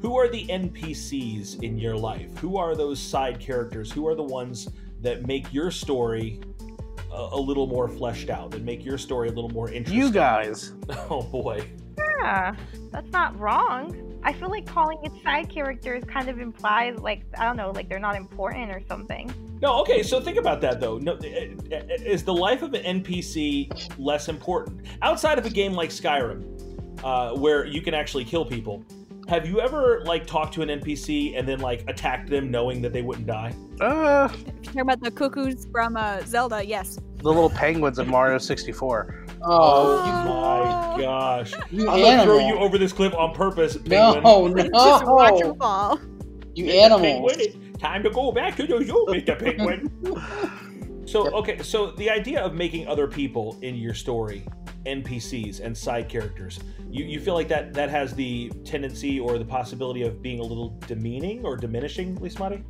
who 0.00 0.18
are 0.18 0.28
the 0.28 0.46
NPCs 0.46 1.62
in 1.62 1.78
your 1.78 1.96
life? 1.96 2.36
Who 2.38 2.56
are 2.56 2.74
those 2.74 3.00
side 3.00 3.38
characters? 3.38 3.90
Who 3.90 4.06
are 4.06 4.14
the 4.14 4.22
ones 4.22 4.68
that 5.02 5.26
make 5.26 5.52
your 5.52 5.70
story 5.70 6.40
a, 7.12 7.28
a 7.32 7.40
little 7.40 7.66
more 7.66 7.88
fleshed 7.88 8.30
out, 8.30 8.50
that 8.52 8.62
make 8.62 8.84
your 8.84 8.98
story 8.98 9.28
a 9.28 9.32
little 9.32 9.50
more 9.50 9.70
interesting? 9.70 9.98
You 9.98 10.10
guys. 10.10 10.72
Oh 11.10 11.22
boy. 11.22 11.68
Yeah, 12.20 12.54
that's 12.90 13.10
not 13.12 13.38
wrong. 13.38 14.13
I 14.24 14.32
feel 14.32 14.48
like 14.48 14.66
calling 14.66 14.98
it 15.02 15.12
side 15.22 15.50
characters 15.50 16.02
kind 16.04 16.28
of 16.28 16.40
implies 16.40 16.98
like 16.98 17.24
I 17.38 17.44
don't 17.44 17.56
know, 17.56 17.70
like 17.70 17.88
they're 17.88 17.98
not 17.98 18.16
important 18.16 18.70
or 18.70 18.80
something. 18.88 19.32
No, 19.60 19.80
okay. 19.80 20.02
So 20.02 20.20
think 20.20 20.38
about 20.38 20.60
that 20.62 20.80
though. 20.80 20.98
No, 20.98 21.18
is 21.22 22.24
the 22.24 22.34
life 22.34 22.62
of 22.62 22.72
an 22.74 23.02
NPC 23.02 23.98
less 23.98 24.28
important 24.28 24.86
outside 25.02 25.38
of 25.38 25.44
a 25.44 25.50
game 25.50 25.74
like 25.74 25.90
Skyrim, 25.90 26.42
uh, 27.04 27.36
where 27.36 27.66
you 27.66 27.82
can 27.82 27.92
actually 27.92 28.24
kill 28.24 28.44
people? 28.44 28.84
Have 29.28 29.46
you 29.46 29.60
ever 29.60 30.02
like 30.04 30.26
talked 30.26 30.52
to 30.54 30.62
an 30.62 30.68
NPC 30.68 31.38
and 31.38 31.46
then 31.46 31.60
like 31.60 31.84
attacked 31.88 32.28
them 32.28 32.50
knowing 32.50 32.82
that 32.82 32.92
they 32.92 33.02
wouldn't 33.02 33.26
die? 33.26 33.54
Uh, 33.80 34.28
you're 34.46 34.62
talking 34.62 34.80
about 34.80 35.00
the 35.00 35.10
cuckoos 35.10 35.66
from 35.72 35.96
uh, 35.96 36.20
zelda 36.20 36.64
yes 36.64 36.98
the 37.24 37.32
little 37.32 37.48
penguins 37.48 37.98
in 37.98 38.10
Mario 38.10 38.36
64. 38.36 39.23
Oh, 39.42 40.02
my 40.04 40.94
oh. 40.94 40.98
gosh! 40.98 41.52
you 41.70 41.88
I'm 41.88 42.00
gonna 42.00 42.22
throw 42.24 42.38
you 42.46 42.56
over 42.56 42.78
this 42.78 42.92
cliff 42.92 43.14
on 43.14 43.34
purpose. 43.34 43.78
No, 43.86 44.20
penguin. 44.20 44.70
just 44.74 45.06
watch 45.06 45.40
no. 45.40 45.54
fall 45.58 46.00
You 46.54 46.66
Mr. 46.66 46.84
animals. 46.84 47.36
Penguin, 47.36 47.78
time 47.78 48.02
to 48.02 48.10
go 48.10 48.32
back 48.32 48.56
to 48.56 48.66
the 48.66 48.84
zoo, 48.84 49.06
Mr. 49.08 49.38
Penguin. 49.38 51.06
so, 51.06 51.30
okay, 51.34 51.62
so 51.62 51.90
the 51.92 52.10
idea 52.10 52.42
of 52.42 52.54
making 52.54 52.86
other 52.86 53.06
people 53.06 53.58
in 53.62 53.74
your 53.74 53.94
story 53.94 54.46
NPCs 54.86 55.60
and 55.60 55.76
side 55.76 56.08
characters, 56.08 56.60
you, 56.90 57.04
you 57.04 57.20
feel 57.20 57.34
like 57.34 57.48
that 57.48 57.74
that 57.74 57.90
has 57.90 58.14
the 58.14 58.50
tendency 58.64 59.18
or 59.20 59.38
the 59.38 59.44
possibility 59.44 60.02
of 60.02 60.22
being 60.22 60.40
a 60.40 60.44
little 60.44 60.78
demeaning 60.86 61.44
or 61.44 61.56
diminishing, 61.56 62.16
Lismati? 62.18 62.62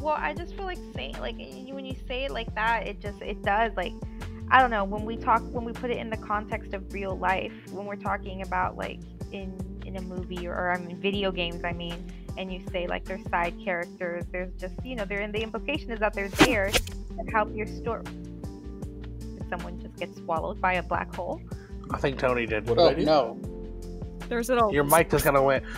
Well, 0.00 0.16
I 0.18 0.34
just 0.34 0.54
feel 0.54 0.66
like 0.66 0.78
saying 0.94 1.16
like 1.18 1.36
when 1.36 1.86
you 1.86 1.96
say 2.06 2.24
it 2.24 2.30
like 2.30 2.54
that, 2.54 2.86
it 2.86 3.00
just 3.00 3.22
it 3.22 3.42
does 3.42 3.72
like 3.76 3.92
I 4.50 4.60
don't 4.60 4.70
know 4.70 4.84
when 4.84 5.04
we 5.04 5.16
talk 5.16 5.42
when 5.52 5.64
we 5.64 5.72
put 5.72 5.90
it 5.90 5.96
in 5.98 6.10
the 6.10 6.16
context 6.16 6.74
of 6.74 6.92
real 6.92 7.16
life 7.18 7.52
when 7.70 7.86
we're 7.86 7.96
talking 7.96 8.42
about 8.42 8.76
like 8.76 9.00
in 9.32 9.52
in 9.84 9.96
a 9.96 10.00
movie 10.02 10.46
or, 10.46 10.70
I 10.72 10.78
mean 10.78 10.96
video 11.00 11.30
games 11.32 11.62
I 11.64 11.72
mean 11.72 12.04
and 12.38 12.52
you 12.52 12.60
say 12.72 12.86
like 12.86 13.04
they're 13.04 13.20
side 13.30 13.54
characters 13.62 14.24
there's 14.32 14.52
just 14.54 14.74
you 14.84 14.96
know 14.96 15.04
they're 15.04 15.20
and 15.20 15.32
the 15.34 15.42
implication 15.42 15.90
is 15.90 16.00
that 16.00 16.14
they're 16.14 16.28
there 16.28 16.70
to 16.70 17.30
help 17.32 17.54
your 17.54 17.66
story. 17.66 18.04
Did 18.04 19.46
someone 19.48 19.80
just 19.80 19.96
get 19.96 20.14
swallowed 20.16 20.60
by 20.60 20.74
a 20.74 20.82
black 20.82 21.14
hole? 21.14 21.40
I 21.90 21.98
think 21.98 22.18
Tony 22.18 22.46
did. 22.46 22.66
What 22.68 22.78
did 22.78 22.84
Oh 22.84 22.88
I 22.88 22.94
do? 22.94 23.04
no. 23.04 23.38
There's 24.28 24.48
little 24.48 24.72
Your 24.72 24.84
mic 24.84 25.10
just 25.10 25.24
kind 25.24 25.36
of 25.36 25.44
went. 25.44 25.64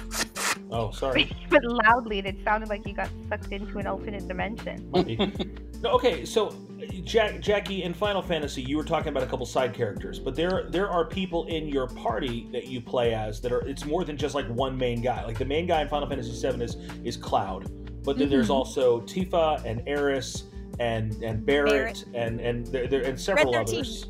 Oh, 0.70 0.90
sorry. 0.90 1.30
but 1.48 1.62
loudly 1.64 2.18
and 2.18 2.26
it 2.26 2.36
sounded 2.42 2.68
like 2.68 2.86
you 2.88 2.92
got 2.94 3.08
sucked 3.28 3.52
into 3.52 3.78
an 3.78 3.86
alternate 3.86 4.26
dimension. 4.26 4.90
No, 5.82 5.90
okay, 5.90 6.24
so 6.24 6.56
Jack, 7.04 7.38
Jackie, 7.40 7.82
in 7.82 7.92
Final 7.92 8.22
Fantasy, 8.22 8.62
you 8.62 8.78
were 8.78 8.82
talking 8.82 9.08
about 9.08 9.22
a 9.22 9.26
couple 9.26 9.44
side 9.44 9.74
characters, 9.74 10.18
but 10.18 10.34
there 10.34 10.64
there 10.70 10.88
are 10.88 11.04
people 11.04 11.44
in 11.48 11.68
your 11.68 11.86
party 11.88 12.48
that 12.50 12.66
you 12.68 12.80
play 12.80 13.12
as 13.12 13.42
that 13.42 13.52
are. 13.52 13.60
It's 13.68 13.84
more 13.84 14.02
than 14.02 14.16
just 14.16 14.34
like 14.34 14.46
one 14.48 14.76
main 14.78 15.02
guy. 15.02 15.22
Like 15.26 15.36
the 15.38 15.44
main 15.44 15.66
guy 15.66 15.82
in 15.82 15.88
Final 15.88 16.08
Fantasy 16.08 16.32
VII 16.50 16.64
is 16.64 16.76
is 17.04 17.18
Cloud, 17.18 17.70
but 18.04 18.16
then 18.16 18.30
there's 18.30 18.48
Mhm. 18.48 18.54
also 18.54 19.02
Tifa 19.02 19.62
and 19.66 19.82
Aeris 19.86 20.44
and 20.80 21.12
and 21.22 21.44
Barret, 21.44 21.70
Barret. 21.70 22.04
and 22.14 22.40
and 22.40 22.66
there, 22.68 22.86
there 22.86 23.02
and 23.02 23.20
several 23.20 23.54
others. 23.54 24.06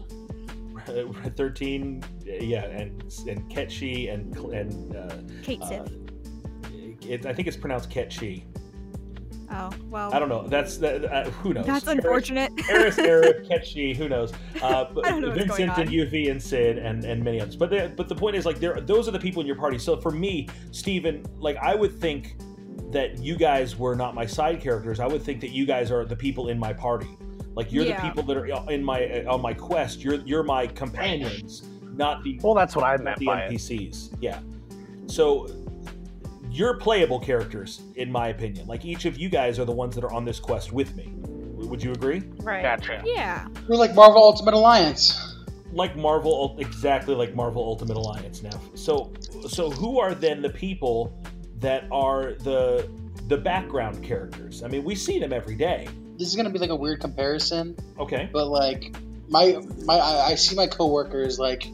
Red 0.89 1.37
Thirteen, 1.37 2.03
yeah, 2.25 2.65
and 2.65 3.03
and 3.29 3.51
Ketchi 3.51 4.13
and 4.13 4.37
and 4.37 4.97
uh, 4.97 5.17
kate 5.43 5.61
uh, 5.63 5.69
sith 5.69 5.93
it, 7.09 7.27
I 7.27 7.33
think 7.33 7.49
it's 7.49 7.57
pronounced 7.57 7.91
Ketchi. 7.91 8.45
Oh 9.51 9.71
well. 9.89 10.13
I 10.13 10.19
don't 10.19 10.29
know. 10.29 10.47
That's 10.49 10.77
that. 10.79 11.05
Uh, 11.05 11.31
who 11.31 11.55
knows? 11.55 11.67
That's 11.67 11.87
unfortunate. 11.87 12.53
Eris, 12.69 12.99
Eric, 12.99 13.45
Ketchy, 13.49 13.95
who 13.97 14.09
knows? 14.09 14.33
Uh, 14.61 14.87
but 14.93 15.09
know 15.21 15.31
Vincent 15.31 15.79
and 15.79 15.89
Yuffie 15.89 16.31
and 16.31 16.43
Cid 16.43 16.79
and, 16.79 17.05
and 17.05 17.23
many 17.23 17.41
others. 17.41 17.55
But 17.55 17.71
the, 17.71 17.93
but 17.97 18.09
the 18.09 18.15
point 18.15 18.35
is 18.35 18.45
like 18.45 18.59
there 18.59 18.81
those 18.81 19.07
are 19.07 19.13
the 19.13 19.21
people 19.21 19.41
in 19.41 19.47
your 19.47 19.57
party. 19.57 19.79
So 19.79 20.01
for 20.01 20.11
me, 20.11 20.49
Steven, 20.73 21.25
like 21.39 21.57
I 21.59 21.77
would 21.77 21.99
think 21.99 22.37
that 22.91 23.19
you 23.19 23.37
guys 23.37 23.77
were 23.77 23.95
not 23.95 24.15
my 24.15 24.27
side 24.27 24.61
characters. 24.61 24.99
I 24.99 25.07
would 25.07 25.23
think 25.23 25.41
that 25.43 25.51
you 25.51 25.65
guys 25.65 25.93
are 25.93 26.05
the 26.05 26.17
people 26.17 26.49
in 26.49 26.59
my 26.59 26.73
party. 26.73 27.09
Like 27.57 27.73
you're 27.73 27.85
Yeah. 27.85 28.01
the 28.01 28.09
people 28.09 28.23
that 28.25 28.37
are 28.37 28.53
uh, 28.53 28.67
in 28.67 28.85
my 28.85 29.05
uh, 29.07 29.33
on 29.35 29.41
my 29.43 29.55
quest. 29.55 30.05
You're 30.05 30.21
you're 30.27 30.43
my 30.45 30.67
companions, 30.69 31.63
not 31.95 32.23
the 32.23 32.39
Well, 32.43 32.55
that's 32.55 32.77
what 32.77 32.85
I 32.85 32.97
meant 32.99 33.19
the 33.19 33.27
by 33.27 33.41
it. 33.45 33.53
NPCs. 33.53 34.17
Yeah. 34.21 34.41
So 35.07 35.49
you're 36.51 36.77
playable 36.79 37.19
characters, 37.19 37.81
in 37.97 38.11
my 38.13 38.29
opinion. 38.29 38.67
Like 38.67 38.85
each 38.85 39.05
of 39.07 39.19
you 39.19 39.29
guys 39.29 39.59
are 39.59 39.65
the 39.65 39.73
ones 39.73 39.95
that 39.95 40.05
are 40.05 40.13
on 40.13 40.25
this 40.25 40.39
quest 40.39 40.73
with 40.73 40.95
me. 40.95 41.13
Would 41.17 41.83
you 41.83 41.93
agree? 41.93 42.23
Right. 42.43 42.63
Gotcha. 42.63 43.03
Yeah. 43.05 43.49
We're 43.69 43.77
like 43.77 43.95
Marvel 43.95 44.23
Ultimate 44.23 44.55
Alliance. 44.55 45.35
Like 45.73 45.97
Marvel, 45.97 46.55
exactly 46.59 47.15
like 47.15 47.35
Marvel 47.35 47.63
Ultimate 47.63 47.97
Alliance 47.97 48.43
now. 48.43 48.59
So, 48.75 49.13
so 49.49 49.71
who 49.71 49.99
are 49.99 50.15
then 50.15 50.41
the 50.41 50.49
people 50.51 51.19
that 51.59 51.85
are 51.91 52.35
the 52.35 52.89
the 53.29 53.37
background 53.37 54.03
characters? 54.05 54.63
I 54.63 54.69
mean, 54.69 54.85
we 54.85 54.95
see 54.95 55.19
them 55.19 55.33
every 55.33 55.55
day. 55.57 55.89
This 56.19 56.29
is 56.29 56.37
gonna 56.37 56.51
be 56.51 56.59
like 56.59 56.71
a 56.71 56.77
weird 56.77 57.01
comparison, 57.01 57.77
Okay. 57.99 58.29
but 58.33 58.49
like 58.49 58.95
my 59.29 59.59
my 59.85 59.95
I, 59.95 60.27
I 60.31 60.35
see 60.35 60.55
my 60.57 60.67
coworkers 60.67 61.39
like. 61.39 61.69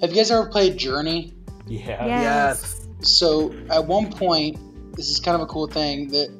Have 0.00 0.10
you 0.10 0.16
guys 0.16 0.30
ever 0.30 0.46
played 0.48 0.78
Journey? 0.78 1.34
Yeah. 1.66 2.06
Yes. 2.06 2.86
So 3.00 3.54
at 3.68 3.86
one 3.86 4.10
point, 4.10 4.58
this 4.96 5.10
is 5.10 5.20
kind 5.20 5.34
of 5.34 5.42
a 5.42 5.46
cool 5.46 5.66
thing 5.66 6.08
that 6.08 6.30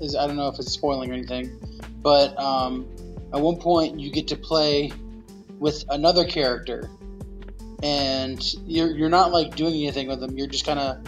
is 0.00 0.16
I 0.16 0.26
don't 0.26 0.36
know 0.36 0.48
if 0.48 0.58
it's 0.58 0.72
spoiling 0.72 1.10
or 1.10 1.14
anything, 1.14 1.50
but 2.02 2.36
um, 2.38 2.86
at 3.32 3.40
one 3.40 3.56
point 3.56 4.00
you 4.00 4.10
get 4.10 4.26
to 4.28 4.36
play 4.36 4.90
with 5.58 5.84
another 5.90 6.24
character, 6.24 6.90
and 7.82 8.42
you're 8.64 8.90
you're 8.90 9.10
not 9.10 9.32
like 9.32 9.54
doing 9.54 9.74
anything 9.74 10.08
with 10.08 10.20
them. 10.20 10.36
You're 10.36 10.46
just 10.46 10.64
kind 10.64 10.78
of 10.80 10.98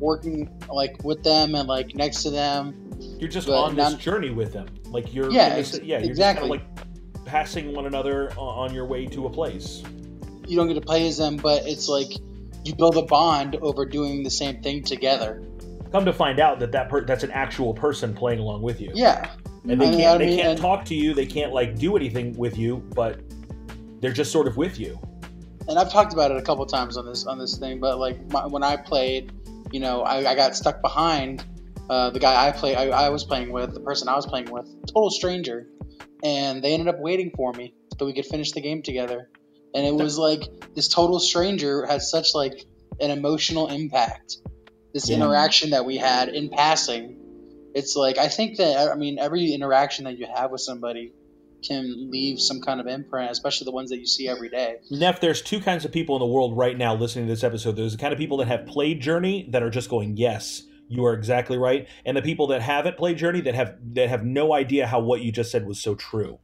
working 0.00 0.50
like 0.72 1.02
with 1.04 1.22
them 1.22 1.54
and 1.54 1.68
like 1.68 1.94
next 1.94 2.22
to 2.24 2.30
them. 2.30 2.74
You're 3.18 3.28
just 3.30 3.46
But 3.46 3.62
on 3.62 3.76
this 3.76 3.92
not- 3.92 4.00
journey 4.00 4.30
with 4.30 4.52
them. 4.52 4.66
Like 4.90 5.12
you're 5.14 5.30
Yeah, 5.30 5.56
this- 5.56 5.78
yeah, 5.82 5.98
you're 5.98 6.08
exactly. 6.10 6.48
just 6.58 6.64
kind 6.64 6.78
of 6.78 6.86
like 7.18 7.24
passing 7.26 7.74
one 7.74 7.86
another 7.86 8.30
on 8.38 8.72
your 8.72 8.86
way 8.86 9.06
to 9.06 9.26
a 9.26 9.30
place. 9.30 9.82
You 10.46 10.56
don't 10.56 10.68
get 10.68 10.74
to 10.74 10.80
play 10.80 11.06
as 11.08 11.16
them, 11.18 11.36
but 11.36 11.66
it's 11.66 11.88
like 11.88 12.10
you 12.64 12.74
build 12.74 12.96
a 12.96 13.02
bond 13.02 13.56
over 13.56 13.84
doing 13.84 14.22
the 14.22 14.30
same 14.30 14.62
thing 14.62 14.82
together. 14.82 15.42
Come 15.92 16.04
to 16.04 16.12
find 16.12 16.40
out 16.40 16.58
that 16.60 16.72
that 16.72 16.88
per- 16.88 17.04
that's 17.04 17.24
an 17.24 17.30
actual 17.32 17.74
person 17.74 18.14
playing 18.14 18.38
along 18.40 18.62
with 18.62 18.80
you. 18.80 18.90
Yeah, 18.94 19.30
and 19.68 19.80
they 19.80 19.86
I 19.86 19.90
mean- 19.90 19.98
can't 20.00 20.14
I 20.14 20.18
they 20.18 20.26
mean, 20.26 20.38
can't 20.40 20.58
talk 20.58 20.84
to 20.86 20.94
you. 20.94 21.14
They 21.14 21.26
can't 21.26 21.52
like 21.52 21.78
do 21.78 21.96
anything 21.96 22.36
with 22.36 22.56
you, 22.58 22.76
but 22.94 23.20
they're 24.00 24.12
just 24.12 24.30
sort 24.32 24.46
of 24.46 24.56
with 24.56 24.78
you. 24.78 24.98
and 25.68 25.80
I've 25.80 25.90
talked 25.90 26.12
about 26.12 26.30
it 26.30 26.36
a 26.36 26.42
couple 26.42 26.64
times 26.66 26.96
on 26.96 27.04
this 27.06 27.26
on 27.26 27.38
this 27.38 27.56
thing. 27.58 27.80
But 27.80 27.98
like 27.98 28.30
my, 28.30 28.46
when 28.46 28.62
I 28.62 28.76
played, 28.76 29.32
you 29.72 29.80
know, 29.80 30.02
I, 30.02 30.30
I 30.30 30.34
got 30.34 30.56
stuck 30.56 30.82
behind 30.82 31.44
uh, 31.88 32.10
the 32.10 32.18
guy 32.18 32.48
I 32.48 32.52
play 32.52 32.74
I, 32.74 33.06
I 33.06 33.08
was 33.10 33.24
playing 33.24 33.52
with, 33.52 33.74
the 33.74 33.80
person 33.80 34.08
I 34.08 34.16
was 34.16 34.26
playing 34.26 34.50
with, 34.50 34.66
total 34.86 35.10
stranger, 35.10 35.66
and 36.22 36.62
they 36.62 36.72
ended 36.72 36.88
up 36.88 36.98
waiting 36.98 37.32
for 37.36 37.52
me 37.52 37.74
so 37.98 38.06
we 38.06 38.12
could 38.12 38.26
finish 38.26 38.52
the 38.52 38.60
game 38.60 38.82
together. 38.82 39.28
And 39.74 39.86
it 39.86 39.94
was 39.94 40.18
like 40.18 40.42
this 40.74 40.88
total 40.88 41.20
stranger 41.20 41.86
had 41.86 42.02
such 42.02 42.34
like 42.34 42.64
an 43.00 43.10
emotional 43.10 43.68
impact. 43.68 44.36
This 44.94 45.10
Yeah. 45.10 45.16
interaction 45.16 45.70
that 45.70 45.84
we 45.84 45.98
had 45.98 46.28
in 46.28 46.48
passing, 46.48 47.18
it's 47.74 47.94
like 47.94 48.18
I 48.18 48.28
think 48.28 48.56
that 48.56 48.90
I 48.90 48.94
mean 48.94 49.18
every 49.18 49.52
interaction 49.52 50.06
that 50.06 50.18
you 50.18 50.26
have 50.34 50.50
with 50.50 50.62
somebody 50.62 51.12
can 51.66 52.10
leave 52.10 52.40
some 52.40 52.60
kind 52.60 52.80
of 52.80 52.86
imprint, 52.86 53.30
especially 53.30 53.64
the 53.64 53.72
ones 53.72 53.90
that 53.90 53.98
you 53.98 54.06
see 54.06 54.28
every 54.28 54.48
day. 54.48 54.76
Neff, 54.90 55.20
there's 55.20 55.42
two 55.42 55.60
kinds 55.60 55.84
of 55.84 55.92
people 55.92 56.16
in 56.16 56.20
the 56.20 56.26
world 56.26 56.56
right 56.56 56.76
now 56.76 56.94
listening 56.94 57.26
to 57.26 57.32
this 57.32 57.44
episode. 57.44 57.76
There's 57.76 57.92
the 57.92 57.98
kind 57.98 58.12
of 58.12 58.18
people 58.18 58.36
that 58.38 58.48
have 58.48 58.66
played 58.66 59.00
Journey 59.00 59.48
that 59.50 59.62
are 59.62 59.70
just 59.70 59.88
going, 59.88 60.16
"Yes, 60.16 60.62
you 60.88 61.04
are 61.04 61.14
exactly 61.14 61.58
right," 61.58 61.88
and 62.04 62.16
the 62.16 62.22
people 62.22 62.46
that 62.48 62.62
haven't 62.62 62.96
played 62.96 63.18
Journey 63.18 63.40
that 63.42 63.54
have 63.54 63.76
that 63.94 64.08
have 64.08 64.24
no 64.24 64.52
idea 64.52 64.86
how 64.86 65.00
what 65.00 65.20
you 65.20 65.32
just 65.32 65.50
said 65.50 65.66
was 65.66 65.80
so 65.80 65.94
true. 65.94 66.38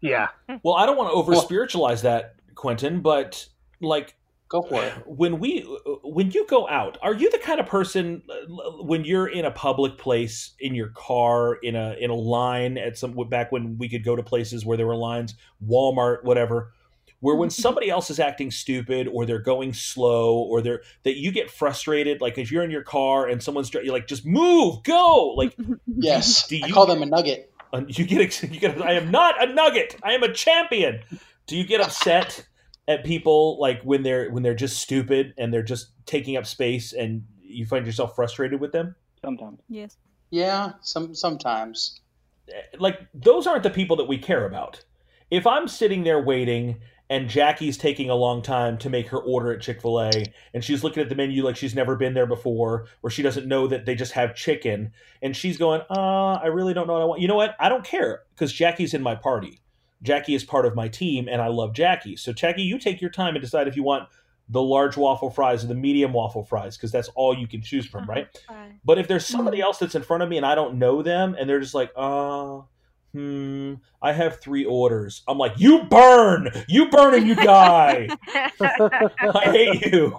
Yeah. 0.00 0.28
Hmm. 0.48 0.56
Well, 0.62 0.74
I 0.74 0.86
don't 0.86 0.96
want 0.96 1.10
to 1.10 1.14
over 1.14 1.34
spiritualize 1.36 2.02
that, 2.02 2.34
Quentin, 2.54 3.00
but 3.00 3.48
like 3.80 4.16
Go 4.50 4.62
for 4.62 4.82
it. 4.84 4.92
when 5.06 5.38
we 5.38 5.60
when 6.02 6.32
you 6.32 6.44
go 6.48 6.68
out 6.68 6.98
are 7.02 7.14
you 7.14 7.30
the 7.30 7.38
kind 7.38 7.60
of 7.60 7.66
person 7.66 8.22
when 8.80 9.04
you're 9.04 9.28
in 9.28 9.44
a 9.44 9.50
public 9.52 9.96
place 9.96 10.54
in 10.58 10.74
your 10.74 10.88
car 10.88 11.54
in 11.62 11.76
a 11.76 11.92
in 12.00 12.10
a 12.10 12.14
line 12.14 12.76
at 12.76 12.98
some 12.98 13.14
back 13.28 13.52
when 13.52 13.78
we 13.78 13.88
could 13.88 14.04
go 14.04 14.16
to 14.16 14.24
places 14.24 14.66
where 14.66 14.76
there 14.76 14.88
were 14.88 14.96
lines 14.96 15.34
walmart 15.64 16.24
whatever 16.24 16.72
where 17.20 17.36
when 17.36 17.48
somebody 17.64 17.88
else 17.90 18.10
is 18.10 18.18
acting 18.18 18.50
stupid 18.50 19.06
or 19.06 19.24
they're 19.24 19.38
going 19.38 19.72
slow 19.72 20.38
or 20.38 20.60
they're 20.60 20.82
that 21.04 21.16
you 21.16 21.30
get 21.30 21.48
frustrated 21.48 22.20
like 22.20 22.36
if 22.36 22.50
you're 22.50 22.64
in 22.64 22.72
your 22.72 22.82
car 22.82 23.28
and 23.28 23.40
someone's 23.40 23.72
you're 23.72 23.92
like 23.92 24.08
just 24.08 24.26
move 24.26 24.82
go 24.82 25.32
like 25.36 25.56
Yes, 25.86 26.48
do 26.48 26.58
I 26.60 26.66
you 26.66 26.74
call 26.74 26.86
them 26.86 27.02
a 27.02 27.06
nugget. 27.06 27.52
you 27.86 28.04
get 28.04 28.42
you 28.52 28.58
get 28.58 28.82
I 28.82 28.94
am 28.94 29.12
not 29.12 29.40
a 29.48 29.52
nugget. 29.52 29.96
I 30.02 30.14
am 30.14 30.24
a 30.24 30.32
champion. 30.32 31.02
Do 31.46 31.56
you 31.56 31.64
get 31.64 31.80
upset 31.80 32.46
at 32.90 33.04
people 33.04 33.56
like 33.60 33.80
when 33.82 34.02
they're 34.02 34.30
when 34.30 34.42
they're 34.42 34.52
just 34.52 34.80
stupid 34.80 35.32
and 35.38 35.54
they're 35.54 35.62
just 35.62 35.92
taking 36.06 36.36
up 36.36 36.44
space 36.44 36.92
and 36.92 37.24
you 37.40 37.64
find 37.64 37.86
yourself 37.86 38.16
frustrated 38.16 38.60
with 38.60 38.72
them? 38.72 38.96
Sometimes. 39.22 39.60
Yes. 39.68 39.96
Yeah, 40.30 40.72
some 40.82 41.14
sometimes. 41.14 42.00
Like 42.78 42.98
those 43.14 43.46
aren't 43.46 43.62
the 43.62 43.70
people 43.70 43.96
that 43.96 44.08
we 44.08 44.18
care 44.18 44.44
about. 44.44 44.84
If 45.30 45.46
I'm 45.46 45.68
sitting 45.68 46.02
there 46.02 46.20
waiting 46.20 46.80
and 47.08 47.28
Jackie's 47.28 47.78
taking 47.78 48.10
a 48.10 48.16
long 48.16 48.42
time 48.42 48.76
to 48.78 48.90
make 48.90 49.06
her 49.08 49.18
order 49.18 49.52
at 49.52 49.60
Chick-fil-A 49.60 50.24
and 50.52 50.64
she's 50.64 50.82
looking 50.82 51.00
at 51.00 51.08
the 51.08 51.14
menu 51.14 51.44
like 51.44 51.56
she's 51.56 51.74
never 51.74 51.94
been 51.94 52.14
there 52.14 52.26
before 52.26 52.86
or 53.02 53.10
she 53.10 53.22
doesn't 53.22 53.46
know 53.46 53.68
that 53.68 53.86
they 53.86 53.94
just 53.94 54.12
have 54.12 54.34
chicken 54.34 54.92
and 55.22 55.36
she's 55.36 55.58
going, 55.58 55.80
"Uh, 55.90 56.40
I 56.42 56.46
really 56.46 56.74
don't 56.74 56.88
know 56.88 56.94
what 56.94 57.02
I 57.02 57.04
want." 57.04 57.20
You 57.20 57.28
know 57.28 57.36
what? 57.36 57.54
I 57.60 57.68
don't 57.68 57.84
care 57.84 58.22
cuz 58.34 58.52
Jackie's 58.52 58.94
in 58.94 59.02
my 59.02 59.14
party. 59.14 59.60
Jackie 60.02 60.34
is 60.34 60.44
part 60.44 60.66
of 60.66 60.74
my 60.74 60.88
team 60.88 61.28
and 61.28 61.40
I 61.42 61.48
love 61.48 61.72
Jackie. 61.74 62.16
So 62.16 62.32
Jackie, 62.32 62.62
you 62.62 62.78
take 62.78 63.00
your 63.00 63.10
time 63.10 63.34
and 63.34 63.42
decide 63.42 63.68
if 63.68 63.76
you 63.76 63.82
want 63.82 64.08
the 64.48 64.60
large 64.62 64.96
waffle 64.96 65.30
fries 65.30 65.62
or 65.62 65.68
the 65.68 65.74
medium 65.74 66.12
waffle 66.12 66.42
fries 66.42 66.76
because 66.76 66.90
that's 66.90 67.08
all 67.14 67.36
you 67.36 67.46
can 67.46 67.62
choose 67.62 67.86
from, 67.86 68.04
right? 68.06 68.26
But 68.84 68.98
if 68.98 69.06
there's 69.06 69.26
somebody 69.26 69.60
else 69.60 69.78
that's 69.78 69.94
in 69.94 70.02
front 70.02 70.22
of 70.22 70.28
me 70.28 70.36
and 70.38 70.46
I 70.46 70.54
don't 70.54 70.76
know 70.78 71.02
them 71.02 71.36
and 71.38 71.48
they're 71.48 71.60
just 71.60 71.74
like, 71.74 71.92
uh, 71.94 72.60
hmm, 73.12 73.74
I 74.02 74.12
have 74.12 74.40
three 74.40 74.64
orders. 74.64 75.22
I'm 75.28 75.38
like, 75.38 75.52
you 75.58 75.84
burn, 75.84 76.50
you 76.66 76.88
burn 76.90 77.14
and 77.14 77.28
you 77.28 77.34
die. 77.36 78.08
I 78.60 79.42
hate 79.44 79.86
you. 79.92 80.18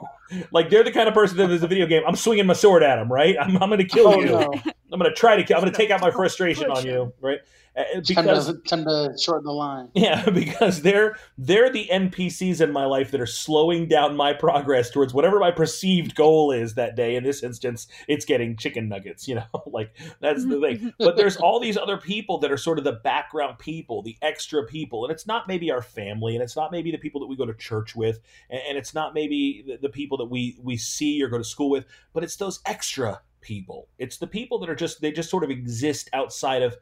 Like 0.52 0.70
they're 0.70 0.84
the 0.84 0.92
kind 0.92 1.08
of 1.10 1.14
person 1.14 1.38
that 1.38 1.48
there's 1.48 1.64
a 1.64 1.68
video 1.68 1.86
game. 1.86 2.04
I'm 2.08 2.16
swinging 2.16 2.46
my 2.46 2.54
sword 2.54 2.84
at 2.84 2.96
them, 2.98 3.12
right? 3.12 3.36
I'm, 3.40 3.58
I'm 3.62 3.70
going 3.70 3.80
to 3.80 3.86
kill 3.86 4.08
Oh, 4.08 4.20
you. 4.22 4.28
no. 4.28 4.54
I'm 4.94 5.00
going 5.00 5.10
to 5.12 5.16
try 5.16 5.36
to 5.36 5.44
kill. 5.44 5.58
I'm 5.58 5.62
going 5.62 5.72
to 5.74 5.78
take 5.78 5.90
out 5.92 6.00
my 6.02 6.12
frustration 6.12 6.70
on 6.72 6.86
you, 6.86 7.14
right? 7.22 7.40
Uh, 7.76 7.84
Time 7.84 8.04
Because 8.04 8.48
to, 8.48 8.54
time 8.68 8.84
to 8.84 9.16
shorten 9.18 9.46
the 9.46 9.54
line. 9.54 9.90
yeah, 9.94 10.30
because 10.34 10.82
they're 10.82 11.16
they're 11.38 11.70
the 11.70 11.88
NPCs 11.92 12.60
in 12.60 12.72
my 12.74 12.86
life 12.86 13.12
that 13.12 13.22
are 13.22 13.26
slowing 13.26 13.88
down 13.88 14.18
my 14.18 14.34
progress 14.34 14.90
towards 14.90 15.14
whatever 15.14 15.40
my 15.40 15.52
perceived 15.52 16.14
goal 16.16 16.52
is 16.52 16.74
that 16.76 16.98
day. 16.98 17.16
In 17.16 17.24
this 17.24 17.44
instance, 17.44 17.88
it's 18.10 18.26
getting 18.26 18.58
chicken 18.58 18.90
nuggets. 18.90 19.26
You 19.28 19.36
know, 19.36 19.46
like 19.68 19.96
that's 20.20 20.46
the 20.46 20.60
thing. 20.60 20.94
But 21.00 21.16
there's 21.16 21.38
all 21.38 21.62
these 21.62 21.78
other 21.78 21.98
people 21.98 22.40
that 22.40 22.52
are 22.52 22.58
sort 22.58 22.78
of 22.78 22.84
the 22.84 22.92
background 22.92 23.58
people, 23.58 24.02
the 24.02 24.18
extra 24.22 24.66
people, 24.66 25.06
and 25.06 25.12
it's 25.12 25.26
not 25.26 25.48
maybe 25.48 25.72
our 25.72 25.82
family, 25.82 26.36
and 26.36 26.44
it's 26.44 26.58
not 26.58 26.74
maybe 26.74 26.92
the 26.92 26.98
people 26.98 27.22
that 27.22 27.28
we 27.28 27.38
go 27.38 27.46
to 27.46 27.54
church 27.54 27.96
with, 27.96 28.20
and, 28.50 28.62
and 28.68 28.78
it's 28.78 28.94
not 28.94 29.14
maybe 29.14 29.64
the, 29.66 29.78
the 29.78 29.90
people 29.90 30.18
that 30.18 30.26
we 30.26 30.58
we 30.62 30.76
see 30.76 31.24
or 31.24 31.30
go 31.30 31.38
to 31.38 31.44
school 31.44 31.70
with, 31.70 31.86
but 32.14 32.24
it's 32.24 32.36
those 32.36 32.60
extra 32.66 33.22
people. 33.40 33.88
It's 33.98 34.18
the 34.18 34.28
people 34.28 34.60
that 34.60 34.70
are 34.70 34.76
just 34.76 35.00
they 35.00 35.12
just 35.12 35.30
sort 35.30 35.44
of 35.46 35.50
exist 35.50 36.10
outside 36.12 36.62
of 36.64 36.76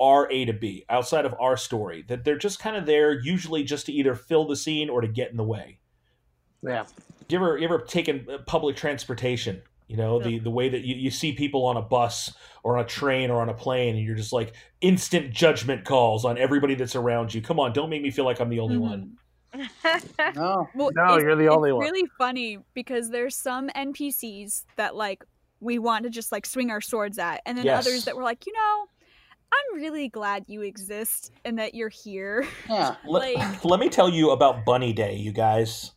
our 0.00 0.30
A 0.30 0.44
to 0.46 0.52
B, 0.52 0.84
outside 0.88 1.24
of 1.26 1.34
our 1.40 1.56
story, 1.56 2.04
that 2.08 2.24
they're 2.24 2.38
just 2.38 2.58
kind 2.58 2.76
of 2.76 2.86
there, 2.86 3.12
usually 3.12 3.62
just 3.64 3.86
to 3.86 3.92
either 3.92 4.14
fill 4.14 4.46
the 4.46 4.56
scene 4.56 4.88
or 4.88 5.00
to 5.00 5.08
get 5.08 5.30
in 5.30 5.36
the 5.36 5.44
way. 5.44 5.78
Yeah. 6.62 6.84
You 7.28 7.38
ever 7.38 7.58
you 7.58 7.64
ever 7.64 7.78
taken 7.80 8.26
uh, 8.30 8.38
public 8.46 8.76
transportation? 8.76 9.62
You 9.88 9.96
know 9.96 10.18
the 10.20 10.38
the 10.40 10.50
way 10.50 10.68
that 10.68 10.80
you, 10.82 10.96
you 10.96 11.10
see 11.10 11.32
people 11.32 11.64
on 11.66 11.76
a 11.76 11.82
bus 11.82 12.34
or 12.64 12.76
on 12.76 12.84
a 12.84 12.88
train 12.88 13.30
or 13.30 13.40
on 13.40 13.48
a 13.48 13.54
plane, 13.54 13.94
and 13.96 14.04
you're 14.04 14.16
just 14.16 14.32
like 14.32 14.54
instant 14.80 15.32
judgment 15.32 15.84
calls 15.84 16.24
on 16.24 16.38
everybody 16.38 16.74
that's 16.74 16.96
around 16.96 17.32
you. 17.34 17.40
Come 17.40 17.60
on, 17.60 17.72
don't 17.72 17.88
make 17.90 18.02
me 18.02 18.10
feel 18.10 18.24
like 18.24 18.40
I'm 18.40 18.48
the 18.48 18.58
only 18.60 18.78
one. 18.78 19.16
No. 19.54 20.66
Well, 20.74 20.90
No, 20.94 21.04
it's- 21.16 21.22
you're 21.22 21.36
the 21.36 21.48
only 21.48 21.70
it's 21.70 21.74
one. 21.76 21.84
really 21.84 22.08
funny 22.18 22.58
because 22.74 23.10
there's 23.10 23.36
some 23.36 23.68
NPCs 23.70 24.64
that 24.76 24.96
like 24.96 25.24
we 25.60 25.78
want 25.78 26.02
to 26.04 26.10
just 26.10 26.32
like 26.32 26.46
swing 26.46 26.70
our 26.70 26.80
swords 26.80 27.18
at, 27.18 27.40
and 27.46 27.56
then 27.56 27.64
Yes. 27.64 27.86
others 27.86 28.04
that 28.06 28.16
we're 28.16 28.24
like, 28.24 28.44
you 28.46 28.52
know, 28.52 28.86
I'm 29.52 29.80
really 29.80 30.08
glad 30.08 30.44
you 30.48 30.62
exist 30.62 31.32
and 31.44 31.58
that 31.58 31.74
you're 31.74 31.88
here. 31.88 32.46
Yeah. 32.68 32.96
Let, 33.06 33.64
let 33.64 33.80
me 33.80 33.88
tell 33.88 34.08
you 34.08 34.30
about 34.30 34.64
Bunny 34.64 34.92
Day, 34.92 35.14
you 35.14 35.32
guys. 35.32 35.92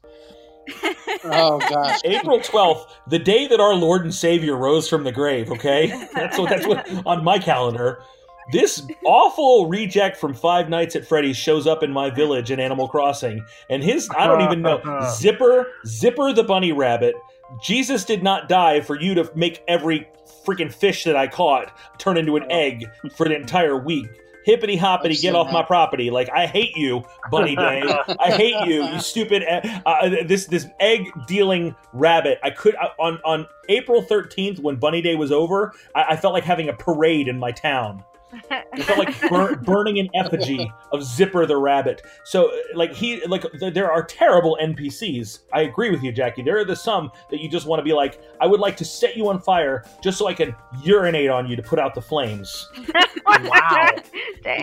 Oh 1.23 1.57
gosh. 1.57 1.99
April 2.05 2.39
12th, 2.39 2.85
the 3.07 3.19
day 3.19 3.47
that 3.47 3.59
our 3.59 3.73
Lord 3.73 4.03
and 4.03 4.13
Savior 4.13 4.55
rose 4.55 4.87
from 4.87 5.03
the 5.03 5.11
grave, 5.11 5.51
okay? 5.51 6.07
That's 6.13 6.37
what 6.37 6.49
that's 6.49 6.67
what 6.67 6.87
on 7.05 7.23
my 7.23 7.39
calendar. 7.39 8.03
This 8.51 8.81
awful 9.05 9.67
reject 9.67 10.17
from 10.17 10.33
Five 10.33 10.69
Nights 10.69 10.95
at 10.95 11.07
Freddy's 11.07 11.37
shows 11.37 11.67
up 11.67 11.83
in 11.83 11.91
my 11.91 12.09
village 12.09 12.49
in 12.49 12.59
Animal 12.59 12.87
Crossing, 12.87 13.45
and 13.69 13.83
his 13.83 14.09
I 14.17 14.25
don't 14.25 14.41
even 14.41 14.61
know 14.61 14.81
Zipper, 15.11 15.67
Zipper 15.85 16.33
the 16.33 16.43
bunny 16.43 16.71
rabbit. 16.71 17.15
Jesus 17.61 18.05
did 18.05 18.23
not 18.23 18.49
die 18.49 18.81
for 18.81 18.99
you 18.99 19.13
to 19.15 19.29
make 19.35 19.63
every 19.67 20.07
freaking 20.45 20.73
fish 20.73 21.03
that 21.03 21.15
I 21.15 21.27
caught 21.27 21.71
turn 21.99 22.17
into 22.17 22.35
an 22.35 22.49
egg 22.51 22.85
for 23.15 23.27
the 23.27 23.35
entire 23.35 23.77
week. 23.77 24.07
Hippity 24.45 24.77
hoppity, 24.77 25.15
get 25.15 25.35
off 25.35 25.51
my 25.51 25.61
property! 25.61 26.09
Like 26.09 26.29
I 26.29 26.47
hate 26.47 26.75
you, 26.75 27.03
Bunny 27.29 27.55
Day. 27.55 27.83
I 28.19 28.31
hate 28.31 28.65
you, 28.65 28.83
you 28.83 28.99
stupid. 29.01 29.43
Uh, 29.43 29.61
uh, 29.85 30.09
this 30.25 30.45
this 30.45 30.65
egg 30.79 31.11
dealing 31.27 31.75
rabbit. 31.93 32.39
I 32.41 32.49
could 32.49 32.75
uh, 32.75 32.87
on 32.97 33.19
on 33.25 33.45
April 33.67 34.01
thirteenth 34.01 34.59
when 34.59 34.77
Bunny 34.77 35.01
Day 35.01 35.15
was 35.15 35.31
over. 35.31 35.73
I, 35.93 36.03
I 36.11 36.15
felt 36.15 36.33
like 36.33 36.45
having 36.45 36.69
a 36.69 36.73
parade 36.73 37.27
in 37.27 37.37
my 37.37 37.51
town. 37.51 38.03
It 38.31 38.83
felt 38.83 38.99
like 38.99 39.29
bur- 39.29 39.55
burning 39.63 39.99
an 39.99 40.09
effigy 40.13 40.71
of 40.91 41.03
Zipper 41.03 41.45
the 41.45 41.57
rabbit. 41.57 42.03
So, 42.23 42.51
like 42.75 42.93
he, 42.93 43.25
like 43.25 43.43
th- 43.59 43.73
there 43.73 43.91
are 43.91 44.03
terrible 44.03 44.57
NPCs. 44.61 45.39
I 45.53 45.61
agree 45.61 45.89
with 45.89 46.03
you, 46.03 46.11
Jackie. 46.11 46.43
There 46.43 46.57
are 46.57 46.65
the 46.65 46.75
some 46.75 47.11
that 47.31 47.39
you 47.39 47.49
just 47.49 47.65
want 47.65 47.79
to 47.79 47.83
be 47.83 47.93
like, 47.93 48.21
I 48.39 48.47
would 48.47 48.59
like 48.59 48.77
to 48.77 48.85
set 48.85 49.17
you 49.17 49.29
on 49.29 49.39
fire 49.39 49.85
just 50.01 50.17
so 50.17 50.27
I 50.27 50.33
can 50.33 50.55
urinate 50.83 51.29
on 51.29 51.47
you 51.47 51.55
to 51.55 51.63
put 51.63 51.79
out 51.79 51.95
the 51.95 52.01
flames. 52.01 52.67
wow, 53.25 53.89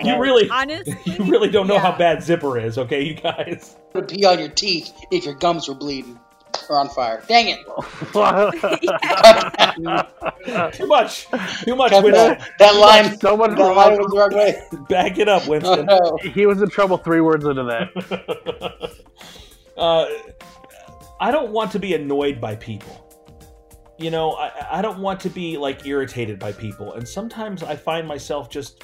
you 0.05 0.19
really, 0.21 0.49
Honest. 0.51 0.91
you 1.05 1.25
really 1.25 1.49
don't 1.49 1.67
know 1.67 1.79
how 1.79 1.97
bad 1.97 2.23
Zipper 2.23 2.59
is, 2.59 2.79
okay, 2.79 3.03
you 3.03 3.15
guys. 3.15 3.77
Would 3.95 4.09
pee 4.09 4.25
on 4.25 4.39
your 4.39 4.49
teeth 4.49 4.93
if 5.11 5.25
your 5.25 5.35
gums 5.35 5.69
were 5.69 5.75
bleeding 5.75 6.19
or 6.69 6.79
on 6.79 6.89
fire. 6.89 7.23
Dang 7.27 7.49
it! 7.49 7.67
Too 10.73 10.87
much, 10.87 11.27
too 11.65 11.77
much. 11.77 11.91
Cut 11.91 12.05
Winston. 12.05 12.13
that, 12.13 12.51
that 12.59 12.75
line, 12.77 13.19
so 13.19 13.37
much 13.37 13.57
that 13.57 13.59
line 13.59 13.99
was 13.99 14.11
the 14.11 14.17
wrong 14.17 14.35
way. 14.35 14.61
Back 14.89 15.19
it 15.19 15.29
up, 15.29 15.47
Winston. 15.47 15.87
Oh, 15.89 16.19
no. 16.25 16.31
He 16.31 16.47
was 16.47 16.63
in 16.63 16.69
trouble 16.69 16.99
three 16.99 17.21
words 17.21 17.45
into 17.45 17.65
that. 17.65 18.93
uh, 19.77 20.07
I 21.21 21.31
don't 21.31 21.51
want 21.51 21.73
to 21.73 21.79
be 21.79 21.95
annoyed 21.95 22.41
by 22.41 22.57
people. 22.57 23.03
You 23.99 24.11
know, 24.11 24.33
I, 24.33 24.79
I 24.79 24.83
don't 24.83 24.99
want 24.99 25.21
to 25.21 25.31
be 25.31 25.57
like 25.57 25.87
irritated 25.87 26.39
by 26.39 26.53
people. 26.53 26.95
And 26.95 27.09
sometimes 27.09 27.63
I 27.63 27.77
find 27.77 28.07
myself 28.07 28.51
just 28.51 28.83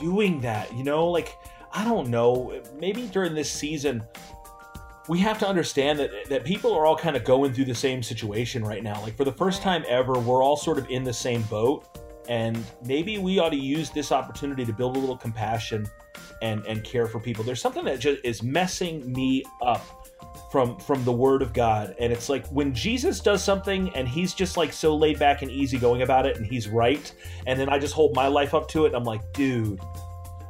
doing 0.00 0.40
that, 0.40 0.72
you 0.74 0.84
know? 0.84 1.06
Like, 1.06 1.36
I 1.72 1.84
don't 1.84 2.08
know. 2.08 2.60
Maybe 2.78 3.06
during 3.06 3.34
this 3.34 3.50
season, 3.50 4.02
we 5.10 5.18
have 5.18 5.40
to 5.40 5.48
understand 5.48 5.98
that, 5.98 6.12
that 6.28 6.44
people 6.44 6.72
are 6.72 6.86
all 6.86 6.96
kind 6.96 7.16
of 7.16 7.24
going 7.24 7.52
through 7.52 7.64
the 7.64 7.74
same 7.74 8.00
situation 8.00 8.64
right 8.64 8.84
now. 8.84 9.02
Like, 9.02 9.16
for 9.16 9.24
the 9.24 9.32
first 9.32 9.60
time 9.60 9.84
ever, 9.88 10.12
we're 10.12 10.40
all 10.40 10.56
sort 10.56 10.78
of 10.78 10.88
in 10.88 11.02
the 11.02 11.12
same 11.12 11.42
boat. 11.42 11.84
And 12.28 12.64
maybe 12.84 13.18
we 13.18 13.40
ought 13.40 13.48
to 13.48 13.56
use 13.56 13.90
this 13.90 14.12
opportunity 14.12 14.64
to 14.64 14.72
build 14.72 14.96
a 14.96 15.00
little 15.00 15.16
compassion 15.16 15.88
and, 16.42 16.64
and 16.64 16.84
care 16.84 17.08
for 17.08 17.18
people. 17.18 17.42
There's 17.42 17.60
something 17.60 17.84
that 17.86 17.98
just 17.98 18.24
is 18.24 18.44
messing 18.44 19.12
me 19.12 19.42
up 19.62 19.84
from 20.52 20.78
from 20.78 21.04
the 21.04 21.12
word 21.12 21.42
of 21.42 21.52
God. 21.52 21.96
And 21.98 22.12
it's 22.12 22.28
like 22.28 22.46
when 22.46 22.72
Jesus 22.72 23.18
does 23.18 23.42
something 23.42 23.92
and 23.96 24.06
he's 24.06 24.32
just 24.32 24.56
like 24.56 24.72
so 24.72 24.96
laid 24.96 25.18
back 25.18 25.42
and 25.42 25.50
easygoing 25.50 26.02
about 26.02 26.24
it 26.24 26.36
and 26.36 26.46
he's 26.46 26.68
right, 26.68 27.12
and 27.48 27.58
then 27.58 27.68
I 27.68 27.80
just 27.80 27.94
hold 27.94 28.14
my 28.14 28.28
life 28.28 28.54
up 28.54 28.68
to 28.68 28.84
it 28.84 28.88
and 28.88 28.96
I'm 28.96 29.04
like, 29.04 29.32
dude, 29.32 29.80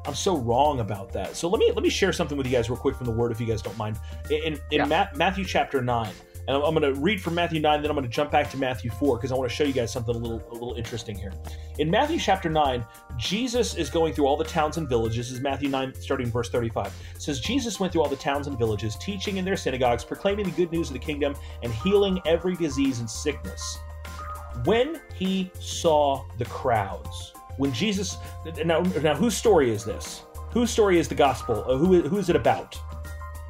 I'm 0.06 0.14
so 0.14 0.36
wrong 0.38 0.80
about 0.80 1.12
that. 1.12 1.36
So 1.36 1.48
let 1.48 1.58
me 1.58 1.70
let 1.72 1.82
me 1.82 1.90
share 1.90 2.12
something 2.12 2.36
with 2.36 2.46
you 2.46 2.52
guys 2.52 2.70
real 2.70 2.78
quick 2.78 2.96
from 2.96 3.06
the 3.06 3.12
word 3.12 3.32
if 3.32 3.40
you 3.40 3.46
guys 3.46 3.62
don't 3.62 3.76
mind. 3.76 3.98
In 4.30 4.58
in 4.70 4.88
Ma- 4.88 5.08
Matthew 5.14 5.44
chapter 5.44 5.82
9, 5.82 6.12
and 6.48 6.56
I'm, 6.56 6.62
I'm 6.62 6.74
going 6.74 6.94
to 6.94 7.00
read 7.00 7.20
from 7.20 7.34
Matthew 7.34 7.60
9 7.60 7.82
then 7.82 7.90
I'm 7.90 7.96
going 7.96 8.08
to 8.08 8.14
jump 8.14 8.30
back 8.30 8.50
to 8.50 8.56
Matthew 8.56 8.90
4 8.90 9.16
because 9.16 9.30
I 9.30 9.34
want 9.34 9.50
to 9.50 9.54
show 9.54 9.64
you 9.64 9.72
guys 9.72 9.92
something 9.92 10.14
a 10.14 10.18
little 10.18 10.42
a 10.50 10.54
little 10.54 10.74
interesting 10.74 11.16
here. 11.16 11.32
In 11.78 11.90
Matthew 11.90 12.18
chapter 12.18 12.48
9, 12.48 12.84
Jesus 13.16 13.74
is 13.74 13.90
going 13.90 14.14
through 14.14 14.26
all 14.26 14.36
the 14.36 14.44
towns 14.44 14.78
and 14.78 14.88
villages. 14.88 15.28
This 15.28 15.36
is 15.36 15.42
Matthew 15.42 15.68
9 15.68 15.94
starting 16.00 16.30
verse 16.30 16.48
35. 16.48 16.86
It 17.14 17.22
says 17.22 17.40
Jesus 17.40 17.78
went 17.78 17.92
through 17.92 18.02
all 18.02 18.08
the 18.08 18.16
towns 18.16 18.46
and 18.46 18.58
villages 18.58 18.96
teaching 18.96 19.36
in 19.36 19.44
their 19.44 19.56
synagogues, 19.56 20.04
proclaiming 20.04 20.46
the 20.46 20.52
good 20.52 20.72
news 20.72 20.88
of 20.88 20.94
the 20.94 20.98
kingdom 20.98 21.34
and 21.62 21.72
healing 21.72 22.20
every 22.26 22.56
disease 22.56 23.00
and 23.00 23.08
sickness. 23.08 23.78
When 24.64 25.00
he 25.14 25.50
saw 25.60 26.24
the 26.38 26.46
crowds, 26.46 27.32
when 27.60 27.72
Jesus 27.72 28.16
now 28.64 28.80
now 29.02 29.14
whose 29.14 29.36
story 29.36 29.70
is 29.70 29.84
this? 29.84 30.22
Whose 30.50 30.70
story 30.70 30.98
is 30.98 31.08
the 31.08 31.14
gospel? 31.14 31.64
Uh, 31.68 31.76
who 31.76 32.00
who 32.02 32.16
is 32.18 32.28
it 32.30 32.36
about? 32.36 32.78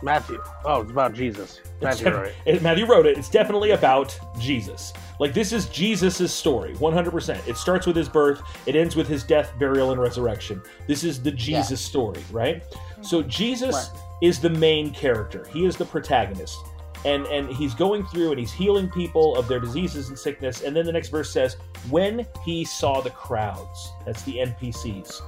Matthew. 0.02 0.42
Oh, 0.64 0.80
it's 0.80 0.90
about 0.90 1.12
Jesus. 1.12 1.60
Matthew, 1.82 2.06
def- 2.06 2.14
right? 2.14 2.32
it- 2.46 2.62
Matthew 2.62 2.86
wrote 2.86 3.06
it. 3.06 3.18
It's 3.18 3.28
definitely 3.28 3.72
about 3.72 4.18
Jesus. 4.38 4.92
Like 5.18 5.34
this 5.34 5.52
is 5.52 5.66
Jesus' 5.66 6.32
story, 6.32 6.74
100%. 6.76 7.46
It 7.46 7.56
starts 7.58 7.86
with 7.86 7.96
his 7.96 8.08
birth, 8.08 8.40
it 8.66 8.74
ends 8.74 8.96
with 8.96 9.06
his 9.06 9.22
death, 9.22 9.52
burial, 9.58 9.92
and 9.92 10.00
resurrection. 10.00 10.62
This 10.86 11.04
is 11.04 11.22
the 11.22 11.30
Jesus 11.30 11.80
story, 11.82 12.22
right? 12.32 12.62
So 13.02 13.22
Jesus 13.22 13.90
is 14.22 14.40
the 14.40 14.50
main 14.50 14.90
character. 14.92 15.46
He 15.52 15.66
is 15.66 15.76
the 15.76 15.84
protagonist. 15.84 16.58
And 17.04 17.26
and 17.26 17.48
he's 17.48 17.74
going 17.74 18.04
through 18.06 18.30
and 18.30 18.38
he's 18.38 18.52
healing 18.52 18.90
people 18.90 19.36
of 19.36 19.48
their 19.48 19.60
diseases 19.60 20.08
and 20.08 20.18
sickness. 20.18 20.62
And 20.62 20.76
then 20.76 20.84
the 20.84 20.92
next 20.92 21.08
verse 21.08 21.30
says, 21.30 21.56
when 21.88 22.26
he 22.44 22.64
saw 22.64 23.00
the 23.00 23.10
crowds, 23.10 23.92
that's 24.04 24.22
the 24.22 24.36
NPCs, 24.36 25.20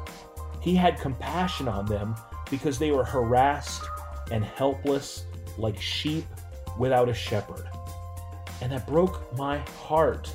he 0.60 0.74
had 0.74 1.00
compassion 1.00 1.68
on 1.68 1.86
them 1.86 2.14
because 2.50 2.78
they 2.78 2.90
were 2.90 3.04
harassed 3.04 3.82
and 4.30 4.44
helpless 4.44 5.24
like 5.56 5.80
sheep 5.80 6.26
without 6.78 7.08
a 7.08 7.14
shepherd. 7.14 7.66
And 8.60 8.70
that 8.70 8.86
broke 8.86 9.36
my 9.36 9.58
heart 9.58 10.32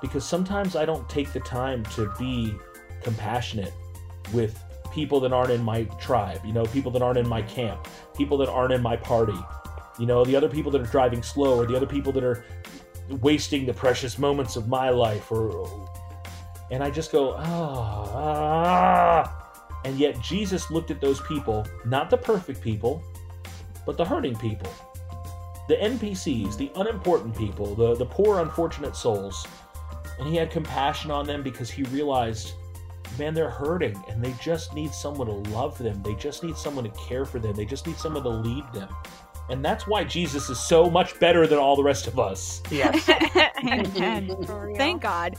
because 0.00 0.24
sometimes 0.24 0.76
I 0.76 0.84
don't 0.84 1.06
take 1.08 1.32
the 1.32 1.40
time 1.40 1.84
to 1.96 2.12
be 2.18 2.54
compassionate 3.02 3.72
with 4.32 4.58
people 4.92 5.20
that 5.20 5.32
aren't 5.32 5.50
in 5.50 5.62
my 5.62 5.84
tribe, 6.00 6.40
you 6.44 6.52
know, 6.52 6.64
people 6.66 6.90
that 6.92 7.02
aren't 7.02 7.18
in 7.18 7.28
my 7.28 7.42
camp, 7.42 7.86
people 8.16 8.38
that 8.38 8.48
aren't 8.48 8.72
in 8.72 8.82
my 8.82 8.96
party, 8.96 9.38
you 10.00 10.06
know, 10.06 10.24
the 10.24 10.34
other 10.34 10.48
people 10.48 10.72
that 10.72 10.80
are 10.80 10.86
driving 10.86 11.22
slow 11.22 11.58
or 11.58 11.66
the 11.66 11.76
other 11.76 11.86
people 11.86 12.10
that 12.12 12.24
are 12.24 12.44
wasting 13.20 13.66
the 13.66 13.74
precious 13.74 14.18
moments 14.18 14.56
of 14.56 14.66
my 14.66 14.88
life 14.88 15.30
or 15.30 15.88
and 16.70 16.84
I 16.84 16.90
just 16.90 17.10
go, 17.10 17.34
ah, 17.36 18.12
ah. 18.14 19.50
And 19.84 19.98
yet 19.98 20.20
Jesus 20.20 20.70
looked 20.70 20.90
at 20.90 21.00
those 21.00 21.20
people, 21.22 21.66
not 21.84 22.10
the 22.10 22.16
perfect 22.16 22.60
people, 22.60 23.02
but 23.84 23.96
the 23.96 24.04
hurting 24.04 24.36
people. 24.36 24.72
The 25.68 25.76
NPCs, 25.76 26.56
the 26.56 26.70
unimportant 26.76 27.36
people, 27.36 27.74
the, 27.74 27.94
the 27.96 28.06
poor, 28.06 28.40
unfortunate 28.40 28.94
souls. 28.94 29.46
And 30.18 30.28
he 30.28 30.36
had 30.36 30.50
compassion 30.50 31.10
on 31.10 31.26
them 31.26 31.42
because 31.42 31.70
he 31.70 31.82
realized, 31.84 32.52
man, 33.18 33.34
they're 33.34 33.50
hurting 33.50 34.00
and 34.08 34.22
they 34.22 34.34
just 34.40 34.74
need 34.74 34.92
someone 34.92 35.26
to 35.26 35.50
love 35.50 35.76
them. 35.78 36.02
They 36.02 36.14
just 36.14 36.44
need 36.44 36.56
someone 36.56 36.84
to 36.84 36.90
care 36.90 37.24
for 37.24 37.40
them. 37.40 37.56
They 37.56 37.64
just 37.64 37.86
need 37.86 37.96
someone 37.96 38.22
to 38.22 38.28
lead 38.28 38.64
them. 38.72 38.88
And 39.50 39.64
that's 39.64 39.86
why 39.86 40.04
Jesus 40.04 40.48
is 40.48 40.58
so 40.60 40.88
much 40.88 41.18
better 41.18 41.46
than 41.46 41.58
all 41.58 41.76
the 41.76 41.82
rest 41.82 42.06
of 42.06 42.18
us. 42.18 42.62
Yes. 42.70 43.04
Thank 44.76 45.02
God. 45.02 45.36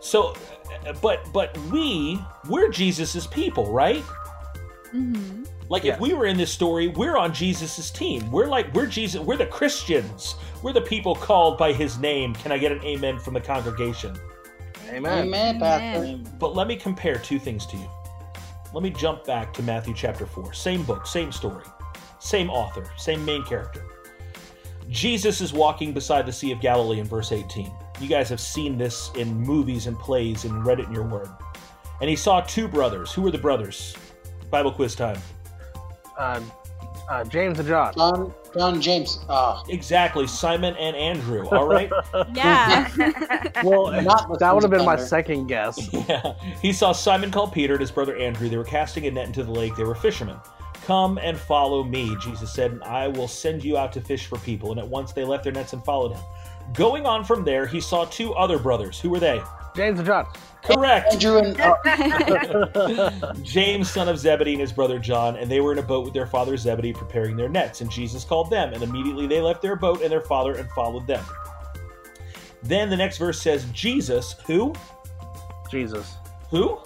So, 0.00 0.34
but 1.02 1.20
but 1.32 1.56
we 1.70 2.18
we're 2.48 2.70
Jesus's 2.70 3.26
people, 3.26 3.70
right? 3.70 4.02
Mm-hmm. 4.94 5.44
Like 5.68 5.84
if 5.84 6.00
we 6.00 6.14
were 6.14 6.26
in 6.26 6.36
this 6.36 6.50
story, 6.50 6.88
we're 6.88 7.16
on 7.16 7.32
Jesus's 7.32 7.90
team. 7.90 8.28
We're 8.30 8.46
like 8.46 8.72
we're 8.74 8.86
Jesus. 8.86 9.20
We're 9.20 9.36
the 9.36 9.46
Christians. 9.46 10.34
We're 10.62 10.72
the 10.72 10.80
people 10.80 11.14
called 11.14 11.58
by 11.58 11.72
His 11.72 11.98
name. 11.98 12.34
Can 12.34 12.50
I 12.50 12.58
get 12.58 12.72
an 12.72 12.82
amen 12.82 13.18
from 13.18 13.34
the 13.34 13.40
congregation? 13.40 14.18
Amen. 14.88 15.28
Amen, 15.28 15.60
Pastor. 15.60 16.18
But 16.38 16.56
let 16.56 16.66
me 16.66 16.74
compare 16.74 17.16
two 17.18 17.38
things 17.38 17.66
to 17.66 17.76
you. 17.76 17.88
Let 18.72 18.82
me 18.82 18.90
jump 18.90 19.24
back 19.24 19.52
to 19.54 19.62
Matthew 19.62 19.94
chapter 19.94 20.26
4. 20.26 20.52
Same 20.52 20.82
book, 20.84 21.06
same 21.06 21.30
story, 21.30 21.64
same 22.20 22.50
author, 22.50 22.84
same 22.96 23.24
main 23.24 23.42
character. 23.44 23.84
Jesus 24.88 25.40
is 25.40 25.52
walking 25.52 25.92
beside 25.92 26.26
the 26.26 26.32
Sea 26.32 26.52
of 26.52 26.60
Galilee 26.60 26.98
in 27.00 27.06
verse 27.06 27.32
18. 27.32 27.70
You 28.00 28.08
guys 28.08 28.28
have 28.28 28.40
seen 28.40 28.76
this 28.78 29.10
in 29.16 29.34
movies 29.34 29.86
and 29.86 29.98
plays 29.98 30.44
and 30.44 30.64
read 30.64 30.80
it 30.80 30.86
in 30.86 30.92
your 30.94 31.04
word. 31.06 31.28
And 32.00 32.08
he 32.08 32.16
saw 32.16 32.40
two 32.40 32.66
brothers. 32.66 33.12
Who 33.12 33.22
were 33.22 33.30
the 33.30 33.38
brothers? 33.38 33.94
Bible 34.50 34.72
quiz 34.72 34.94
time. 34.94 35.18
Uh, 36.18 36.40
uh, 37.08 37.24
James 37.24 37.58
and 37.58 37.68
John. 37.68 37.92
John, 37.94 38.34
John 38.56 38.80
James. 38.80 39.18
Ah, 39.28 39.62
Exactly, 39.68 40.26
Simon 40.26 40.74
and 40.76 40.96
Andrew. 40.96 41.46
All 41.48 41.66
right. 41.68 41.90
Yeah. 42.34 42.88
Well, 43.64 43.90
Not 44.02 44.38
that 44.38 44.54
would 44.54 44.62
have 44.62 44.70
been 44.70 44.84
my 44.84 44.96
second 44.96 45.46
guess. 45.46 45.92
Yeah. 46.08 46.34
He 46.62 46.72
saw 46.72 46.92
Simon 46.92 47.30
called 47.30 47.52
Peter 47.52 47.74
and 47.74 47.80
his 47.80 47.90
brother 47.90 48.16
Andrew. 48.16 48.48
They 48.48 48.56
were 48.56 48.64
casting 48.64 49.06
a 49.06 49.10
net 49.10 49.26
into 49.26 49.44
the 49.44 49.52
lake. 49.52 49.76
They 49.76 49.84
were 49.84 49.94
fishermen. 49.94 50.36
Come 50.84 51.18
and 51.18 51.38
follow 51.38 51.84
me, 51.84 52.16
Jesus 52.20 52.52
said, 52.52 52.72
and 52.72 52.82
I 52.84 53.08
will 53.08 53.28
send 53.28 53.62
you 53.62 53.76
out 53.76 53.92
to 53.92 54.00
fish 54.00 54.26
for 54.26 54.38
people. 54.38 54.70
And 54.70 54.80
at 54.80 54.88
once 54.88 55.12
they 55.12 55.24
left 55.24 55.44
their 55.44 55.52
nets 55.52 55.72
and 55.72 55.84
followed 55.84 56.12
him. 56.12 56.22
Going 56.74 57.06
on 57.06 57.24
from 57.24 57.44
there, 57.44 57.66
he 57.66 57.80
saw 57.80 58.04
two 58.06 58.34
other 58.34 58.58
brothers. 58.58 59.00
Who 59.00 59.10
were 59.10 59.20
they? 59.20 59.42
James 59.74 59.98
and 59.98 60.06
John. 60.06 60.26
Correct. 60.62 61.12
Andrew 61.12 61.38
and 61.38 61.56
James, 63.44 63.90
son 63.90 64.08
of 64.08 64.18
Zebedee, 64.18 64.52
and 64.52 64.60
his 64.60 64.72
brother 64.72 64.98
John, 64.98 65.36
and 65.36 65.50
they 65.50 65.60
were 65.60 65.72
in 65.72 65.78
a 65.78 65.82
boat 65.82 66.04
with 66.04 66.12
their 66.12 66.26
father 66.26 66.56
Zebedee 66.56 66.92
preparing 66.92 67.36
their 67.36 67.48
nets. 67.48 67.80
And 67.80 67.90
Jesus 67.90 68.24
called 68.24 68.50
them, 68.50 68.72
and 68.72 68.82
immediately 68.82 69.26
they 69.26 69.40
left 69.40 69.62
their 69.62 69.76
boat 69.76 70.02
and 70.02 70.10
their 70.10 70.20
father 70.20 70.54
and 70.54 70.68
followed 70.70 71.06
them. 71.06 71.24
Then 72.62 72.90
the 72.90 72.96
next 72.96 73.18
verse 73.18 73.40
says, 73.40 73.64
Jesus, 73.72 74.36
who? 74.46 74.74
Jesus. 75.70 76.16
Who? 76.50 76.78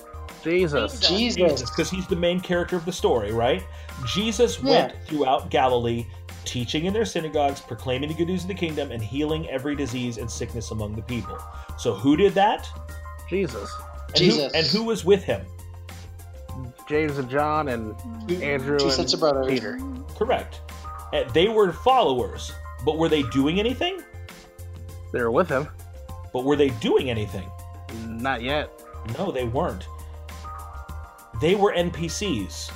Jesus. 0.42 1.00
Jesus. 1.00 1.70
because 1.70 1.90
he's 1.90 2.06
the 2.06 2.16
main 2.16 2.38
character 2.38 2.76
of 2.76 2.84
the 2.84 2.92
story, 2.92 3.32
right? 3.32 3.64
Jesus 4.06 4.58
Yeah. 4.62 4.70
went 4.70 4.94
throughout 5.06 5.50
Galilee, 5.50 6.06
teaching 6.44 6.84
in 6.86 6.92
their 6.92 7.04
synagogues, 7.04 7.60
proclaiming 7.60 8.08
the 8.08 8.14
good 8.14 8.26
news 8.28 8.42
of 8.42 8.48
the 8.48 8.54
kingdom, 8.54 8.90
and 8.92 9.02
healing 9.02 9.48
every 9.48 9.74
disease 9.74 10.18
and 10.18 10.30
sickness 10.30 10.70
among 10.70 10.94
the 10.94 11.02
people. 11.02 11.38
So 11.78 11.94
who 11.94 12.16
did 12.16 12.34
that? 12.34 12.68
Jesus. 13.28 13.70
And 14.08 14.16
Jesus. 14.16 14.52
Who, 14.52 14.58
and 14.58 14.66
who 14.66 14.82
was 14.84 15.04
with 15.04 15.24
him? 15.24 15.40
James 16.88 17.16
and 17.18 17.30
John 17.30 17.68
and 17.68 17.94
Andrew 18.42 18.78
Two 18.78 18.84
and 18.86 18.92
sets 18.94 19.14
of 19.14 19.20
brothers. 19.20 19.46
Peter. 19.48 19.78
Correct. 20.18 20.60
Uh, 21.12 21.24
They 21.32 21.48
were 21.48 21.72
followers, 21.72 22.52
but 22.84 22.98
were 22.98 23.08
they 23.08 23.22
doing 23.24 23.58
anything? 23.58 24.02
They 25.12 25.22
were 25.22 25.30
with 25.30 25.48
him. 25.48 25.68
But 26.32 26.44
were 26.44 26.56
they 26.56 26.68
doing 26.70 27.08
anything? 27.08 27.48
Not 28.06 28.42
yet. 28.42 28.70
No, 29.16 29.30
they 29.30 29.44
weren't. 29.44 29.86
They 31.40 31.54
were 31.54 31.72
NPCs. 31.72 32.70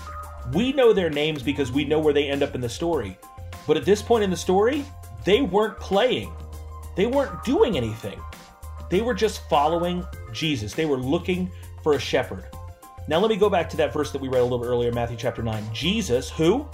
We 0.53 0.73
know 0.73 0.93
their 0.93 1.11
names 1.11 1.43
because 1.43 1.71
we 1.71 1.85
know 1.85 1.99
where 1.99 2.15
they 2.15 2.29
end 2.29 2.43
up 2.43 2.55
in 2.55 2.61
the 2.61 2.69
story. 2.69 3.19
But 3.67 3.77
at 3.77 3.85
this 3.85 4.01
point 4.01 4.25
in 4.25 4.31
the 4.31 4.37
story, 4.37 4.85
they 5.25 5.43
weren't 5.43 5.79
playing. 5.79 6.33
They 6.97 7.07
weren't 7.07 7.45
doing 7.45 7.77
anything. 7.77 8.21
They 8.91 9.03
were 9.03 9.15
just 9.15 9.49
following 9.49 10.05
Jesus. 10.33 10.73
They 10.73 10.87
were 10.87 10.97
looking 10.97 11.51
for 11.83 11.95
a 11.95 11.99
shepherd. 11.99 12.45
Now 13.09 13.19
let 13.19 13.29
me 13.29 13.37
go 13.37 13.51
back 13.51 13.69
to 13.71 13.77
that 13.79 13.93
verse 13.93 14.11
that 14.13 14.21
we 14.21 14.29
read 14.29 14.41
a 14.41 14.43
little 14.43 14.59
bit 14.59 14.67
earlier, 14.67 14.93
Matthew 14.93 15.17
chapter 15.17 15.43
9. 15.43 15.65
Jesus, 15.73 16.31
who? 16.31 16.67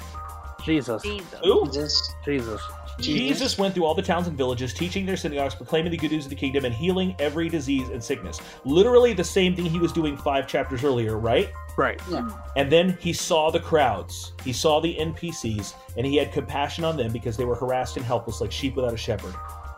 Jesus. 0.64 1.02
Jesus. 1.02 1.40
Who? 1.42 1.66
Jesus. 1.66 2.14
Jesus. 2.24 2.60
Jesus 3.00 3.58
went 3.58 3.74
through 3.74 3.84
all 3.84 3.94
the 3.94 4.02
towns 4.02 4.26
and 4.26 4.36
villages, 4.36 4.72
teaching 4.72 5.04
their 5.04 5.16
synagogues, 5.16 5.54
proclaiming 5.54 5.90
the 5.90 5.96
good 5.96 6.12
news 6.12 6.24
of 6.26 6.30
the 6.30 6.36
kingdom, 6.36 6.64
and 6.64 6.74
healing 6.74 7.14
every 7.18 7.48
disease 7.48 7.88
and 7.88 8.02
sickness. 8.02 8.40
Literally 8.64 9.12
the 9.12 9.24
same 9.24 9.54
thing 9.56 9.64
he 9.64 9.78
was 9.78 9.92
doing 9.92 10.16
five 10.16 10.46
chapters 10.46 10.84
earlier, 10.84 11.18
right? 11.18 11.50
Right. 11.76 12.00
Yeah. 12.10 12.28
And 12.56 12.70
then 12.70 12.96
he 13.00 13.12
saw 13.12 13.50
the 13.50 13.60
crowds. 13.60 14.32
He 14.44 14.52
saw 14.52 14.80
the 14.80 14.94
NPCs, 14.94 15.74
and 15.96 16.06
he 16.06 16.16
had 16.16 16.32
compassion 16.32 16.84
on 16.84 16.96
them 16.96 17.12
because 17.12 17.36
they 17.36 17.44
were 17.44 17.56
harassed 17.56 17.96
and 17.96 18.06
helpless 18.06 18.40
like 18.40 18.52
sheep 18.52 18.76
without 18.76 18.94
a 18.94 18.98
shepherd. 18.98 19.34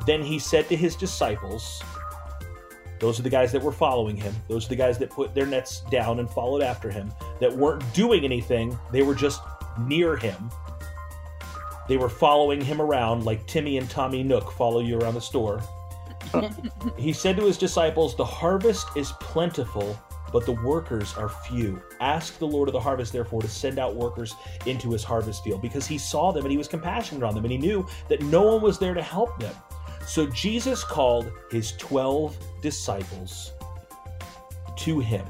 Then 0.07 0.23
he 0.23 0.39
said 0.39 0.69
to 0.69 0.77
his 0.77 0.95
disciples, 0.95 1.83
those 2.99 3.21
are 3.21 3.23
the 3.23 3.31
guys 3.31 3.53
that 3.53 3.63
were 3.63 3.73
following 3.73 4.17
him. 4.17 4.35
Those 4.49 4.67
are 4.67 4.71
the 4.71 4.77
guys 4.77 4.99
that 4.99 5.11
put 5.11 5.35
their 5.35 5.47
nets 5.47 5.83
down 5.91 6.19
and 6.19 6.31
followed 6.31 6.63
after 6.63 6.91
him, 6.91 7.13
that 7.41 7.55
weren't 7.55 7.83
doing 7.93 8.25
anything. 8.25 8.79
They 8.91 9.03
were 9.03 9.15
just 9.15 9.43
near 9.79 10.17
him. 10.17 10.51
They 11.89 11.97
were 11.97 12.09
following 12.09 12.61
him 12.61 12.81
around 12.81 13.25
like 13.25 13.47
Timmy 13.47 13.79
and 13.79 13.89
Tommy 13.89 14.23
Nook 14.23 14.53
follow 14.53 14.81
you 14.81 14.99
around 14.99 15.15
the 15.15 15.21
store. 15.21 15.63
he 16.97 17.13
said 17.13 17.37
to 17.37 17.45
his 17.45 17.59
disciples, 17.59 18.17
The 18.17 18.25
harvest 18.25 18.89
is 18.97 19.13
plentiful, 19.21 19.97
but 20.33 20.45
the 20.45 20.61
workers 20.65 21.15
are 21.17 21.29
few. 21.29 21.81
Ask 22.01 22.39
the 22.39 22.47
Lord 22.47 22.69
of 22.69 22.73
the 22.73 22.81
harvest, 22.81 23.13
therefore, 23.13 23.41
to 23.43 23.49
send 23.49 23.79
out 23.79 23.95
workers 23.95 24.35
into 24.67 24.91
his 24.91 25.05
harvest 25.05 25.45
field, 25.45 25.63
because 25.63 25.87
he 25.87 25.99
saw 25.99 26.33
them 26.33 26.45
and 26.45 26.51
he 26.51 26.59
was 26.59 26.69
compassionate 26.69 27.23
on 27.23 27.35
them, 27.35 27.45
and 27.45 27.53
he 27.53 27.59
knew 27.59 27.87
that 28.09 28.21
no 28.23 28.43
one 28.43 28.63
was 28.63 28.79
there 28.79 28.95
to 28.95 29.03
help 29.03 29.39
them. 29.39 29.55
So 30.07 30.27
Jesus 30.27 30.83
called 30.83 31.31
his 31.51 31.73
12 31.73 32.37
disciples 32.63 33.53
to 34.79 34.99
him, 34.99 35.25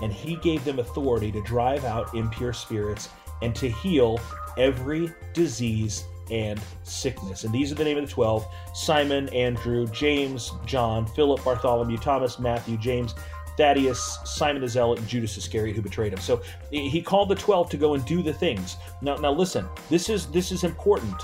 and 0.00 0.12
he 0.12 0.36
gave 0.36 0.64
them 0.64 0.78
authority 0.78 1.32
to 1.32 1.42
drive 1.42 1.84
out 1.84 2.14
impure 2.14 2.52
spirits 2.52 3.08
and 3.42 3.54
to 3.56 3.68
heal 3.68 4.20
every 4.56 5.12
disease 5.32 6.04
and 6.30 6.60
sickness. 6.82 7.44
And 7.44 7.52
these 7.52 7.72
are 7.72 7.74
the 7.74 7.84
name 7.84 7.98
of 7.98 8.06
the 8.06 8.10
12 8.10 8.46
Simon, 8.74 9.28
Andrew, 9.30 9.86
James, 9.88 10.52
John, 10.66 11.06
Philip, 11.06 11.44
Bartholomew, 11.44 11.98
Thomas, 11.98 12.38
Matthew, 12.38 12.76
James, 12.78 13.14
Thaddeus, 13.56 14.18
Simon 14.24 14.62
the 14.62 14.68
Zealot, 14.68 14.98
and 14.98 15.08
Judas 15.08 15.36
Iscariot 15.36 15.76
who 15.76 15.82
betrayed 15.82 16.12
him. 16.12 16.20
So 16.20 16.42
he 16.70 17.02
called 17.02 17.28
the 17.28 17.34
12 17.34 17.70
to 17.70 17.76
go 17.76 17.94
and 17.94 18.04
do 18.06 18.22
the 18.22 18.32
things. 18.32 18.76
Now 19.02 19.16
now 19.16 19.32
listen, 19.32 19.66
this 19.90 20.08
is 20.08 20.26
this 20.26 20.52
is 20.52 20.64
important. 20.64 21.14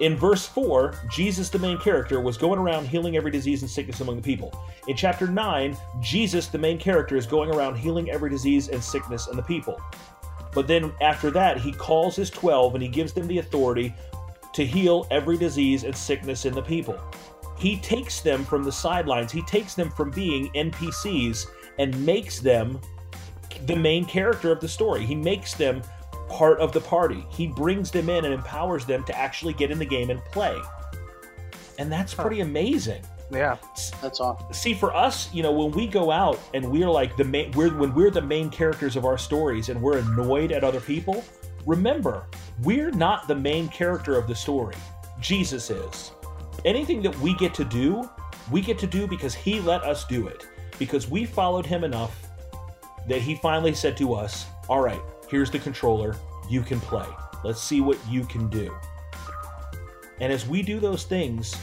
In 0.00 0.16
verse 0.16 0.46
4, 0.46 0.94
Jesus, 1.10 1.50
the 1.50 1.58
main 1.58 1.76
character, 1.76 2.20
was 2.20 2.38
going 2.38 2.60
around 2.60 2.86
healing 2.86 3.16
every 3.16 3.32
disease 3.32 3.62
and 3.62 3.70
sickness 3.70 4.00
among 4.00 4.14
the 4.14 4.22
people. 4.22 4.56
In 4.86 4.96
chapter 4.96 5.26
9, 5.26 5.76
Jesus, 6.00 6.46
the 6.46 6.58
main 6.58 6.78
character, 6.78 7.16
is 7.16 7.26
going 7.26 7.52
around 7.52 7.74
healing 7.74 8.08
every 8.08 8.30
disease 8.30 8.68
and 8.68 8.82
sickness 8.82 9.26
in 9.26 9.36
the 9.36 9.42
people. 9.42 9.80
But 10.54 10.66
then 10.66 10.92
after 11.00 11.30
that, 11.32 11.58
he 11.58 11.72
calls 11.72 12.16
his 12.16 12.30
12 12.30 12.74
and 12.74 12.82
he 12.82 12.88
gives 12.88 13.12
them 13.12 13.26
the 13.26 13.38
authority 13.38 13.94
to 14.54 14.64
heal 14.64 15.06
every 15.10 15.36
disease 15.36 15.84
and 15.84 15.96
sickness 15.96 16.44
in 16.44 16.54
the 16.54 16.62
people. 16.62 16.98
He 17.58 17.78
takes 17.80 18.20
them 18.20 18.44
from 18.44 18.62
the 18.62 18.72
sidelines, 18.72 19.32
he 19.32 19.42
takes 19.42 19.74
them 19.74 19.90
from 19.90 20.10
being 20.10 20.50
NPCs 20.52 21.46
and 21.78 22.06
makes 22.06 22.40
them 22.40 22.80
the 23.66 23.76
main 23.76 24.04
character 24.04 24.52
of 24.52 24.60
the 24.60 24.68
story. 24.68 25.04
He 25.04 25.14
makes 25.14 25.54
them 25.54 25.82
part 26.28 26.60
of 26.60 26.72
the 26.72 26.80
party. 26.80 27.24
He 27.30 27.46
brings 27.46 27.90
them 27.90 28.08
in 28.08 28.24
and 28.24 28.34
empowers 28.34 28.84
them 28.84 29.04
to 29.04 29.18
actually 29.18 29.54
get 29.54 29.70
in 29.70 29.78
the 29.78 29.84
game 29.84 30.10
and 30.10 30.24
play. 30.26 30.56
And 31.78 31.90
that's 31.90 32.14
pretty 32.14 32.40
amazing. 32.40 33.02
Yeah. 33.30 33.56
That's 34.00 34.20
awesome. 34.20 34.52
See, 34.52 34.74
for 34.74 34.94
us, 34.94 35.32
you 35.34 35.42
know, 35.42 35.52
when 35.52 35.70
we 35.72 35.86
go 35.86 36.10
out 36.10 36.40
and 36.54 36.70
we're 36.70 36.88
like 36.88 37.16
the 37.16 37.24
main, 37.24 37.52
we're 37.52 37.76
when 37.76 37.94
we're 37.94 38.10
the 38.10 38.22
main 38.22 38.50
characters 38.50 38.96
of 38.96 39.04
our 39.04 39.18
stories 39.18 39.68
and 39.68 39.80
we're 39.80 39.98
annoyed 39.98 40.52
at 40.52 40.64
other 40.64 40.80
people. 40.80 41.24
Remember, 41.66 42.26
we're 42.62 42.90
not 42.90 43.28
the 43.28 43.34
main 43.34 43.68
character 43.68 44.16
of 44.16 44.26
the 44.26 44.34
story. 44.34 44.76
Jesus 45.20 45.70
is. 45.70 46.12
Anything 46.64 47.02
that 47.02 47.18
we 47.18 47.34
get 47.34 47.52
to 47.54 47.64
do, 47.64 48.08
we 48.50 48.60
get 48.62 48.78
to 48.78 48.86
do 48.86 49.06
because 49.06 49.34
He 49.34 49.60
let 49.60 49.82
us 49.82 50.04
do 50.06 50.26
it. 50.26 50.46
Because 50.78 51.10
we 51.10 51.26
followed 51.26 51.66
Him 51.66 51.84
enough 51.84 52.26
that 53.08 53.20
He 53.20 53.34
finally 53.34 53.74
said 53.74 53.96
to 53.98 54.14
us, 54.14 54.46
"All 54.68 54.80
right, 54.80 55.00
here's 55.28 55.50
the 55.50 55.58
controller. 55.58 56.16
You 56.48 56.62
can 56.62 56.80
play. 56.80 57.06
Let's 57.44 57.62
see 57.62 57.82
what 57.82 57.98
you 58.08 58.24
can 58.24 58.48
do." 58.48 58.74
And 60.20 60.32
as 60.32 60.48
we 60.48 60.62
do 60.62 60.80
those 60.80 61.04
things, 61.04 61.54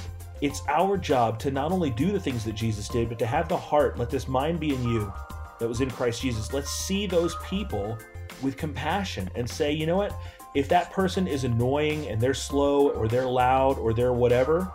it's 0.45 0.61
our 0.67 0.95
job 0.95 1.39
to 1.39 1.49
not 1.49 1.71
only 1.71 1.89
do 1.89 2.11
the 2.11 2.19
things 2.19 2.45
that 2.45 2.53
Jesus 2.53 2.87
did, 2.87 3.09
but 3.09 3.17
to 3.17 3.25
have 3.25 3.49
the 3.49 3.57
heart, 3.57 3.97
let 3.97 4.11
this 4.11 4.27
mind 4.27 4.59
be 4.59 4.75
in 4.75 4.83
you 4.87 5.11
that 5.59 5.67
was 5.67 5.81
in 5.81 5.89
Christ 5.89 6.21
Jesus. 6.21 6.53
Let's 6.53 6.69
see 6.69 7.07
those 7.07 7.35
people 7.49 7.97
with 8.43 8.55
compassion 8.55 9.27
and 9.33 9.49
say, 9.49 9.71
you 9.71 9.87
know 9.87 9.97
what? 9.97 10.13
If 10.53 10.69
that 10.69 10.93
person 10.93 11.27
is 11.27 11.45
annoying 11.45 12.09
and 12.09 12.21
they're 12.21 12.35
slow 12.35 12.89
or 12.91 13.07
they're 13.07 13.25
loud 13.25 13.79
or 13.79 13.91
they're 13.91 14.13
whatever, 14.13 14.71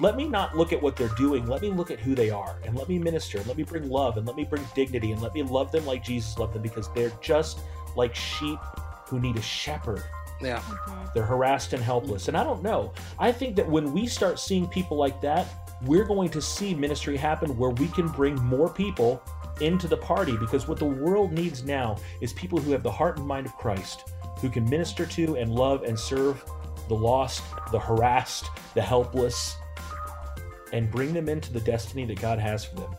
let 0.00 0.16
me 0.16 0.26
not 0.26 0.56
look 0.56 0.72
at 0.72 0.80
what 0.80 0.96
they're 0.96 1.08
doing. 1.18 1.46
Let 1.46 1.60
me 1.60 1.68
look 1.68 1.90
at 1.90 2.00
who 2.00 2.14
they 2.14 2.30
are 2.30 2.56
and 2.64 2.74
let 2.74 2.88
me 2.88 2.98
minister 2.98 3.36
and 3.36 3.46
let 3.46 3.58
me 3.58 3.64
bring 3.64 3.90
love 3.90 4.16
and 4.16 4.26
let 4.26 4.36
me 4.36 4.44
bring 4.44 4.66
dignity 4.74 5.12
and 5.12 5.20
let 5.20 5.34
me 5.34 5.42
love 5.42 5.70
them 5.70 5.84
like 5.84 6.02
Jesus 6.02 6.38
loved 6.38 6.54
them 6.54 6.62
because 6.62 6.88
they're 6.94 7.12
just 7.20 7.60
like 7.94 8.14
sheep 8.14 8.58
who 9.06 9.20
need 9.20 9.36
a 9.36 9.42
shepherd. 9.42 10.02
Yeah. 10.42 10.60
Mm-hmm. 10.60 11.04
They're 11.14 11.24
harassed 11.24 11.72
and 11.72 11.82
helpless. 11.82 12.28
And 12.28 12.36
I 12.36 12.44
don't 12.44 12.62
know. 12.62 12.92
I 13.18 13.32
think 13.32 13.56
that 13.56 13.68
when 13.68 13.92
we 13.92 14.06
start 14.06 14.38
seeing 14.38 14.66
people 14.66 14.96
like 14.96 15.20
that, 15.20 15.46
we're 15.82 16.04
going 16.04 16.30
to 16.30 16.40
see 16.40 16.74
ministry 16.74 17.16
happen 17.16 17.56
where 17.56 17.70
we 17.70 17.88
can 17.88 18.08
bring 18.08 18.36
more 18.36 18.68
people 18.68 19.22
into 19.60 19.86
the 19.86 19.96
party 19.96 20.36
because 20.36 20.66
what 20.66 20.78
the 20.78 20.84
world 20.84 21.32
needs 21.32 21.64
now 21.64 21.96
is 22.20 22.32
people 22.32 22.58
who 22.58 22.72
have 22.72 22.82
the 22.82 22.90
heart 22.90 23.18
and 23.18 23.26
mind 23.26 23.46
of 23.46 23.56
Christ, 23.56 24.10
who 24.38 24.48
can 24.48 24.68
minister 24.68 25.06
to 25.06 25.36
and 25.36 25.52
love 25.52 25.82
and 25.82 25.98
serve 25.98 26.44
the 26.88 26.94
lost, 26.94 27.42
the 27.70 27.78
harassed, 27.78 28.46
the 28.74 28.82
helpless, 28.82 29.56
and 30.72 30.90
bring 30.90 31.12
them 31.12 31.28
into 31.28 31.52
the 31.52 31.60
destiny 31.60 32.04
that 32.06 32.20
God 32.20 32.38
has 32.38 32.64
for 32.64 32.76
them. 32.76 32.96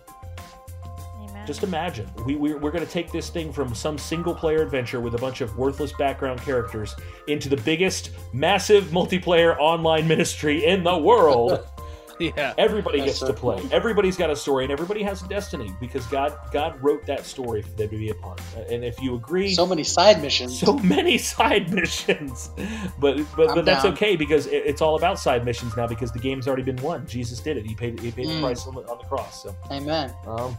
Amen. 1.44 1.48
Just 1.48 1.64
imagine, 1.64 2.10
we, 2.26 2.36
we, 2.36 2.54
we're 2.54 2.72
going 2.72 2.86
to 2.86 2.92
take 2.92 3.12
this 3.12 3.30
thing 3.30 3.52
from 3.52 3.76
some 3.76 3.98
single 3.98 4.34
player 4.34 4.62
adventure 4.62 5.00
with 5.00 5.14
a 5.14 5.18
bunch 5.18 5.42
of 5.42 5.58
worthless 5.58 5.92
background 5.94 6.42
characters 6.42 6.96
into 7.28 7.50
the 7.50 7.58
biggest, 7.58 8.12
massive 8.34 8.86
multiplayer 8.86 9.58
online 9.60 10.08
ministry 10.08 10.66
in 10.66 10.84
the 10.84 10.98
world. 10.98 11.66
Yeah. 12.20 12.54
Everybody 12.60 13.00
gets 13.04 13.18
so 13.18 13.28
to 13.28 13.34
play. 13.34 13.60
cool. 13.60 13.74
Everybody's 13.74 14.16
got 14.16 14.30
a 14.30 14.36
story, 14.36 14.64
and 14.66 14.72
everybody 14.72 15.02
has 15.02 15.24
a 15.24 15.28
destiny 15.28 15.74
because 15.82 16.06
God 16.06 16.38
God 16.52 16.82
wrote 16.82 17.06
that 17.08 17.26
story 17.26 17.64
for 17.64 17.72
them 17.72 17.90
to 17.90 17.98
be 17.98 18.10
a 18.12 18.14
part. 18.14 18.40
And 18.70 18.86
if 18.86 19.02
you 19.02 19.16
agree, 19.16 19.52
So 19.52 19.66
many 19.66 19.84
side 19.84 20.22
missions. 20.22 20.58
so 20.60 20.74
many 20.78 21.18
side 21.18 21.74
missions 21.74 22.52
but 23.00 23.18
but, 23.36 23.50
I'm 23.50 23.56
but 23.56 23.66
that's 23.66 23.84
down. 23.84 23.94
okay 23.94 24.16
because 24.16 24.46
it, 24.46 24.64
it's 24.64 24.80
all 24.80 24.96
about 24.96 25.18
side 25.20 25.44
missions 25.44 25.76
now 25.76 25.88
because 25.88 26.12
the 26.12 26.20
game's 26.20 26.48
already 26.48 26.62
been 26.64 26.78
won 26.84 27.06
jesus 27.08 27.40
did 27.40 27.58
it 27.58 27.66
he 27.66 27.74
paid 27.74 28.00
he 28.00 28.12
paid 28.12 28.28
the 28.28 28.34
Mm. 28.34 28.42
price 28.42 28.68
on 28.68 28.76
the, 28.76 28.82
on 28.82 29.00
the 29.00 29.06
cross 29.06 29.42
so 29.44 29.54
Amen. 29.72 30.14
um 30.28 30.56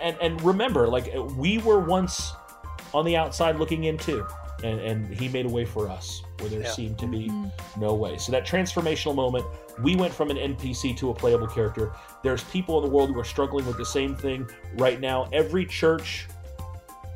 and 0.00 0.16
and 0.20 0.40
remember 0.42 0.88
like 0.88 1.12
we 1.36 1.58
were 1.58 1.78
once 1.80 2.32
on 2.92 3.04
the 3.04 3.16
outside 3.16 3.56
looking 3.56 3.84
in 3.84 3.98
too 3.98 4.26
and, 4.62 4.80
and 4.80 5.06
he 5.14 5.28
made 5.28 5.44
a 5.46 5.48
way 5.48 5.64
for 5.64 5.88
us 5.88 6.22
where 6.38 6.48
there 6.48 6.60
Yeah. 6.62 6.70
seemed 6.70 6.98
to 7.00 7.06
be 7.06 7.28
Mhm. 7.28 7.50
no 7.76 7.92
way. 7.94 8.16
So 8.16 8.32
that 8.32 8.46
transformational 8.46 9.14
moment, 9.14 9.44
we 9.82 9.94
went 9.96 10.14
from 10.14 10.30
an 10.30 10.38
NPC 10.38 10.96
to 10.98 11.10
a 11.10 11.14
playable 11.14 11.48
character. 11.48 11.92
There's 12.22 12.42
people 12.44 12.78
in 12.78 12.84
the 12.88 12.94
world 12.96 13.10
who 13.10 13.18
are 13.20 13.24
struggling 13.24 13.66
with 13.66 13.76
the 13.76 13.84
same 13.84 14.14
thing 14.16 14.48
right 14.76 15.00
now. 15.00 15.28
Every 15.32 15.66
church 15.66 16.28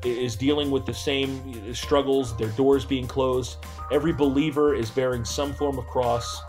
is 0.05 0.37
dealing 0.37 0.71
with 0.71 0.85
the 0.85 0.93
same 0.95 1.75
struggles, 1.75 2.37
their 2.37 2.51
doors 2.51 2.85
being 2.85 3.07
closed. 3.07 3.57
Every 3.91 4.13
believer 4.13 4.75
is 4.75 4.91
bearing 4.91 5.25
some 5.25 5.55
form 5.55 5.79
of 5.79 5.87
cross. 5.87 6.41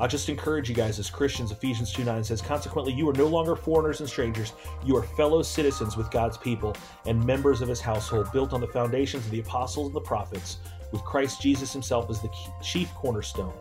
I'll 0.00 0.08
just 0.08 0.30
encourage 0.30 0.66
you 0.66 0.74
guys 0.74 0.98
as 0.98 1.10
Christians. 1.10 1.52
Ephesians 1.52 1.92
2 1.92 2.04
9 2.04 2.24
says, 2.24 2.40
Consequently, 2.40 2.94
you 2.94 3.06
are 3.10 3.12
no 3.12 3.26
longer 3.26 3.54
foreigners 3.54 4.00
and 4.00 4.08
strangers. 4.08 4.54
You 4.82 4.96
are 4.96 5.02
fellow 5.02 5.42
citizens 5.42 5.94
with 5.94 6.10
God's 6.10 6.38
people 6.38 6.74
and 7.04 7.22
members 7.24 7.60
of 7.60 7.68
his 7.68 7.82
household, 7.82 8.32
built 8.32 8.54
on 8.54 8.62
the 8.62 8.66
foundations 8.66 9.26
of 9.26 9.30
the 9.30 9.40
apostles 9.40 9.88
and 9.88 9.94
the 9.94 10.00
prophets, 10.00 10.56
with 10.90 11.02
Christ 11.02 11.42
Jesus 11.42 11.70
himself 11.74 12.08
as 12.08 12.22
the 12.22 12.30
chief 12.62 12.90
cornerstone. 12.94 13.52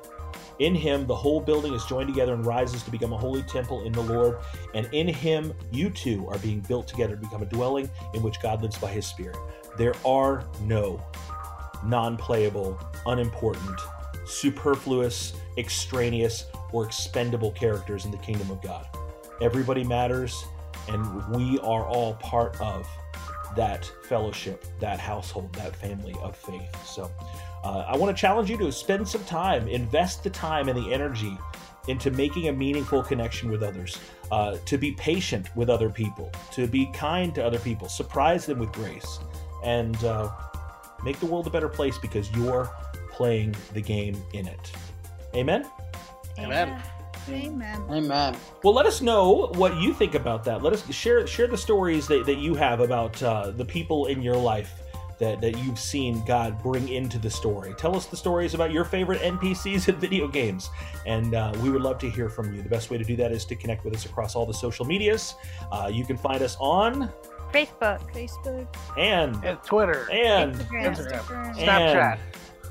In 0.59 0.73
him, 0.75 1.05
the 1.07 1.15
whole 1.15 1.41
building 1.41 1.73
is 1.73 1.83
joined 1.85 2.07
together 2.07 2.33
and 2.33 2.45
rises 2.45 2.83
to 2.83 2.91
become 2.91 3.11
a 3.11 3.17
holy 3.17 3.43
temple 3.43 3.83
in 3.85 3.91
the 3.91 4.01
Lord. 4.01 4.39
And 4.73 4.87
in 4.93 5.07
him, 5.09 5.53
you 5.71 5.89
two 5.89 6.25
are 6.29 6.37
being 6.39 6.61
built 6.61 6.87
together 6.87 7.15
to 7.15 7.21
become 7.21 7.41
a 7.41 7.45
dwelling 7.45 7.89
in 8.13 8.23
which 8.23 8.41
God 8.41 8.61
lives 8.61 8.77
by 8.77 8.91
his 8.91 9.05
Spirit. 9.05 9.37
There 9.77 9.93
are 10.05 10.45
no 10.61 11.01
non 11.83 12.15
playable, 12.17 12.77
unimportant, 13.05 13.79
superfluous, 14.29 15.33
extraneous, 15.57 16.45
or 16.71 16.85
expendable 16.85 17.51
characters 17.51 18.05
in 18.05 18.11
the 18.11 18.17
kingdom 18.17 18.51
of 18.51 18.61
God. 18.61 18.87
Everybody 19.41 19.83
matters, 19.83 20.43
and 20.87 21.27
we 21.29 21.59
are 21.59 21.85
all 21.85 22.13
part 22.15 22.59
of 22.61 22.87
that 23.55 23.91
fellowship, 24.03 24.65
that 24.79 24.99
household, 24.99 25.51
that 25.53 25.75
family 25.75 26.15
of 26.21 26.35
faith. 26.35 26.85
So 26.85 27.09
uh, 27.63 27.85
I 27.87 27.97
want 27.97 28.15
to 28.15 28.19
challenge 28.19 28.49
you 28.49 28.57
to 28.57 28.71
spend 28.71 29.07
some 29.07 29.23
time, 29.25 29.67
invest 29.67 30.23
the 30.23 30.29
time 30.29 30.69
and 30.69 30.77
the 30.77 30.93
energy 30.93 31.37
into 31.87 32.11
making 32.11 32.49
a 32.49 32.53
meaningful 32.53 33.01
connection 33.01 33.49
with 33.49 33.63
others, 33.63 33.97
uh, 34.31 34.57
to 34.65 34.77
be 34.77 34.91
patient 34.91 35.55
with 35.55 35.69
other 35.69 35.89
people, 35.89 36.31
to 36.51 36.67
be 36.67 36.85
kind 36.93 37.33
to 37.33 37.43
other 37.43 37.57
people, 37.59 37.89
surprise 37.89 38.45
them 38.45 38.59
with 38.59 38.71
grace, 38.71 39.19
and 39.63 40.03
uh, 40.03 40.29
make 41.03 41.19
the 41.19 41.25
world 41.25 41.47
a 41.47 41.49
better 41.49 41.69
place 41.69 41.97
because 41.97 42.29
you're 42.31 42.69
playing 43.19 43.53
the 43.73 43.81
game 43.81 44.15
in 44.31 44.47
it. 44.47 44.71
Amen? 45.35 45.65
Amen. 46.39 46.81
Amen. 47.27 47.83
Amen. 47.91 48.37
Well, 48.63 48.73
let 48.73 48.85
us 48.85 49.01
know 49.01 49.51
what 49.55 49.75
you 49.75 49.93
think 49.93 50.15
about 50.15 50.45
that. 50.45 50.63
Let 50.63 50.71
us 50.71 50.89
share 50.89 51.27
share 51.27 51.47
the 51.47 51.57
stories 51.57 52.07
that, 52.07 52.25
that 52.25 52.37
you 52.37 52.55
have 52.55 52.79
about 52.79 53.21
uh, 53.21 53.51
the 53.51 53.65
people 53.65 54.05
in 54.05 54.21
your 54.21 54.37
life 54.37 54.71
that, 55.19 55.41
that 55.41 55.57
you've 55.57 55.77
seen 55.77 56.23
God 56.23 56.63
bring 56.63 56.87
into 56.87 57.19
the 57.19 57.29
story. 57.29 57.73
Tell 57.77 57.93
us 57.93 58.05
the 58.05 58.15
stories 58.15 58.53
about 58.53 58.71
your 58.71 58.85
favorite 58.85 59.19
NPCs 59.21 59.89
in 59.89 59.97
video 59.97 60.29
games, 60.29 60.69
and 61.05 61.35
uh, 61.35 61.51
we 61.61 61.69
would 61.69 61.81
love 61.81 61.97
to 61.99 62.09
hear 62.09 62.29
from 62.29 62.55
you. 62.55 62.61
The 62.61 62.69
best 62.69 62.89
way 62.89 62.97
to 62.97 63.03
do 63.03 63.17
that 63.17 63.33
is 63.33 63.43
to 63.45 63.55
connect 63.57 63.83
with 63.83 63.93
us 63.93 64.05
across 64.05 64.33
all 64.33 64.45
the 64.45 64.53
social 64.53 64.85
medias. 64.85 65.35
Uh, 65.73 65.91
you 65.91 66.05
can 66.05 66.15
find 66.15 66.41
us 66.41 66.55
on 66.61 67.11
Facebook, 67.53 67.99
Facebook, 68.13 68.67
and 68.97 69.35
And 69.43 69.61
Twitter. 69.63 70.07
and 70.09 70.55
Instagram, 70.55 70.95
Instagram. 70.95 71.47
and- 71.49 71.57
Snapchat. 71.57 72.17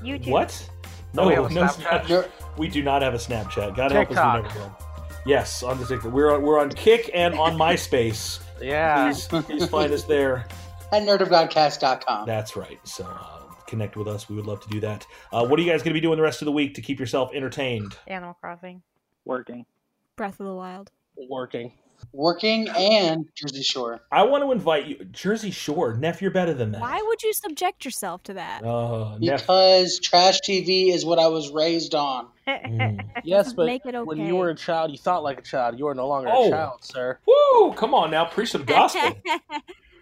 YouTube. 0.01 0.27
What? 0.29 0.69
Oh, 1.17 1.27
we 1.27 1.33
have 1.33 1.45
a 1.45 1.49
Snapchat? 1.49 2.29
We 2.57 2.67
do 2.67 2.83
not 2.83 3.01
have 3.01 3.13
a 3.13 3.17
Snapchat. 3.17 3.75
God 3.75 3.91
help 3.91 4.09
us, 4.11 4.15
TikTok. 4.15 4.43
we 4.43 4.47
never 4.49 4.59
will. 4.59 4.77
Yes, 5.25 5.63
on 5.63 5.79
the 5.79 5.85
TikTok. 5.85 6.11
We're 6.13 6.33
on, 6.35 6.41
we're 6.43 6.59
on 6.59 6.69
Kick 6.69 7.09
and 7.13 7.33
on 7.35 7.53
MySpace. 7.57 8.39
Yeah. 8.61 9.05
Please, 9.11 9.27
please 9.27 9.67
find 9.69 9.91
us 9.91 10.03
there. 10.03 10.45
at 10.91 11.03
nerdofgodcast.com. 11.03 12.25
That's 12.25 12.55
right. 12.55 12.79
So 12.87 13.05
uh, 13.05 13.39
connect 13.67 13.95
with 13.97 14.07
us. 14.07 14.29
We 14.29 14.35
would 14.35 14.45
love 14.45 14.61
to 14.61 14.69
do 14.69 14.79
that. 14.81 15.05
Uh, 15.31 15.45
what 15.45 15.59
are 15.59 15.63
you 15.63 15.69
guys 15.71 15.81
going 15.81 15.91
to 15.91 15.99
be 15.99 15.99
doing 16.01 16.17
the 16.17 16.23
rest 16.23 16.41
of 16.41 16.45
the 16.45 16.51
week 16.51 16.73
to 16.75 16.81
keep 16.81 16.99
yourself 16.99 17.31
entertained? 17.33 17.95
Animal 18.07 18.35
Crossing. 18.39 18.81
Working. 19.25 19.65
Breath 20.15 20.39
of 20.39 20.45
the 20.47 20.53
Wild. 20.53 20.91
Working. 21.29 21.73
Working 22.11 22.67
and 22.69 23.27
Jersey 23.35 23.61
Shore. 23.63 24.01
I 24.11 24.23
want 24.23 24.43
to 24.43 24.51
invite 24.51 24.85
you, 24.87 25.05
Jersey 25.05 25.51
Shore. 25.51 25.93
Neff, 25.95 26.21
you're 26.21 26.31
better 26.31 26.53
than 26.53 26.71
that. 26.71 26.81
Why 26.81 27.01
would 27.05 27.21
you 27.23 27.33
subject 27.33 27.85
yourself 27.85 28.23
to 28.23 28.33
that? 28.35 28.63
Neff, 29.19 29.41
Because 29.41 29.99
trash 29.99 30.39
TV 30.41 30.93
is 30.93 31.05
what 31.05 31.19
I 31.19 31.27
was 31.27 31.51
raised 31.51 31.95
on. 31.95 32.27
mm. 32.47 33.03
Yes, 33.23 33.53
but 33.53 33.67
make 33.67 33.85
it 33.85 33.95
when 34.05 34.17
you 34.19 34.35
were 34.37 34.49
a 34.49 34.55
child, 34.55 34.91
you 34.91 34.97
thought 34.97 35.23
like 35.23 35.39
a 35.39 35.43
child. 35.43 35.77
You 35.77 35.87
are 35.87 35.93
no 35.95 36.07
longer 36.07 36.29
Oh. 36.33 36.47
a 36.47 36.49
child, 36.49 36.83
sir. 36.83 37.19
Woo! 37.27 37.73
Come 37.73 37.93
on 37.93 38.11
now, 38.11 38.25
preach 38.25 38.51
some 38.51 38.63
gospel. 38.65 39.11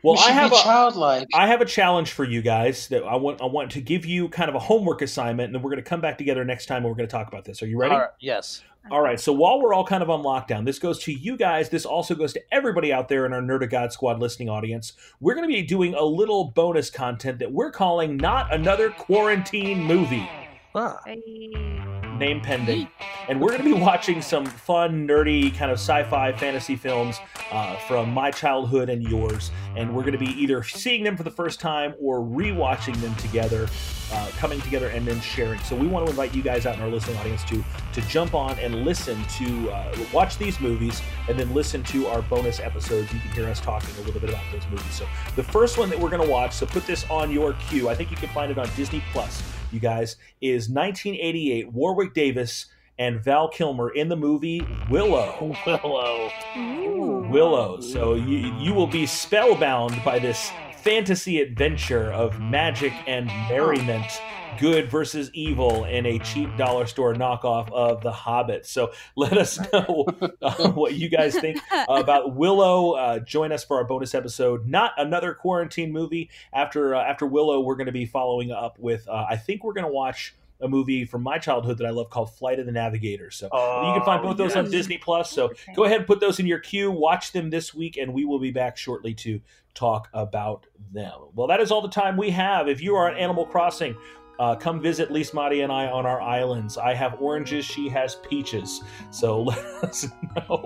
Well, 0.04 0.18
I 0.20 0.32
have 0.32 0.52
be 0.52 0.58
a 0.58 0.62
childlike. 0.62 1.28
I 1.34 1.48
have 1.48 1.62
a 1.62 1.66
challenge 1.66 2.12
for 2.12 2.24
you 2.24 2.42
guys 2.42 2.88
that 2.90 3.04
I 3.04 3.16
want 3.16 3.42
I 3.42 3.46
want 3.46 3.72
to 3.72 3.82
give 3.82 4.06
you 4.06 4.30
kind 4.30 4.50
of 4.50 4.56
a 4.56 4.60
homework 4.60 5.02
assignment, 5.02 5.48
and 5.48 5.56
then 5.56 5.62
we're 5.62 5.72
going 5.72 5.84
to 5.84 5.90
come 5.90 6.02
back 6.02 6.18
together 6.18 6.44
next 6.46 6.68
time 6.68 6.78
and 6.78 6.86
we're 6.86 6.96
going 6.96 7.08
to 7.08 7.12
talk 7.12 7.28
about 7.28 7.46
this. 7.46 7.62
Are 7.62 7.68
you 7.68 7.80
ready? 7.80 7.94
All 7.94 8.00
right, 8.00 8.10
Yes. 8.20 8.64
All 8.90 9.02
right, 9.02 9.20
so 9.20 9.34
while 9.34 9.62
we're 9.62 9.74
all 9.74 9.86
kind 9.86 10.02
of 10.02 10.10
on 10.10 10.22
lockdown, 10.24 10.64
this 10.64 10.80
goes 10.80 11.00
to 11.00 11.12
you 11.12 11.36
guys. 11.36 11.70
This 11.70 11.86
also 11.86 12.16
goes 12.16 12.32
to 12.34 12.54
everybody 12.54 12.94
out 12.94 13.10
there 13.10 13.26
in 13.26 13.34
our 13.34 13.42
Nerd 13.42 13.64
of 13.64 13.70
God 13.70 13.92
Squad 13.92 14.20
listening 14.20 14.48
audience. 14.48 14.94
We're 15.20 15.36
going 15.36 15.48
to 15.48 15.54
be 15.54 15.62
doing 15.62 15.94
a 15.94 16.04
little 16.04 16.46
bonus 16.52 16.90
content 16.90 17.40
that 17.40 17.52
we're 17.52 17.72
calling 17.72 18.16
Not 18.16 18.54
Another 18.54 18.90
Quarantine 18.92 19.84
Movie. 19.84 20.30
Ah. 20.74 21.02
Hey. 21.06 21.97
Name 22.18 22.42
pending. 22.42 22.88
And 23.30 23.40
we're 23.40 23.50
going 23.50 23.64
to 23.64 23.76
be 23.76 23.80
watching 23.80 24.22
some 24.22 24.46
fun, 24.46 25.08
nerdy, 25.08 25.54
kind 25.56 25.70
of 25.70 25.78
sci 25.78 26.04
fi 26.04 26.32
fantasy 26.32 26.76
films 26.76 27.20
uh, 27.52 27.76
from 27.88 28.12
my 28.12 28.32
childhood 28.32 28.90
and 28.90 29.04
yours. 29.04 29.52
And 29.76 29.94
we're 29.94 30.02
going 30.02 30.14
to 30.14 30.18
be 30.18 30.32
either 30.42 30.64
seeing 30.64 31.04
them 31.04 31.16
for 31.16 31.24
the 31.24 31.32
first 31.32 31.60
time 31.60 31.94
or 32.02 32.22
rewatching 32.22 32.96
them 33.02 33.14
together, 33.16 33.68
uh, 34.12 34.32
coming 34.38 34.62
together 34.62 34.88
and 34.88 35.06
then 35.06 35.20
sharing. 35.22 35.60
So 35.60 35.76
we 35.76 35.88
want 35.88 36.06
to 36.06 36.10
invite 36.10 36.34
you 36.34 36.42
guys 36.42 36.66
out 36.66 36.76
in 36.76 36.82
our 36.82 36.90
listening 36.90 37.18
audience 37.18 37.44
to, 37.46 37.64
to 37.94 38.02
jump 38.08 38.34
on 38.34 38.58
and 38.60 38.84
listen 38.84 39.22
to, 39.24 39.70
uh, 39.70 39.96
watch 40.14 40.38
these 40.38 40.60
movies 40.60 41.02
and 41.28 41.38
then 41.38 41.54
listen 41.54 41.84
to 41.84 42.08
our 42.08 42.22
bonus 42.24 42.60
episodes. 42.60 43.14
You 43.14 43.20
can 43.20 43.32
hear 43.32 43.48
us 43.48 43.60
talking 43.60 43.94
a 43.98 44.02
little 44.02 44.22
bit 44.22 44.30
about 44.30 44.44
those 44.52 44.66
movies. 44.72 44.94
So 44.94 45.06
the 45.36 45.44
first 45.44 45.78
one 45.78 45.90
that 45.90 46.00
we're 46.00 46.10
going 46.10 46.26
to 46.26 46.32
watch, 46.32 46.54
so 46.54 46.66
put 46.66 46.88
this 46.88 47.08
on 47.10 47.30
your 47.30 47.54
queue. 47.70 47.90
I 47.90 47.96
think 47.96 48.10
you 48.10 48.18
can 48.18 48.30
find 48.30 48.52
it 48.52 48.58
on 48.58 48.68
Disney 48.76 49.04
Plus 49.12 49.44
you 49.72 49.80
guys, 49.80 50.16
is 50.42 50.70
1988 50.70 51.72
Warwick 51.72 52.14
Davis 52.14 52.68
and 53.00 53.24
Val 53.24 53.48
Kilmer 53.48 53.90
in 53.90 54.10
the 54.10 54.16
movie 54.16 54.62
Willow. 54.90 55.56
Willow. 55.66 56.32
Ooh. 56.58 57.28
Willow. 57.30 57.80
So 57.82 58.16
you 58.16 58.54
you 58.60 58.74
will 58.74 58.88
be 58.88 59.06
spellbound 59.06 60.02
by 60.04 60.20
this 60.20 60.52
fantasy 60.78 61.42
adventure 61.42 62.12
of 62.12 62.40
magic 62.40 62.94
and 63.08 63.28
merriment. 63.50 64.22
Good 64.60 64.90
versus 64.90 65.30
evil 65.34 65.86
in 65.86 66.08
a 66.08 66.18
cheap 66.20 66.56
dollar 66.58 66.88
store 66.88 67.14
knockoff 67.14 67.72
of 67.72 68.02
The 68.02 68.12
Hobbit. 68.12 68.66
So 68.66 68.92
let 69.16 69.38
us 69.38 69.60
know 69.72 70.06
uh, 70.42 70.70
what 70.72 70.96
you 70.96 71.10
guys 71.10 71.36
think 71.38 71.60
about 71.88 72.36
Willow. 72.36 72.94
Uh, 72.94 73.20
join 73.20 73.52
us 73.52 73.64
for 73.64 73.78
our 73.78 73.84
bonus 73.84 74.16
episode. 74.16 74.66
Not 74.68 74.94
another 74.98 75.36
quarantine 75.36 75.92
movie. 75.92 76.32
After 76.52 76.96
uh, 76.96 77.04
after 77.04 77.28
Willow, 77.28 77.60
we're 77.60 77.76
going 77.76 77.86
to 77.86 77.92
be 77.92 78.08
following 78.08 78.50
up 78.52 78.80
with. 78.80 79.08
Uh, 79.08 79.26
I 79.30 79.36
think 79.36 79.64
we're 79.64 79.74
going 79.74 79.86
to 79.86 79.94
watch 79.94 80.34
a 80.60 80.68
movie 80.68 81.06
from 81.06 81.22
my 81.22 81.38
childhood 81.38 81.78
that 81.78 81.86
I 81.86 81.92
love 81.92 82.10
called 82.10 82.34
Flight 82.34 82.58
of 82.58 82.66
the 82.66 82.72
Navigator. 82.72 83.30
So 83.30 83.46
you 83.46 83.94
can 83.94 84.04
find 84.04 84.22
Oh, 84.22 84.30
both 84.30 84.38
those 84.38 84.56
on. 84.56 84.72
Disney 84.72 84.98
Plus. 84.98 85.30
So 85.30 85.54
go 85.76 85.84
ahead 85.84 85.98
and 85.98 86.08
put 86.08 86.20
those 86.20 86.40
in 86.40 86.48
your 86.48 86.58
queue. 86.58 86.90
Watch 86.90 87.32
them 87.32 87.52
this 87.52 87.76
week, 87.76 87.96
and 87.96 88.12
we 88.12 88.26
will 88.26 88.40
be 88.40 88.50
back 88.50 88.76
shortly 88.76 89.14
to 89.16 89.40
talk 89.76 90.10
about 90.16 90.66
them. 90.92 91.12
Well, 91.36 91.46
that 91.46 91.60
is 91.60 91.70
all 91.70 91.84
the 91.84 91.90
time 91.90 92.18
we 92.18 92.32
have. 92.32 92.68
If 92.68 92.82
you 92.82 92.96
are 92.96 93.08
on 93.12 93.16
Animal 93.16 93.46
Crossing. 93.46 93.96
Uh, 94.40 94.56
come 94.56 94.80
visit 94.80 95.10
Lise 95.12 95.34
Madi 95.34 95.62
and 95.62 95.72
I 95.72 95.88
on 95.88 96.06
our 96.06 96.22
islands. 96.22 96.78
I 96.78 96.94
have 96.94 97.20
oranges, 97.20 97.66
she 97.66 97.90
has 97.90 98.16
peaches. 98.16 98.84
So 99.10 99.42
let 99.44 99.58
us 99.84 100.06
know 100.36 100.66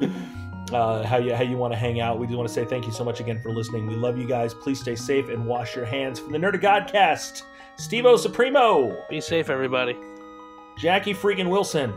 uh, 0.72 1.02
how 1.04 1.16
you 1.16 1.34
how 1.34 1.42
you 1.42 1.56
want 1.56 1.72
to 1.72 1.78
hang 1.78 2.00
out. 2.00 2.18
We 2.18 2.26
do 2.26 2.36
want 2.36 2.48
to 2.48 2.54
say 2.54 2.64
thank 2.64 2.84
you 2.86 2.92
so 2.92 3.04
much 3.04 3.20
again 3.20 3.40
for 3.40 3.50
listening. 3.50 3.86
We 3.86 3.94
love 3.94 4.18
you 4.18 4.26
guys. 4.26 4.52
Please 4.54 4.80
stay 4.80 4.96
safe 4.96 5.28
and 5.28 5.46
wash 5.46 5.74
your 5.74 5.86
hands. 5.86 6.18
From 6.20 6.32
the 6.32 6.38
Nerd 6.38 6.54
of 6.54 6.60
Godcast, 6.60 7.42
Stevo 7.78 8.18
Supremo, 8.18 8.94
Be 9.08 9.20
safe, 9.20 9.48
everybody. 9.48 9.96
Jackie 10.78 11.14
freaking 11.14 11.48
Wilson, 11.50 11.90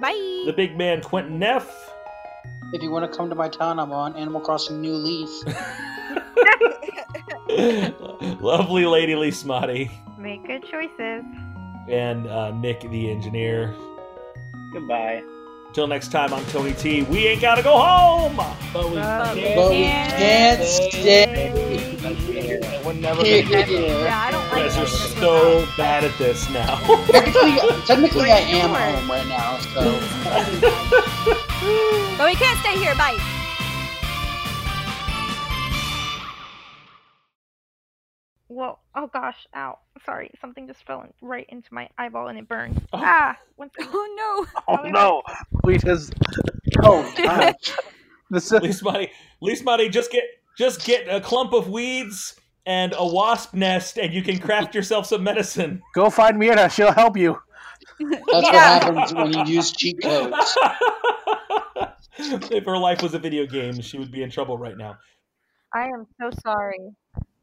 Bye. 0.00 0.42
the 0.46 0.52
big 0.56 0.76
man 0.76 1.02
Quentin 1.02 1.38
Neff, 1.38 1.70
If 2.72 2.82
you 2.82 2.90
want 2.90 3.10
to 3.10 3.16
come 3.16 3.28
to 3.28 3.34
my 3.34 3.48
town, 3.48 3.78
I'm 3.78 3.92
on 3.92 4.16
Animal 4.16 4.40
Crossing 4.40 4.80
New 4.80 4.94
Leaf. 4.94 5.30
lovely 8.40 8.86
lady 8.86 9.14
Lee 9.14 9.30
Smotty, 9.30 9.90
Make 10.18 10.46
good 10.46 10.62
choices. 10.70 11.24
and 11.88 12.26
uh, 12.28 12.50
Nick 12.52 12.80
the 12.82 13.10
engineer. 13.10 13.74
Goodbye. 14.72 15.22
Till 15.74 15.86
next 15.86 16.12
time, 16.12 16.34
I'm 16.34 16.44
Tony 16.46 16.72
T. 16.74 17.02
We 17.04 17.26
ain't 17.26 17.40
gotta 17.40 17.62
go 17.62 17.78
home. 17.78 18.36
But 18.36 18.90
we 18.90 18.96
But 18.96 19.34
can't 19.34 19.56
But 19.56 19.70
we 19.70 19.76
can't 19.84 20.12
can't 20.12 20.62
stay 20.62 20.90
stay. 20.90 22.82
We're 22.84 22.92
never 22.92 23.22
gonna 23.22 23.62
here. 23.64 23.88
Yeah, 24.04 24.20
I 24.20 24.30
don't 24.30 24.44
You 24.44 24.50
like 24.50 24.64
guys 24.68 24.76
are 24.76 24.86
so 24.86 25.66
bad 25.78 26.04
at 26.04 26.16
this 26.18 26.50
now. 26.50 26.76
technically, 27.06 27.56
technically 27.86 28.30
I 28.30 28.40
am 28.40 28.70
home 28.70 29.10
right 29.10 29.26
now, 29.28 29.58
so. 29.72 29.98
But 32.18 32.26
we 32.26 32.34
can't 32.34 32.58
stay 32.60 32.76
here. 32.78 32.94
Bye. 32.96 33.16
Oh 38.94 39.02
Oh 39.02 39.06
gosh, 39.12 39.46
ow. 39.54 39.78
Sorry, 40.04 40.30
something 40.40 40.66
just 40.66 40.84
fell 40.86 41.02
in, 41.02 41.12
right 41.20 41.46
into 41.48 41.72
my 41.72 41.88
eyeball 41.98 42.28
and 42.28 42.38
it 42.38 42.48
burned. 42.48 42.86
Ah, 42.92 43.36
one 43.56 43.70
second. 43.78 43.92
Oh 43.94 44.46
no. 44.66 44.74
Oh 44.76 44.88
no! 44.88 45.22
We 45.64 45.78
just. 45.78 46.14
Oh 46.82 47.10
gosh. 47.16 47.76
This 48.30 48.50
is 48.50 48.62
Least 48.62 48.82
money, 48.82 49.12
least 49.40 49.64
money. 49.64 49.88
Just 49.90 50.10
get 50.10 50.24
just 50.56 50.84
get 50.86 51.06
a 51.06 51.20
clump 51.20 51.52
of 51.52 51.68
weeds 51.68 52.34
and 52.64 52.94
a 52.96 53.06
wasp 53.06 53.54
nest, 53.54 53.98
and 53.98 54.12
you 54.14 54.22
can 54.22 54.38
craft 54.38 54.74
yourself 54.74 55.06
some 55.06 55.22
medicine. 55.22 55.82
Go 55.94 56.08
find 56.08 56.38
Mira. 56.38 56.70
She'll 56.70 56.92
help 56.92 57.16
you. 57.16 57.38
That's 58.00 58.26
what 58.26 58.54
happens 58.54 59.14
when 59.14 59.32
you 59.32 59.44
use 59.56 59.72
cheat 59.72 60.00
codes. 60.02 60.56
if 62.18 62.64
her 62.64 62.78
life 62.78 63.02
was 63.02 63.14
a 63.14 63.18
video 63.18 63.46
game, 63.46 63.80
she 63.80 63.98
would 63.98 64.10
be 64.10 64.22
in 64.22 64.30
trouble 64.30 64.56
right 64.56 64.76
now. 64.76 64.96
I 65.74 65.84
am 65.86 66.06
so 66.20 66.30
sorry. 66.42 66.78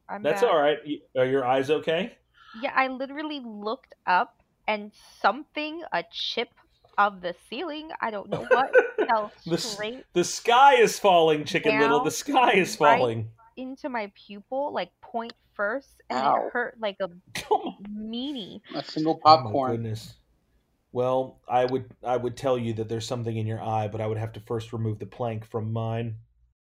I'm 0.10 0.24
That's 0.24 0.42
bad. 0.42 0.50
all 0.50 0.60
right. 0.60 0.78
Are 1.18 1.26
your 1.26 1.46
eyes 1.46 1.70
okay? 1.70 2.14
Yeah, 2.62 2.72
I 2.76 2.88
literally 2.88 3.42
looked 3.46 3.94
up 4.08 4.42
and 4.68 4.92
something, 5.22 5.84
a 5.94 6.04
chip 6.12 6.50
of 6.98 7.22
the 7.22 7.34
ceiling, 7.50 7.90
I 8.02 8.12
don't 8.12 8.30
know 8.30 8.46
what, 8.50 8.72
fell 9.08 9.32
The, 9.46 9.54
s- 9.54 9.64
straight 9.64 10.04
the 10.14 10.24
sky 10.24 10.76
is 10.76 11.00
falling, 11.00 11.46
Chicken 11.46 11.80
Little. 11.80 12.04
The 12.04 12.12
sky 12.12 12.54
is 12.54 12.80
right 12.80 12.98
falling. 12.98 13.30
into 13.56 13.88
my 13.90 14.12
pupil, 14.28 14.74
like 14.74 14.90
point 15.02 15.34
first, 15.54 16.02
and 16.10 16.20
Ow. 16.20 16.36
it 16.48 16.54
hurt 16.54 16.76
like 16.80 16.98
a 17.02 17.10
meanie. 17.90 18.62
A 18.76 18.84
single 18.84 19.20
Oh 19.24 19.38
my 19.38 19.44
popcorn. 19.44 19.72
goodness. 19.72 20.16
Well, 20.92 21.40
I 21.48 21.66
would 21.66 21.86
I 22.04 22.18
would 22.18 22.36
tell 22.36 22.58
you 22.58 22.74
that 22.74 22.90
there's 22.90 23.06
something 23.08 23.38
in 23.38 23.46
your 23.46 23.62
eye, 23.62 23.88
but 23.88 24.02
I 24.02 24.08
would 24.08 24.18
have 24.18 24.34
to 24.34 24.40
first 24.42 24.74
remove 24.74 25.00
the 25.00 25.06
plank 25.06 25.46
from 25.46 25.72
mine. 25.72 26.16